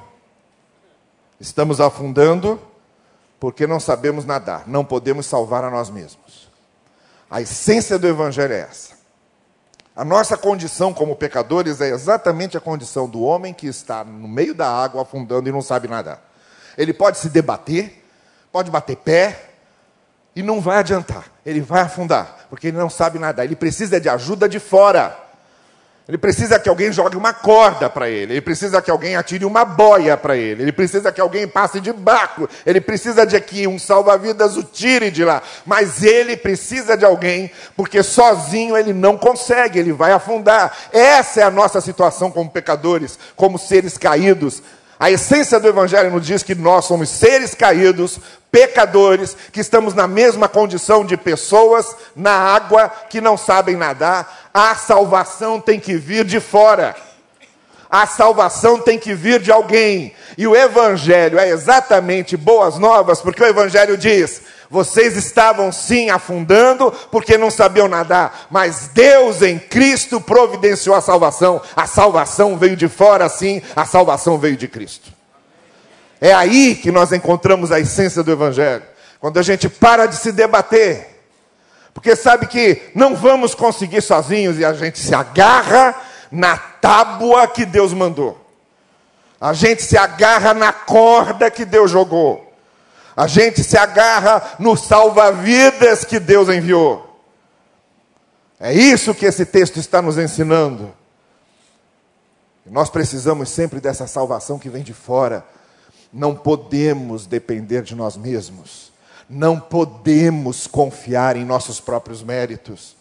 estamos 1.39 1.79
afundando, 1.79 2.59
porque 3.39 3.65
não 3.65 3.79
sabemos 3.79 4.25
nadar, 4.25 4.67
não 4.67 4.83
podemos 4.83 5.25
salvar 5.25 5.63
a 5.63 5.69
nós 5.69 5.89
mesmos. 5.89 6.49
A 7.29 7.41
essência 7.41 7.97
do 7.97 8.07
Evangelho 8.07 8.53
é 8.53 8.59
essa. 8.59 9.00
A 9.95 10.05
nossa 10.05 10.37
condição 10.37 10.93
como 10.93 11.15
pecadores 11.15 11.81
é 11.81 11.89
exatamente 11.89 12.55
a 12.55 12.61
condição 12.61 13.09
do 13.09 13.21
homem 13.21 13.53
que 13.53 13.67
está 13.67 14.03
no 14.03 14.27
meio 14.27 14.55
da 14.55 14.67
água 14.67 15.01
afundando 15.01 15.49
e 15.49 15.51
não 15.51 15.61
sabe 15.61 15.87
nadar. 15.87 16.21
Ele 16.77 16.93
pode 16.93 17.17
se 17.17 17.29
debater, 17.29 18.03
pode 18.51 18.71
bater 18.71 18.95
pé, 18.95 19.49
e 20.35 20.41
não 20.41 20.61
vai 20.61 20.77
adiantar. 20.77 21.25
Ele 21.45 21.59
vai 21.59 21.81
afundar, 21.81 22.47
porque 22.49 22.67
ele 22.67 22.77
não 22.77 22.89
sabe 22.89 23.19
nadar. 23.19 23.43
Ele 23.43 23.55
precisa 23.55 23.99
de 23.99 24.07
ajuda 24.07 24.47
de 24.47 24.59
fora. 24.59 25.17
Ele 26.07 26.17
precisa 26.17 26.59
que 26.59 26.67
alguém 26.67 26.91
jogue 26.91 27.15
uma 27.15 27.31
corda 27.31 27.89
para 27.89 28.09
ele. 28.09 28.33
Ele 28.33 28.41
precisa 28.41 28.81
que 28.81 28.89
alguém 28.89 29.15
atire 29.15 29.45
uma 29.45 29.63
boia 29.63 30.17
para 30.17 30.35
ele. 30.35 30.63
Ele 30.63 30.71
precisa 30.71 31.11
que 31.11 31.21
alguém 31.21 31.47
passe 31.47 31.79
de 31.79 31.93
barco. 31.93 32.49
Ele 32.65 32.81
precisa 32.81 33.25
de 33.25 33.39
que 33.39 33.67
um 33.67 33.77
salva-vidas 33.77 34.57
o 34.57 34.63
tire 34.63 35.11
de 35.11 35.23
lá. 35.23 35.41
Mas 35.65 36.03
ele 36.03 36.35
precisa 36.35 36.97
de 36.97 37.05
alguém, 37.05 37.51
porque 37.77 38.01
sozinho 38.01 38.75
ele 38.75 38.93
não 38.93 39.15
consegue, 39.15 39.79
ele 39.79 39.93
vai 39.93 40.11
afundar. 40.11 40.75
Essa 40.91 41.41
é 41.41 41.43
a 41.43 41.51
nossa 41.51 41.79
situação 41.79 42.31
como 42.31 42.49
pecadores, 42.49 43.17
como 43.35 43.59
seres 43.59 43.97
caídos. 43.97 44.61
A 45.01 45.09
essência 45.09 45.59
do 45.59 45.67
Evangelho 45.67 46.11
nos 46.11 46.23
diz 46.23 46.43
que 46.43 46.53
nós 46.53 46.85
somos 46.85 47.09
seres 47.09 47.55
caídos, 47.55 48.19
pecadores, 48.51 49.35
que 49.51 49.59
estamos 49.59 49.95
na 49.95 50.07
mesma 50.07 50.47
condição 50.47 51.03
de 51.03 51.17
pessoas 51.17 51.95
na 52.15 52.31
água 52.31 52.87
que 53.09 53.19
não 53.19 53.35
sabem 53.35 53.75
nadar. 53.75 54.51
A 54.53 54.75
salvação 54.75 55.59
tem 55.59 55.79
que 55.79 55.95
vir 55.95 56.23
de 56.23 56.39
fora. 56.39 56.95
A 57.89 58.05
salvação 58.05 58.79
tem 58.79 58.99
que 58.99 59.15
vir 59.15 59.39
de 59.39 59.51
alguém. 59.51 60.13
E 60.37 60.45
o 60.45 60.55
Evangelho 60.55 61.39
é 61.39 61.49
exatamente 61.49 62.37
boas 62.37 62.77
novas, 62.77 63.21
porque 63.21 63.41
o 63.41 63.47
Evangelho 63.47 63.97
diz: 63.97 64.43
vocês 64.71 65.17
estavam 65.17 65.69
sim 65.69 66.09
afundando 66.09 66.91
porque 67.11 67.37
não 67.37 67.51
sabiam 67.51 67.89
nadar, 67.89 68.47
mas 68.49 68.89
Deus 68.93 69.41
em 69.41 69.59
Cristo 69.59 70.21
providenciou 70.21 70.95
a 70.95 71.01
salvação. 71.01 71.61
A 71.75 71.85
salvação 71.85 72.57
veio 72.57 72.77
de 72.77 72.87
fora, 72.87 73.27
sim, 73.27 73.61
a 73.75 73.85
salvação 73.85 74.37
veio 74.37 74.55
de 74.55 74.69
Cristo. 74.69 75.11
É 76.21 76.33
aí 76.33 76.75
que 76.75 76.89
nós 76.89 77.11
encontramos 77.11 77.69
a 77.69 77.81
essência 77.81 78.23
do 78.23 78.31
Evangelho. 78.31 78.83
Quando 79.19 79.37
a 79.37 79.41
gente 79.41 79.67
para 79.67 80.05
de 80.05 80.15
se 80.15 80.31
debater, 80.31 81.21
porque 81.93 82.15
sabe 82.15 82.47
que 82.47 82.81
não 82.95 83.13
vamos 83.13 83.53
conseguir 83.53 84.01
sozinhos 84.01 84.57
e 84.57 84.63
a 84.63 84.73
gente 84.73 84.99
se 84.99 85.13
agarra 85.13 85.93
na 86.31 86.57
tábua 86.57 87.45
que 87.45 87.65
Deus 87.65 87.91
mandou. 87.91 88.39
A 89.39 89.51
gente 89.51 89.83
se 89.83 89.97
agarra 89.97 90.53
na 90.53 90.71
corda 90.71 91.51
que 91.51 91.65
Deus 91.65 91.91
jogou. 91.91 92.50
A 93.21 93.27
gente 93.27 93.63
se 93.63 93.77
agarra 93.77 94.55
no 94.57 94.75
salva-vidas 94.75 96.03
que 96.03 96.19
Deus 96.19 96.49
enviou. 96.49 97.21
É 98.59 98.73
isso 98.73 99.13
que 99.13 99.25
esse 99.25 99.45
texto 99.45 99.77
está 99.77 100.01
nos 100.01 100.17
ensinando. 100.17 100.91
Nós 102.65 102.89
precisamos 102.89 103.49
sempre 103.49 103.79
dessa 103.79 104.07
salvação 104.07 104.57
que 104.57 104.69
vem 104.69 104.83
de 104.83 104.93
fora 104.93 105.45
não 106.11 106.35
podemos 106.35 107.25
depender 107.25 107.83
de 107.83 107.95
nós 107.95 108.17
mesmos. 108.17 108.91
Não 109.29 109.59
podemos 109.59 110.67
confiar 110.67 111.37
em 111.37 111.45
nossos 111.45 111.79
próprios 111.79 112.21
méritos. 112.21 112.95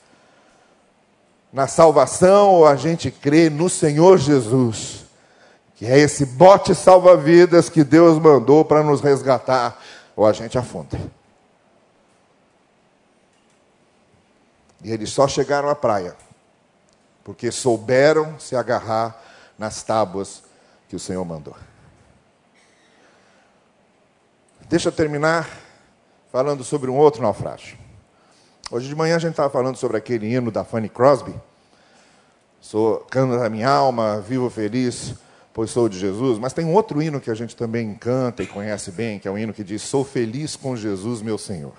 Na 1.52 1.66
salvação, 1.66 2.64
a 2.64 2.76
gente 2.76 3.10
crê 3.10 3.50
no 3.50 3.68
Senhor 3.68 4.16
Jesus, 4.18 5.04
que 5.74 5.86
é 5.86 5.98
esse 5.98 6.24
bote 6.24 6.72
salva-vidas 6.72 7.68
que 7.68 7.82
Deus 7.82 8.16
mandou 8.20 8.64
para 8.64 8.84
nos 8.84 9.00
resgatar, 9.00 9.82
ou 10.20 10.26
a 10.26 10.34
gente 10.34 10.58
afunda. 10.58 11.00
E 14.84 14.92
eles 14.92 15.08
só 15.08 15.26
chegaram 15.26 15.70
à 15.70 15.74
praia, 15.74 16.14
porque 17.24 17.50
souberam 17.50 18.38
se 18.38 18.54
agarrar 18.54 19.18
nas 19.58 19.82
tábuas 19.82 20.42
que 20.90 20.94
o 20.94 20.98
Senhor 20.98 21.24
mandou. 21.24 21.56
Deixa 24.68 24.90
eu 24.90 24.92
terminar 24.92 25.48
falando 26.30 26.62
sobre 26.64 26.90
um 26.90 26.98
outro 26.98 27.22
naufrágio. 27.22 27.78
Hoje 28.70 28.88
de 28.88 28.94
manhã 28.94 29.16
a 29.16 29.18
gente 29.18 29.30
estava 29.30 29.48
falando 29.48 29.76
sobre 29.76 29.96
aquele 29.96 30.30
hino 30.30 30.50
da 30.50 30.64
Fanny 30.64 30.90
Crosby. 30.90 31.34
Sou 32.60 32.98
canta 33.10 33.38
da 33.38 33.48
minha 33.48 33.70
alma, 33.70 34.20
vivo 34.20 34.50
feliz, 34.50 35.14
pois 35.52 35.70
sou 35.70 35.88
de 35.88 35.98
Jesus. 35.98 36.38
Mas 36.38 36.52
tem 36.52 36.64
um 36.64 36.74
outro 36.74 37.02
hino 37.02 37.20
que 37.20 37.30
a 37.30 37.34
gente 37.34 37.56
também 37.56 37.94
canta 37.94 38.42
e 38.42 38.46
conhece 38.46 38.90
bem, 38.90 39.18
que 39.18 39.28
é 39.28 39.30
um 39.30 39.38
hino 39.38 39.52
que 39.52 39.64
diz: 39.64 39.82
Sou 39.82 40.04
feliz 40.04 40.56
com 40.56 40.76
Jesus, 40.76 41.22
meu 41.22 41.38
Senhor. 41.38 41.76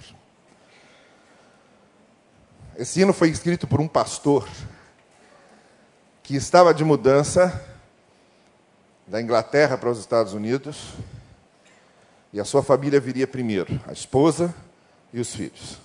Esse 2.77 3.01
hino 3.01 3.13
foi 3.13 3.29
escrito 3.29 3.67
por 3.67 3.79
um 3.79 3.87
pastor 3.87 4.47
que 6.23 6.35
estava 6.35 6.73
de 6.73 6.83
mudança 6.83 7.63
da 9.05 9.21
Inglaterra 9.21 9.77
para 9.77 9.89
os 9.89 9.99
Estados 9.99 10.33
Unidos 10.33 10.93
e 12.33 12.39
a 12.39 12.45
sua 12.45 12.63
família 12.63 12.99
viria 12.99 13.27
primeiro, 13.27 13.79
a 13.85 13.91
esposa 13.91 14.53
e 15.11 15.19
os 15.19 15.35
filhos. 15.35 15.77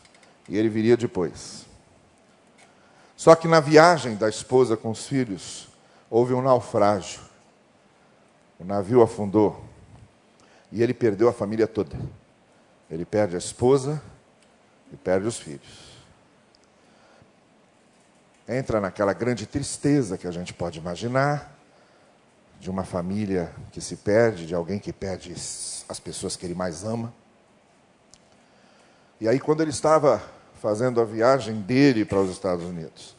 E 0.49 0.57
ele 0.57 0.69
viria 0.69 0.97
depois. 0.97 1.67
Só 3.17 3.35
que 3.35 3.49
na 3.49 3.59
viagem 3.59 4.15
da 4.15 4.29
esposa 4.29 4.77
com 4.77 4.91
os 4.91 5.07
filhos, 5.07 5.69
houve 6.09 6.35
um 6.35 6.43
naufrágio. 6.43 7.21
O 8.59 8.65
navio 8.65 9.03
afundou. 9.03 9.63
E 10.73 10.83
ele 10.83 10.95
perdeu 10.95 11.29
a 11.29 11.33
família 11.33 11.67
toda. 11.67 11.97
Ele 12.91 13.05
perde 13.05 13.35
a 13.35 13.39
esposa 13.39 14.01
e 14.93 14.97
perde 14.97 15.27
os 15.27 15.39
filhos. 15.39 15.97
Entra 18.49 18.81
naquela 18.81 19.13
grande 19.13 19.47
tristeza 19.47 20.17
que 20.17 20.27
a 20.27 20.31
gente 20.31 20.55
pode 20.55 20.79
imaginar 20.79 21.57
de 22.61 22.71
uma 22.71 22.85
família 22.85 23.53
que 23.73 23.81
se 23.81 23.97
perde, 23.97 24.47
de 24.47 24.55
alguém 24.55 24.79
que 24.79 24.93
perde 24.93 25.33
as 25.33 26.01
pessoas 26.03 26.37
que 26.37 26.47
ele 26.47 26.55
mais 26.55 26.85
ama. 26.85 27.13
E 29.21 29.29
aí, 29.29 29.41
quando 29.41 29.63
ele 29.63 29.71
estava 29.71 30.23
fazendo 30.61 31.01
a 31.01 31.05
viagem 31.05 31.61
dele 31.61 32.05
para 32.05 32.21
os 32.21 32.31
Estados 32.31 32.65
Unidos, 32.65 33.16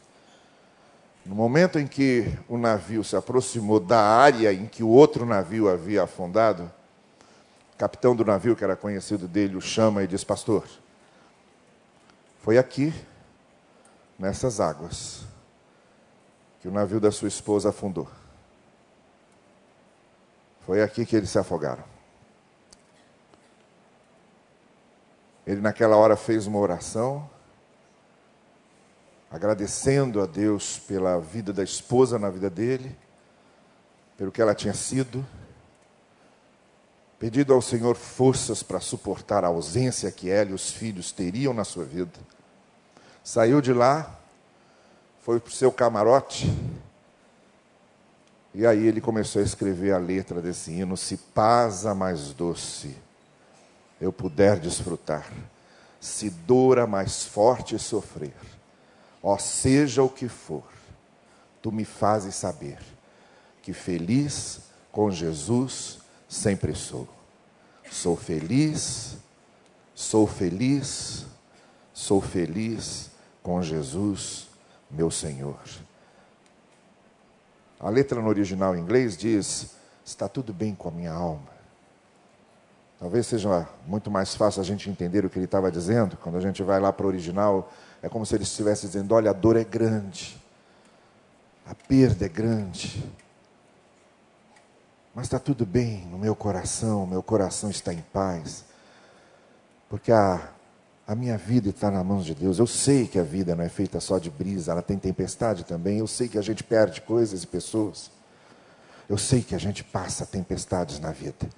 no 1.28 1.34
momento 1.34 1.78
em 1.78 1.86
que 1.86 2.26
o 2.48 2.56
navio 2.56 3.04
se 3.04 3.14
aproximou 3.14 3.78
da 3.78 4.00
área 4.00 4.50
em 4.50 4.64
que 4.64 4.82
o 4.82 4.88
outro 4.88 5.26
navio 5.26 5.68
havia 5.68 6.04
afundado, 6.04 6.72
o 7.74 7.76
capitão 7.76 8.16
do 8.16 8.24
navio, 8.24 8.56
que 8.56 8.64
era 8.64 8.74
conhecido 8.74 9.28
dele, 9.28 9.54
o 9.54 9.60
chama 9.60 10.02
e 10.02 10.06
diz: 10.06 10.24
Pastor, 10.24 10.66
foi 12.42 12.56
aqui, 12.56 12.94
nessas 14.18 14.58
águas, 14.58 15.26
que 16.62 16.66
o 16.66 16.72
navio 16.72 16.98
da 16.98 17.12
sua 17.12 17.28
esposa 17.28 17.68
afundou. 17.68 18.08
Foi 20.64 20.82
aqui 20.82 21.04
que 21.04 21.14
eles 21.14 21.28
se 21.28 21.38
afogaram. 21.38 21.84
Ele, 25.46 25.60
naquela 25.60 25.96
hora, 25.96 26.16
fez 26.16 26.46
uma 26.46 26.58
oração, 26.58 27.28
agradecendo 29.30 30.22
a 30.22 30.26
Deus 30.26 30.78
pela 30.78 31.18
vida 31.18 31.52
da 31.52 31.62
esposa 31.62 32.18
na 32.18 32.30
vida 32.30 32.48
dele, 32.48 32.96
pelo 34.16 34.32
que 34.32 34.40
ela 34.40 34.54
tinha 34.54 34.74
sido, 34.74 35.24
pedido 37.18 37.52
ao 37.52 37.60
Senhor 37.60 37.96
forças 37.96 38.62
para 38.62 38.80
suportar 38.80 39.44
a 39.44 39.48
ausência 39.48 40.10
que 40.10 40.30
ela 40.30 40.50
e 40.50 40.54
os 40.54 40.70
filhos 40.70 41.12
teriam 41.12 41.52
na 41.52 41.64
sua 41.64 41.84
vida. 41.84 42.18
Saiu 43.22 43.60
de 43.60 43.72
lá, 43.72 44.18
foi 45.20 45.38
para 45.38 45.50
o 45.50 45.52
seu 45.52 45.70
camarote, 45.70 46.50
e 48.54 48.66
aí 48.66 48.86
ele 48.86 49.00
começou 49.00 49.42
a 49.42 49.44
escrever 49.44 49.92
a 49.92 49.98
letra 49.98 50.40
desse 50.40 50.72
hino: 50.72 50.96
Se 50.96 51.16
paz 51.16 51.84
a 51.84 51.94
mais 51.94 52.32
doce 52.32 52.96
eu 54.00 54.12
puder 54.12 54.58
desfrutar, 54.58 55.30
se 56.00 56.30
dor 56.30 56.78
a 56.78 56.86
mais 56.86 57.24
forte 57.24 57.78
sofrer, 57.78 58.32
ó 59.22 59.36
seja 59.38 60.02
o 60.02 60.08
que 60.08 60.28
for, 60.28 60.64
tu 61.60 61.72
me 61.72 61.84
fazes 61.84 62.34
saber 62.34 62.78
que 63.62 63.72
feliz 63.72 64.60
com 64.90 65.10
Jesus 65.10 65.98
sempre 66.28 66.74
sou. 66.74 67.06
Sou 67.90 68.16
feliz, 68.16 69.16
sou 69.94 70.26
feliz, 70.26 71.26
sou 71.92 72.20
feliz 72.20 73.10
com 73.42 73.62
Jesus, 73.62 74.48
meu 74.90 75.10
Senhor. 75.10 75.58
A 77.80 77.88
letra 77.90 78.20
no 78.20 78.28
original 78.28 78.76
em 78.76 78.80
inglês 78.80 79.16
diz: 79.16 79.76
Está 80.04 80.28
tudo 80.28 80.52
bem 80.52 80.74
com 80.74 80.88
a 80.88 80.92
minha 80.92 81.12
alma. 81.12 81.58
Talvez 82.98 83.26
seja 83.26 83.68
muito 83.86 84.10
mais 84.10 84.34
fácil 84.34 84.60
a 84.60 84.64
gente 84.64 84.90
entender 84.90 85.24
o 85.24 85.30
que 85.30 85.38
ele 85.38 85.44
estava 85.44 85.70
dizendo. 85.70 86.16
Quando 86.16 86.36
a 86.36 86.40
gente 86.40 86.62
vai 86.62 86.80
lá 86.80 86.92
para 86.92 87.06
o 87.06 87.08
original, 87.08 87.72
é 88.02 88.08
como 88.08 88.24
se 88.24 88.34
ele 88.34 88.44
estivesse 88.44 88.86
dizendo: 88.86 89.14
Olha, 89.14 89.30
a 89.30 89.34
dor 89.34 89.56
é 89.56 89.64
grande, 89.64 90.40
a 91.66 91.74
perda 91.74 92.26
é 92.26 92.28
grande, 92.28 93.04
mas 95.14 95.26
está 95.26 95.38
tudo 95.38 95.66
bem 95.66 96.06
no 96.06 96.18
meu 96.18 96.34
coração, 96.36 97.06
meu 97.06 97.22
coração 97.22 97.70
está 97.70 97.92
em 97.92 98.02
paz, 98.12 98.64
porque 99.88 100.12
a, 100.12 100.48
a 101.06 101.14
minha 101.14 101.36
vida 101.36 101.70
está 101.70 101.90
nas 101.90 102.04
mãos 102.04 102.24
de 102.24 102.34
Deus. 102.34 102.58
Eu 102.58 102.66
sei 102.66 103.06
que 103.06 103.18
a 103.18 103.24
vida 103.24 103.56
não 103.56 103.64
é 103.64 103.68
feita 103.68 103.98
só 103.98 104.18
de 104.18 104.30
brisa, 104.30 104.72
ela 104.72 104.82
tem 104.82 104.98
tempestade 104.98 105.64
também. 105.64 105.98
Eu 105.98 106.06
sei 106.06 106.28
que 106.28 106.38
a 106.38 106.42
gente 106.42 106.62
perde 106.62 107.00
coisas 107.00 107.42
e 107.42 107.46
pessoas. 107.46 108.10
Eu 109.08 109.16
sei 109.16 109.42
que 109.42 109.54
a 109.54 109.58
gente 109.58 109.82
passa 109.82 110.26
tempestades 110.26 111.00
na 111.00 111.10
vida. 111.10 111.48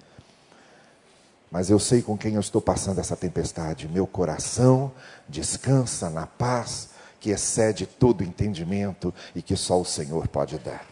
Mas 1.51 1.69
eu 1.69 1.77
sei 1.77 2.01
com 2.01 2.17
quem 2.17 2.35
eu 2.35 2.39
estou 2.39 2.61
passando 2.61 2.99
essa 2.99 3.17
tempestade. 3.17 3.89
Meu 3.89 4.07
coração 4.07 4.89
descansa 5.27 6.09
na 6.09 6.25
paz 6.25 6.91
que 7.19 7.29
excede 7.29 7.85
todo 7.85 8.23
entendimento 8.23 9.13
e 9.35 9.41
que 9.41 9.57
só 9.57 9.79
o 9.79 9.85
Senhor 9.85 10.29
pode 10.29 10.57
dar. 10.57 10.85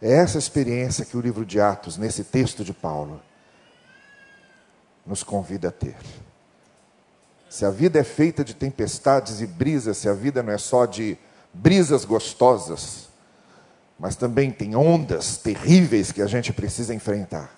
É 0.00 0.12
essa 0.12 0.38
experiência 0.38 1.06
que 1.06 1.16
o 1.16 1.20
livro 1.20 1.44
de 1.44 1.58
Atos, 1.58 1.96
nesse 1.96 2.22
texto 2.22 2.62
de 2.62 2.74
Paulo, 2.74 3.20
nos 5.04 5.22
convida 5.22 5.68
a 5.68 5.72
ter. 5.72 5.96
Se 7.48 7.64
a 7.64 7.70
vida 7.70 7.98
é 7.98 8.04
feita 8.04 8.44
de 8.44 8.54
tempestades 8.54 9.40
e 9.40 9.46
brisas, 9.46 9.96
se 9.96 10.08
a 10.08 10.12
vida 10.12 10.42
não 10.42 10.52
é 10.52 10.58
só 10.58 10.84
de 10.84 11.16
brisas 11.52 12.04
gostosas, 12.04 13.08
mas 13.98 14.14
também 14.14 14.50
tem 14.50 14.76
ondas 14.76 15.38
terríveis 15.38 16.12
que 16.12 16.20
a 16.20 16.26
gente 16.26 16.52
precisa 16.52 16.94
enfrentar. 16.94 17.57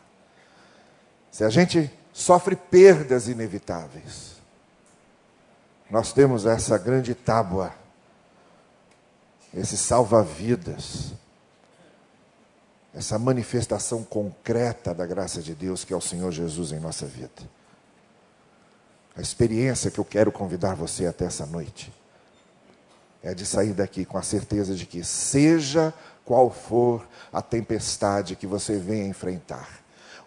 Se 1.30 1.44
a 1.44 1.48
gente 1.48 1.90
sofre 2.12 2.56
perdas 2.56 3.28
inevitáveis, 3.28 4.36
nós 5.90 6.12
temos 6.12 6.46
essa 6.46 6.78
grande 6.78 7.14
tábua, 7.14 7.72
esse 9.52 9.76
salva-vidas, 9.76 11.12
essa 12.94 13.18
manifestação 13.18 14.02
concreta 14.02 14.92
da 14.94 15.06
graça 15.06 15.40
de 15.40 15.54
Deus 15.54 15.84
que 15.84 15.92
é 15.92 15.96
o 15.96 16.00
Senhor 16.00 16.30
Jesus 16.32 16.72
em 16.72 16.80
nossa 16.80 17.06
vida. 17.06 17.42
A 19.16 19.20
experiência 19.20 19.90
que 19.90 19.98
eu 19.98 20.04
quero 20.04 20.32
convidar 20.32 20.74
você 20.74 21.06
até 21.06 21.24
essa 21.24 21.46
noite 21.46 21.92
é 23.22 23.34
de 23.34 23.44
sair 23.44 23.72
daqui 23.72 24.04
com 24.04 24.16
a 24.16 24.22
certeza 24.22 24.74
de 24.74 24.86
que, 24.86 25.04
seja 25.04 25.92
qual 26.24 26.50
for 26.50 27.06
a 27.32 27.42
tempestade 27.42 28.36
que 28.36 28.46
você 28.46 28.78
venha 28.78 29.06
enfrentar, 29.06 29.79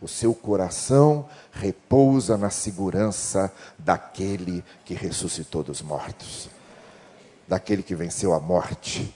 o 0.04 0.08
seu 0.08 0.34
coração 0.36 1.28
repousa 1.52 2.38
na 2.38 2.50
segurança 2.50 3.52
daquele 3.80 4.64
que 4.84 4.94
ressuscitou 4.94 5.64
dos 5.64 5.82
mortos, 5.82 6.50
daquele 7.48 7.82
que 7.82 7.96
venceu 7.96 8.34
a 8.34 8.40
morte, 8.40 9.16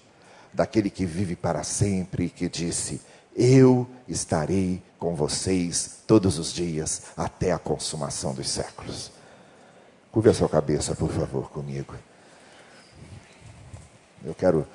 daquele 0.54 0.90
que 0.90 1.06
vive 1.06 1.36
para 1.36 1.64
sempre 1.64 2.26
e 2.26 2.30
que 2.30 2.48
disse: 2.48 3.02
eu 3.36 3.88
estarei 4.08 4.82
com 4.98 5.14
vocês 5.14 6.00
todos 6.08 6.40
os 6.40 6.52
dias 6.52 7.04
até 7.16 7.52
a 7.52 7.60
consumação 7.60 8.34
dos 8.34 8.50
séculos. 8.50 9.12
Curve 10.12 10.30
a 10.30 10.34
sua 10.34 10.50
cabeça, 10.50 10.96
por 10.96 11.12
favor, 11.12 11.52
comigo. 11.52 11.94
Eu 14.26 14.34
quero 14.34 14.66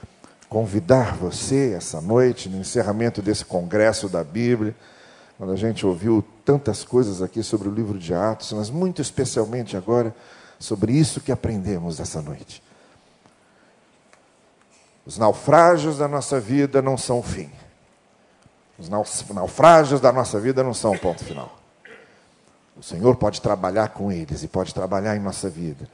convidar 0.49 1.17
você 1.17 1.73
essa 1.73 2.01
noite, 2.01 2.49
no 2.49 2.59
encerramento 2.61 3.21
desse 3.21 3.45
congresso 3.45 4.09
da 4.09 4.23
Bíblia, 4.23 4.77
quando 5.43 5.55
a 5.55 5.57
gente 5.57 5.85
ouviu 5.85 6.25
tantas 6.45 6.85
coisas 6.85 7.21
aqui 7.21 7.43
sobre 7.43 7.69
o 7.69 7.75
livro 7.75 7.99
de 7.99 8.15
Atos, 8.15 8.53
mas 8.53 8.71
muito 8.71 9.03
especialmente 9.03 9.77
agora 9.77 10.15
sobre 10.57 10.93
isso 10.93 11.21
que 11.21 11.33
aprendemos 11.33 11.99
essa 11.99 12.23
noite. 12.23 12.63
Os 15.05 15.19
naufrágios 15.19 15.99
da 15.99 16.07
nossa 16.07 16.39
vida 16.39 16.81
não 16.81 16.97
são 16.97 17.19
o 17.19 17.25
fim. 17.25 17.51
Os 18.79 18.89
naufrágios 18.89 20.01
da 20.01 20.13
nossa 20.13 20.39
vida 20.39 20.63
não 20.63 20.73
são 20.73 20.93
o 20.93 20.99
ponto 21.01 21.25
final. 21.25 21.59
O 22.77 22.83
Senhor 22.85 23.17
pode 23.17 23.41
trabalhar 23.41 23.89
com 23.89 24.13
eles 24.13 24.45
e 24.45 24.47
pode 24.47 24.73
trabalhar 24.73 25.17
em 25.17 25.21
nossa 25.21 25.51
vida. 25.51 25.89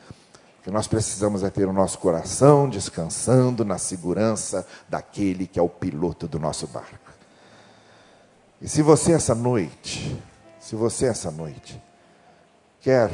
O 0.60 0.64
que 0.64 0.70
nós 0.70 0.86
precisamos 0.86 1.42
é 1.42 1.48
ter 1.48 1.66
o 1.66 1.72
nosso 1.72 1.98
coração 2.00 2.68
descansando 2.68 3.64
na 3.64 3.78
segurança 3.78 4.66
daquele 4.90 5.46
que 5.46 5.58
é 5.58 5.62
o 5.62 5.70
piloto 5.70 6.28
do 6.28 6.38
nosso 6.38 6.66
barco. 6.66 7.07
E 8.60 8.68
se 8.68 8.82
você 8.82 9.12
essa 9.12 9.34
noite, 9.34 10.20
se 10.58 10.74
você 10.74 11.06
essa 11.06 11.30
noite 11.30 11.80
quer 12.80 13.10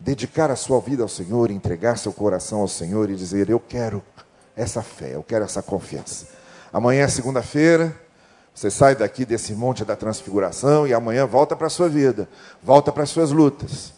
dedicar 0.00 0.50
a 0.50 0.56
sua 0.56 0.80
vida 0.80 1.02
ao 1.02 1.08
Senhor, 1.08 1.50
entregar 1.50 1.96
seu 1.96 2.12
coração 2.12 2.60
ao 2.60 2.68
Senhor 2.68 3.10
e 3.10 3.14
dizer: 3.14 3.48
Eu 3.48 3.60
quero 3.60 4.02
essa 4.56 4.82
fé, 4.82 5.14
eu 5.14 5.22
quero 5.22 5.44
essa 5.44 5.62
confiança. 5.62 6.26
Amanhã 6.72 7.04
é 7.04 7.08
segunda-feira. 7.08 7.94
Você 8.52 8.72
sai 8.72 8.96
daqui 8.96 9.24
desse 9.24 9.52
monte 9.54 9.84
da 9.84 9.94
transfiguração 9.94 10.84
e 10.84 10.92
amanhã 10.92 11.24
volta 11.24 11.54
para 11.54 11.68
a 11.68 11.70
sua 11.70 11.88
vida, 11.88 12.28
volta 12.60 12.90
para 12.90 13.04
as 13.04 13.10
suas 13.10 13.30
lutas, 13.30 13.92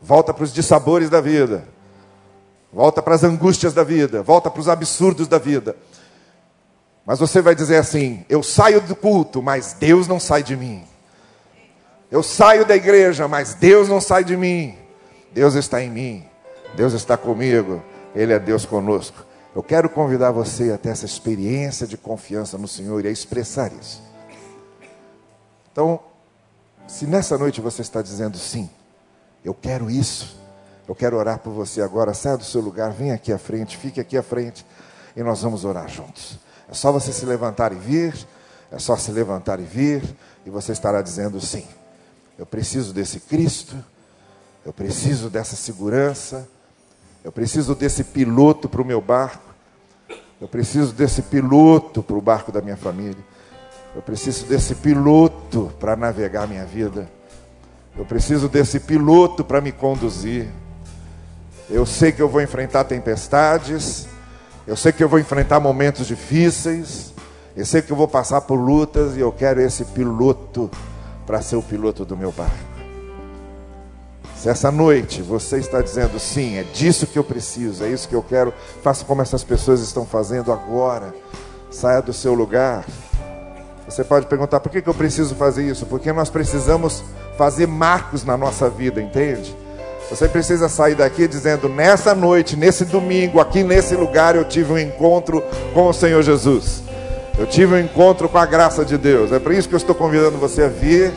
volta 0.00 0.32
para 0.32 0.44
os 0.44 0.52
dissabores 0.52 1.10
da 1.10 1.20
vida, 1.20 1.68
volta 2.72 3.02
para 3.02 3.14
as 3.14 3.22
angústias 3.22 3.74
da 3.74 3.84
vida, 3.84 4.22
volta 4.22 4.50
para 4.50 4.60
os 4.60 4.68
absurdos 4.68 5.28
da 5.28 5.36
vida. 5.36 5.76
Mas 7.04 7.18
você 7.18 7.40
vai 7.40 7.54
dizer 7.54 7.76
assim: 7.76 8.24
eu 8.28 8.42
saio 8.42 8.80
do 8.80 8.94
culto, 8.94 9.42
mas 9.42 9.74
Deus 9.78 10.06
não 10.06 10.20
sai 10.20 10.42
de 10.42 10.56
mim. 10.56 10.84
Eu 12.10 12.22
saio 12.22 12.64
da 12.64 12.76
igreja, 12.76 13.26
mas 13.26 13.54
Deus 13.54 13.88
não 13.88 14.00
sai 14.00 14.22
de 14.22 14.36
mim. 14.36 14.76
Deus 15.32 15.54
está 15.54 15.82
em 15.82 15.90
mim, 15.90 16.26
Deus 16.74 16.92
está 16.92 17.16
comigo, 17.16 17.82
Ele 18.14 18.32
é 18.32 18.38
Deus 18.38 18.66
conosco. 18.66 19.24
Eu 19.54 19.62
quero 19.62 19.88
convidar 19.88 20.30
você 20.30 20.70
a 20.72 20.78
ter 20.78 20.90
essa 20.90 21.06
experiência 21.06 21.86
de 21.86 21.96
confiança 21.96 22.56
no 22.58 22.68
Senhor 22.68 23.04
e 23.04 23.08
a 23.08 23.10
expressar 23.10 23.72
isso. 23.72 24.02
Então, 25.70 26.00
se 26.86 27.06
nessa 27.06 27.38
noite 27.38 27.60
você 27.60 27.80
está 27.80 28.02
dizendo 28.02 28.36
sim, 28.36 28.68
eu 29.42 29.54
quero 29.54 29.90
isso, 29.90 30.38
eu 30.86 30.94
quero 30.94 31.16
orar 31.16 31.38
por 31.38 31.52
você 31.52 31.80
agora, 31.80 32.12
saia 32.12 32.36
do 32.36 32.44
seu 32.44 32.60
lugar, 32.60 32.90
venha 32.92 33.14
aqui 33.14 33.32
à 33.32 33.38
frente, 33.38 33.76
fique 33.76 34.00
aqui 34.00 34.16
à 34.16 34.22
frente 34.22 34.66
e 35.16 35.22
nós 35.22 35.42
vamos 35.42 35.64
orar 35.64 35.88
juntos. 35.88 36.38
É 36.72 36.74
só 36.74 36.90
você 36.90 37.12
se 37.12 37.26
levantar 37.26 37.70
e 37.70 37.74
vir, 37.74 38.14
é 38.70 38.78
só 38.78 38.96
se 38.96 39.12
levantar 39.12 39.60
e 39.60 39.62
vir, 39.62 40.02
e 40.46 40.48
você 40.48 40.72
estará 40.72 41.02
dizendo 41.02 41.38
sim. 41.38 41.66
Eu 42.38 42.46
preciso 42.46 42.94
desse 42.94 43.20
Cristo, 43.20 43.76
eu 44.64 44.72
preciso 44.72 45.28
dessa 45.28 45.54
segurança, 45.54 46.48
eu 47.22 47.30
preciso 47.30 47.74
desse 47.74 48.02
piloto 48.02 48.70
para 48.70 48.80
o 48.80 48.86
meu 48.86 49.02
barco. 49.02 49.52
Eu 50.40 50.48
preciso 50.48 50.94
desse 50.94 51.20
piloto 51.20 52.02
para 52.02 52.16
o 52.16 52.22
barco 52.22 52.50
da 52.50 52.62
minha 52.62 52.78
família. 52.78 53.22
Eu 53.94 54.00
preciso 54.00 54.46
desse 54.46 54.74
piloto 54.74 55.70
para 55.78 55.94
navegar 55.94 56.48
minha 56.48 56.64
vida. 56.64 57.06
Eu 57.94 58.06
preciso 58.06 58.48
desse 58.48 58.80
piloto 58.80 59.44
para 59.44 59.60
me 59.60 59.72
conduzir. 59.72 60.48
Eu 61.68 61.84
sei 61.84 62.12
que 62.12 62.22
eu 62.22 62.30
vou 62.30 62.40
enfrentar 62.40 62.84
tempestades. 62.84 64.08
Eu 64.66 64.76
sei 64.76 64.92
que 64.92 65.02
eu 65.02 65.08
vou 65.08 65.18
enfrentar 65.18 65.58
momentos 65.58 66.06
difíceis. 66.06 67.12
Eu 67.56 67.66
sei 67.66 67.82
que 67.82 67.90
eu 67.90 67.96
vou 67.96 68.08
passar 68.08 68.40
por 68.42 68.56
lutas 68.56 69.16
e 69.16 69.20
eu 69.20 69.32
quero 69.32 69.60
esse 69.60 69.84
piloto 69.84 70.70
para 71.26 71.42
ser 71.42 71.56
o 71.56 71.62
piloto 71.62 72.04
do 72.04 72.16
meu 72.16 72.32
barco. 72.32 72.72
Se 74.36 74.48
essa 74.48 74.70
noite 74.72 75.22
você 75.22 75.58
está 75.58 75.80
dizendo 75.80 76.18
sim, 76.18 76.56
é 76.56 76.62
disso 76.62 77.06
que 77.06 77.18
eu 77.18 77.22
preciso, 77.22 77.84
é 77.84 77.88
isso 77.88 78.08
que 78.08 78.14
eu 78.14 78.22
quero, 78.22 78.52
faça 78.82 79.04
como 79.04 79.22
essas 79.22 79.44
pessoas 79.44 79.80
estão 79.80 80.04
fazendo 80.04 80.50
agora. 80.50 81.14
Saia 81.70 82.02
do 82.02 82.12
seu 82.12 82.34
lugar. 82.34 82.84
Você 83.86 84.02
pode 84.02 84.26
perguntar 84.26 84.60
por 84.60 84.70
que, 84.70 84.82
eu 84.84 84.94
preciso 84.94 85.34
fazer 85.34 85.68
isso? 85.68 85.86
Porque 85.86 86.12
nós 86.12 86.30
precisamos 86.30 87.04
fazer 87.36 87.66
marcos 87.66 88.24
na 88.24 88.36
nossa 88.36 88.68
vida, 88.68 89.00
entende? 89.00 89.54
Você 90.12 90.28
precisa 90.28 90.68
sair 90.68 90.94
daqui 90.94 91.26
dizendo: 91.26 91.70
nessa 91.70 92.14
noite, 92.14 92.54
nesse 92.54 92.84
domingo, 92.84 93.40
aqui 93.40 93.64
nesse 93.64 93.96
lugar, 93.96 94.36
eu 94.36 94.44
tive 94.44 94.70
um 94.70 94.78
encontro 94.78 95.42
com 95.72 95.88
o 95.88 95.92
Senhor 95.92 96.22
Jesus. 96.22 96.82
Eu 97.38 97.46
tive 97.46 97.74
um 97.74 97.78
encontro 97.78 98.28
com 98.28 98.36
a 98.36 98.44
graça 98.44 98.84
de 98.84 98.98
Deus. 98.98 99.32
É 99.32 99.38
por 99.38 99.52
isso 99.52 99.66
que 99.66 99.74
eu 99.74 99.78
estou 99.78 99.94
convidando 99.94 100.36
você 100.36 100.64
a 100.64 100.68
vir 100.68 101.10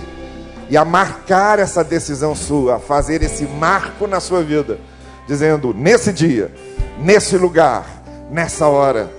e 0.69 0.77
a 0.77 0.85
marcar 0.85 1.59
essa 1.59 1.83
decisão 1.83 2.33
sua, 2.33 2.77
a 2.77 2.79
fazer 2.79 3.21
esse 3.21 3.43
marco 3.43 4.07
na 4.07 4.21
sua 4.21 4.41
vida, 4.41 4.79
dizendo: 5.27 5.73
nesse 5.73 6.13
dia, 6.13 6.49
nesse 6.97 7.37
lugar, 7.37 7.85
nessa 8.31 8.65
hora, 8.65 9.11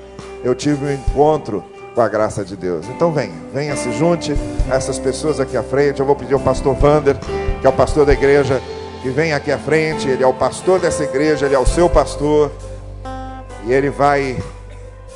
eu 0.43 0.55
tive 0.55 0.87
um 0.87 0.91
encontro 0.91 1.63
com 1.95 2.01
a 2.01 2.09
graça 2.09 2.43
de 2.43 2.57
Deus. 2.57 2.87
Então 2.89 3.13
venha, 3.13 3.35
venha 3.53 3.77
se 3.77 3.93
junte 3.93 4.35
a 4.71 4.75
essas 4.75 4.99
pessoas 4.99 5.39
aqui 5.39 5.55
à 5.55 5.63
frente. 5.63 6.01
Eu 6.01 6.07
vou 6.07 6.17
pedir 6.17 6.33
ao 6.33 6.41
pastor 6.41 6.75
Vander, 6.77 7.15
que 7.61 7.67
é 7.67 7.69
o 7.69 7.75
pastor 7.75 8.07
da 8.07 8.15
igreja, 8.15 8.59
que 9.03 9.11
vem 9.11 9.33
aqui 9.33 9.51
à 9.51 9.59
frente, 9.59 10.09
ele 10.09 10.23
é 10.23 10.27
o 10.27 10.35
pastor 10.35 10.81
dessa 10.81 11.05
igreja, 11.05 11.47
ele 11.47 11.55
é 11.55 11.59
o 11.59 11.67
seu 11.67 11.89
pastor, 11.89 12.51
e 13.67 13.73
ele 13.73 13.91
vai 13.91 14.37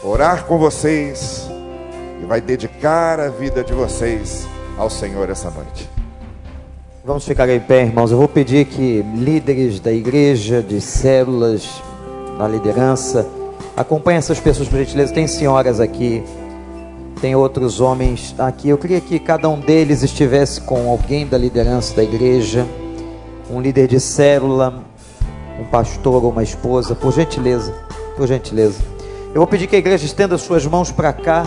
orar 0.02 0.44
com 0.44 0.58
vocês 0.58 1.48
e 2.20 2.26
vai 2.26 2.40
dedicar 2.40 3.20
a 3.20 3.28
vida 3.28 3.62
de 3.62 3.72
vocês 3.72 4.46
ao 4.76 4.90
Senhor 4.90 5.28
essa 5.30 5.50
noite. 5.50 5.88
Vamos 7.04 7.24
ficar 7.24 7.48
em 7.48 7.60
pé, 7.60 7.82
irmãos. 7.82 8.10
Eu 8.10 8.18
vou 8.18 8.28
pedir 8.28 8.66
que 8.66 9.02
líderes 9.14 9.80
da 9.80 9.92
igreja, 9.92 10.62
de 10.62 10.80
células, 10.80 11.82
da 12.38 12.46
liderança, 12.46 13.26
acompanhem 13.76 14.18
essas 14.18 14.38
pessoas, 14.38 14.68
por 14.68 14.78
gentileza. 14.78 15.12
Tem 15.12 15.26
senhoras 15.26 15.80
aqui, 15.80 16.22
tem 17.20 17.34
outros 17.34 17.80
homens 17.80 18.34
aqui. 18.38 18.68
Eu 18.68 18.78
queria 18.78 19.00
que 19.00 19.18
cada 19.18 19.48
um 19.48 19.58
deles 19.58 20.02
estivesse 20.02 20.60
com 20.60 20.90
alguém 20.90 21.26
da 21.26 21.38
liderança 21.38 21.94
da 21.94 22.02
igreja 22.02 22.66
um 23.50 23.60
líder 23.60 23.88
de 23.88 23.98
célula, 23.98 24.82
um 25.60 25.64
pastor 25.64 26.24
ou 26.24 26.30
uma 26.30 26.42
esposa, 26.42 26.94
por 26.94 27.12
gentileza, 27.12 27.74
por 28.16 28.26
gentileza. 28.26 28.80
Eu 29.34 29.40
vou 29.40 29.46
pedir 29.46 29.66
que 29.66 29.76
a 29.76 29.78
igreja 29.78 30.04
estenda 30.04 30.38
suas 30.38 30.64
mãos 30.66 30.90
para 30.92 31.12
cá, 31.12 31.44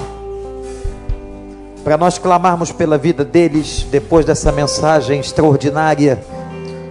para 1.83 1.97
nós 1.97 2.17
clamarmos 2.17 2.71
pela 2.71 2.97
vida 2.97 3.23
deles 3.25 3.85
depois 3.89 4.25
dessa 4.25 4.51
mensagem 4.51 5.19
extraordinária 5.19 6.23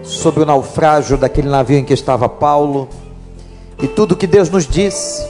sobre 0.02 0.42
o 0.42 0.46
naufrágio 0.46 1.16
daquele 1.16 1.48
navio 1.48 1.78
em 1.78 1.84
que 1.84 1.94
estava 1.94 2.28
Paulo 2.28 2.88
e 3.80 3.86
tudo 3.88 4.16
que 4.16 4.26
Deus 4.26 4.50
nos 4.50 4.66
disse. 4.66 5.26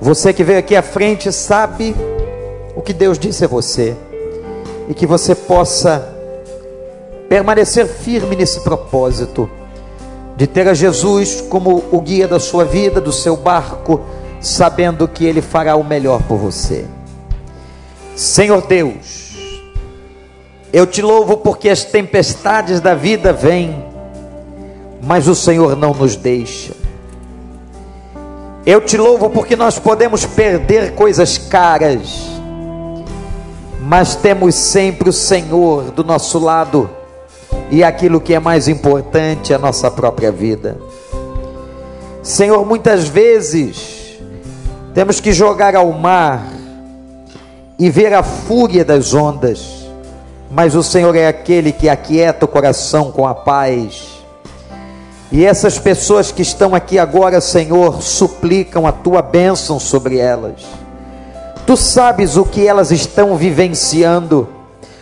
Você 0.00 0.32
que 0.32 0.42
veio 0.44 0.58
aqui 0.58 0.74
à 0.74 0.82
frente 0.82 1.30
sabe 1.32 1.94
o 2.74 2.82
que 2.82 2.92
Deus 2.92 3.18
disse 3.18 3.44
a 3.44 3.48
você 3.48 3.96
e 4.88 4.94
que 4.94 5.06
você 5.06 5.34
possa 5.34 6.19
permanecer 7.30 7.86
firme 7.86 8.34
nesse 8.34 8.58
propósito 8.58 9.48
de 10.36 10.48
ter 10.48 10.66
a 10.66 10.74
Jesus 10.74 11.40
como 11.40 11.84
o 11.92 12.00
guia 12.00 12.26
da 12.26 12.40
sua 12.40 12.64
vida, 12.64 13.00
do 13.00 13.12
seu 13.12 13.36
barco, 13.36 14.00
sabendo 14.40 15.06
que 15.06 15.24
Ele 15.24 15.40
fará 15.40 15.76
o 15.76 15.84
melhor 15.84 16.20
por 16.24 16.36
você. 16.38 16.84
Senhor 18.16 18.66
Deus, 18.66 19.36
eu 20.72 20.84
te 20.88 21.00
louvo 21.00 21.36
porque 21.36 21.68
as 21.68 21.84
tempestades 21.84 22.80
da 22.80 22.96
vida 22.96 23.32
vêm, 23.32 23.84
mas 25.00 25.28
o 25.28 25.34
Senhor 25.36 25.76
não 25.76 25.94
nos 25.94 26.16
deixa. 26.16 26.72
Eu 28.66 28.80
te 28.80 28.96
louvo 28.96 29.30
porque 29.30 29.54
nós 29.54 29.78
podemos 29.78 30.26
perder 30.26 30.96
coisas 30.96 31.38
caras, 31.38 32.28
mas 33.80 34.16
temos 34.16 34.56
sempre 34.56 35.08
o 35.08 35.12
Senhor 35.12 35.92
do 35.92 36.02
nosso 36.02 36.36
lado 36.40 36.98
e 37.70 37.84
aquilo 37.84 38.20
que 38.20 38.34
é 38.34 38.40
mais 38.40 38.66
importante, 38.66 39.54
a 39.54 39.58
nossa 39.58 39.90
própria 39.90 40.32
vida. 40.32 40.78
Senhor, 42.22 42.66
muitas 42.66 43.06
vezes 43.06 44.18
temos 44.92 45.20
que 45.20 45.32
jogar 45.32 45.76
ao 45.76 45.92
mar 45.92 46.46
e 47.78 47.88
ver 47.88 48.12
a 48.12 48.22
fúria 48.22 48.84
das 48.84 49.14
ondas, 49.14 49.86
mas 50.50 50.74
o 50.74 50.82
Senhor 50.82 51.14
é 51.14 51.28
aquele 51.28 51.72
que 51.72 51.88
aquieta 51.88 52.44
o 52.44 52.48
coração 52.48 53.12
com 53.12 53.26
a 53.26 53.34
paz. 53.34 54.20
E 55.32 55.44
essas 55.44 55.78
pessoas 55.78 56.32
que 56.32 56.42
estão 56.42 56.74
aqui 56.74 56.98
agora, 56.98 57.40
Senhor, 57.40 58.02
suplicam 58.02 58.84
a 58.86 58.92
tua 58.92 59.22
bênção 59.22 59.78
sobre 59.78 60.18
elas. 60.18 60.66
Tu 61.66 61.76
sabes 61.76 62.36
o 62.36 62.44
que 62.44 62.66
elas 62.66 62.90
estão 62.90 63.36
vivenciando 63.36 64.48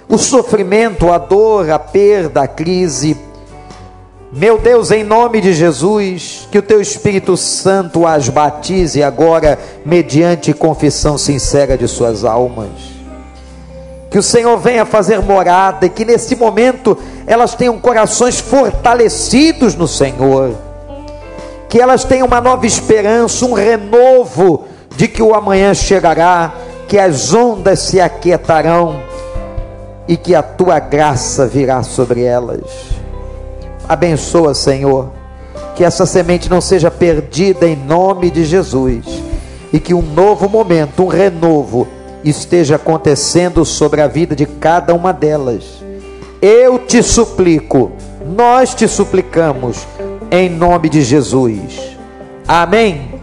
o 0.08 0.16
sofrimento, 0.16 1.12
a 1.12 1.18
dor, 1.18 1.70
a 1.70 1.78
perda, 1.78 2.42
a 2.42 2.48
crise. 2.48 3.16
Meu 4.32 4.58
Deus, 4.58 4.90
em 4.90 5.04
nome 5.04 5.40
de 5.40 5.52
Jesus, 5.52 6.48
que 6.50 6.58
o 6.58 6.62
teu 6.62 6.80
Espírito 6.80 7.36
Santo 7.36 8.06
as 8.06 8.28
batize 8.28 9.02
agora, 9.02 9.58
mediante 9.84 10.52
confissão 10.54 11.18
sincera 11.18 11.76
de 11.76 11.86
suas 11.86 12.24
almas. 12.24 12.68
Que 14.10 14.18
o 14.18 14.22
Senhor 14.22 14.56
venha 14.58 14.86
fazer 14.86 15.20
morada 15.20 15.84
e 15.84 15.90
que 15.90 16.04
nesse 16.04 16.34
momento 16.34 16.96
elas 17.26 17.54
tenham 17.54 17.78
corações 17.78 18.40
fortalecidos 18.40 19.74
no 19.74 19.86
Senhor. 19.86 20.54
Que 21.68 21.80
elas 21.80 22.04
tenham 22.04 22.26
uma 22.26 22.40
nova 22.40 22.66
esperança, 22.66 23.44
um 23.44 23.52
renovo 23.52 24.64
de 24.96 25.06
que 25.06 25.22
o 25.22 25.34
amanhã 25.34 25.74
chegará, 25.74 26.54
que 26.86 26.98
as 26.98 27.34
ondas 27.34 27.80
se 27.80 28.00
aquietarão 28.00 29.02
e 30.08 30.16
que 30.16 30.34
a 30.34 30.42
tua 30.42 30.78
graça 30.78 31.46
virá 31.46 31.82
sobre 31.82 32.24
elas. 32.24 32.62
Abençoa, 33.86 34.54
Senhor, 34.54 35.10
que 35.76 35.84
essa 35.84 36.06
semente 36.06 36.48
não 36.48 36.60
seja 36.60 36.90
perdida 36.90 37.68
em 37.68 37.76
nome 37.76 38.30
de 38.30 38.44
Jesus 38.44 39.04
e 39.70 39.78
que 39.78 39.92
um 39.92 40.00
novo 40.02 40.48
momento, 40.48 41.04
um 41.04 41.08
renovo 41.08 41.86
esteja 42.24 42.76
acontecendo 42.76 43.64
sobre 43.64 44.00
a 44.00 44.08
vida 44.08 44.34
de 44.34 44.46
cada 44.46 44.94
uma 44.94 45.12
delas. 45.12 45.84
Eu 46.40 46.78
te 46.78 47.02
suplico, 47.02 47.92
nós 48.24 48.74
te 48.74 48.88
suplicamos, 48.88 49.86
em 50.30 50.48
nome 50.48 50.88
de 50.88 51.02
Jesus. 51.02 51.96
Amém. 52.46 53.20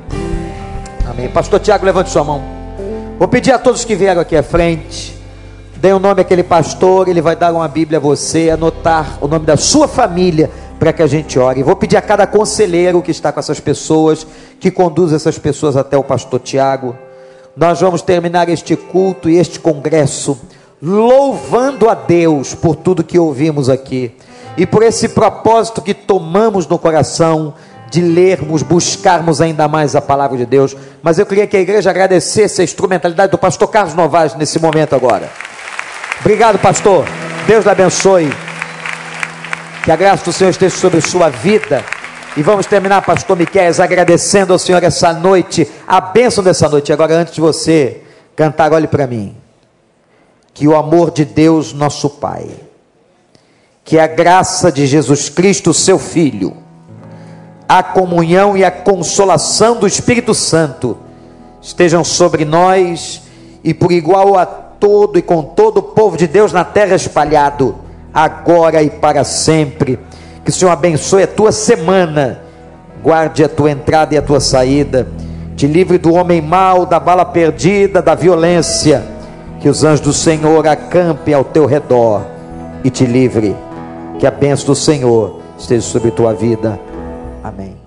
Amém. 1.09 1.29
Pastor 1.29 1.59
Tiago, 1.59 1.85
levante 1.85 2.11
sua 2.11 2.23
mão. 2.23 2.41
Vou 3.17 3.27
pedir 3.27 3.51
a 3.51 3.57
todos 3.57 3.85
que 3.85 3.95
vieram 3.95 4.21
aqui 4.21 4.35
à 4.35 4.43
frente 4.43 5.15
Dê 5.85 5.93
o 5.93 5.97
um 5.97 5.99
nome 5.99 6.21
àquele 6.21 6.41
pastor, 6.41 7.07
ele 7.07 7.21
vai 7.21 7.35
dar 7.35 7.53
uma 7.53 7.67
Bíblia 7.67 7.99
a 7.99 8.01
você, 8.01 8.49
anotar 8.49 9.19
o 9.21 9.27
nome 9.27 9.45
da 9.45 9.55
sua 9.55 9.87
família 9.87 10.49
para 10.79 10.91
que 10.91 11.03
a 11.03 11.05
gente 11.05 11.37
ore. 11.37 11.61
Vou 11.61 11.75
pedir 11.75 11.95
a 11.95 12.01
cada 12.01 12.25
conselheiro 12.25 13.03
que 13.03 13.11
está 13.11 13.31
com 13.31 13.39
essas 13.39 13.59
pessoas, 13.59 14.25
que 14.59 14.71
conduz 14.71 15.13
essas 15.13 15.37
pessoas 15.37 15.77
até 15.77 15.95
o 15.95 16.03
pastor 16.03 16.39
Tiago. 16.39 16.97
Nós 17.55 17.81
vamos 17.81 18.01
terminar 18.01 18.49
este 18.49 18.75
culto 18.75 19.29
e 19.29 19.37
este 19.37 19.59
congresso 19.59 20.41
louvando 20.81 21.87
a 21.87 21.93
Deus 21.93 22.55
por 22.55 22.75
tudo 22.75 23.03
que 23.03 23.19
ouvimos 23.19 23.69
aqui 23.69 24.11
e 24.57 24.65
por 24.65 24.81
esse 24.81 25.09
propósito 25.09 25.83
que 25.83 25.93
tomamos 25.93 26.65
no 26.65 26.79
coração 26.79 27.53
de 27.91 28.01
lermos, 28.01 28.63
buscarmos 28.63 29.39
ainda 29.39 29.67
mais 29.67 29.95
a 29.95 30.01
palavra 30.01 30.35
de 30.35 30.47
Deus. 30.47 30.75
Mas 31.03 31.19
eu 31.19 31.27
queria 31.27 31.45
que 31.45 31.55
a 31.55 31.61
igreja 31.61 31.91
agradecesse 31.91 32.61
a 32.61 32.63
instrumentalidade 32.63 33.29
do 33.29 33.37
pastor 33.37 33.67
Carlos 33.67 33.93
Novaes 33.93 34.33
nesse 34.33 34.57
momento 34.57 34.95
agora. 34.95 35.29
Obrigado, 36.19 36.57
pastor. 36.59 37.05
Deus 37.47 37.65
lhe 37.65 37.71
abençoe. 37.71 38.31
Que 39.83 39.91
a 39.91 39.95
graça 39.95 40.25
do 40.25 40.33
Senhor 40.33 40.49
esteja 40.49 40.75
sobre 40.75 41.01
sua 41.01 41.29
vida. 41.29 41.83
E 42.37 42.41
vamos 42.41 42.65
terminar, 42.65 43.01
pastor 43.01 43.37
Miquel, 43.37 43.71
agradecendo 43.81 44.51
ao 44.51 44.59
Senhor 44.59 44.83
essa 44.83 45.13
noite, 45.13 45.69
a 45.87 46.01
bênção 46.01 46.43
dessa 46.43 46.67
noite. 46.67 46.91
Agora, 46.91 47.15
antes 47.15 47.33
de 47.33 47.39
você 47.39 48.01
cantar, 48.35 48.73
olhe 48.73 48.87
para 48.87 49.07
mim. 49.07 49.37
Que 50.53 50.67
o 50.67 50.75
amor 50.75 51.11
de 51.11 51.23
Deus, 51.23 51.71
nosso 51.71 52.09
Pai, 52.09 52.47
que 53.83 53.99
a 53.99 54.07
graça 54.07 54.71
de 54.71 54.87
Jesus 54.87 55.29
Cristo, 55.29 55.73
seu 55.73 55.99
Filho, 55.99 56.57
a 57.69 57.83
comunhão 57.83 58.57
e 58.57 58.65
a 58.65 58.71
consolação 58.71 59.77
do 59.77 59.87
Espírito 59.87 60.33
Santo 60.33 60.97
estejam 61.61 62.03
sobre 62.03 62.45
nós 62.45 63.21
e 63.63 63.73
por 63.73 63.91
igual 63.91 64.37
a 64.37 64.45
todo 64.79 65.17
e 65.17 65.21
com 65.21 65.41
todo 65.41 65.77
o 65.77 65.83
povo 65.83 66.17
de 66.17 66.27
Deus 66.27 66.53
na 66.53 66.63
terra 66.63 66.95
espalhado, 66.95 67.75
agora 68.13 68.81
e 68.81 68.89
para 68.89 69.23
sempre. 69.23 69.99
Que 70.43 70.49
o 70.49 70.53
Senhor 70.53 70.71
abençoe 70.71 71.23
a 71.23 71.27
tua 71.27 71.51
semana, 71.51 72.41
guarde 73.01 73.43
a 73.43 73.49
tua 73.49 73.71
entrada 73.71 74.13
e 74.13 74.17
a 74.17 74.21
tua 74.21 74.39
saída, 74.39 75.07
te 75.55 75.67
livre 75.67 75.97
do 75.97 76.13
homem 76.13 76.41
mau, 76.41 76.85
da 76.85 76.99
bala 76.99 77.25
perdida, 77.25 78.01
da 78.01 78.13
violência. 78.13 79.03
Que 79.59 79.69
os 79.69 79.83
anjos 79.83 80.01
do 80.01 80.13
Senhor 80.13 80.67
acampem 80.67 81.33
ao 81.33 81.43
teu 81.43 81.65
redor 81.65 82.23
e 82.83 82.89
te 82.89 83.05
livre. 83.05 83.55
Que 84.19 84.27
a 84.27 84.31
bênção 84.31 84.67
do 84.67 84.75
Senhor 84.75 85.39
esteja 85.57 85.81
sobre 85.81 86.11
tua 86.11 86.33
vida. 86.33 86.79
Amém. 87.43 87.84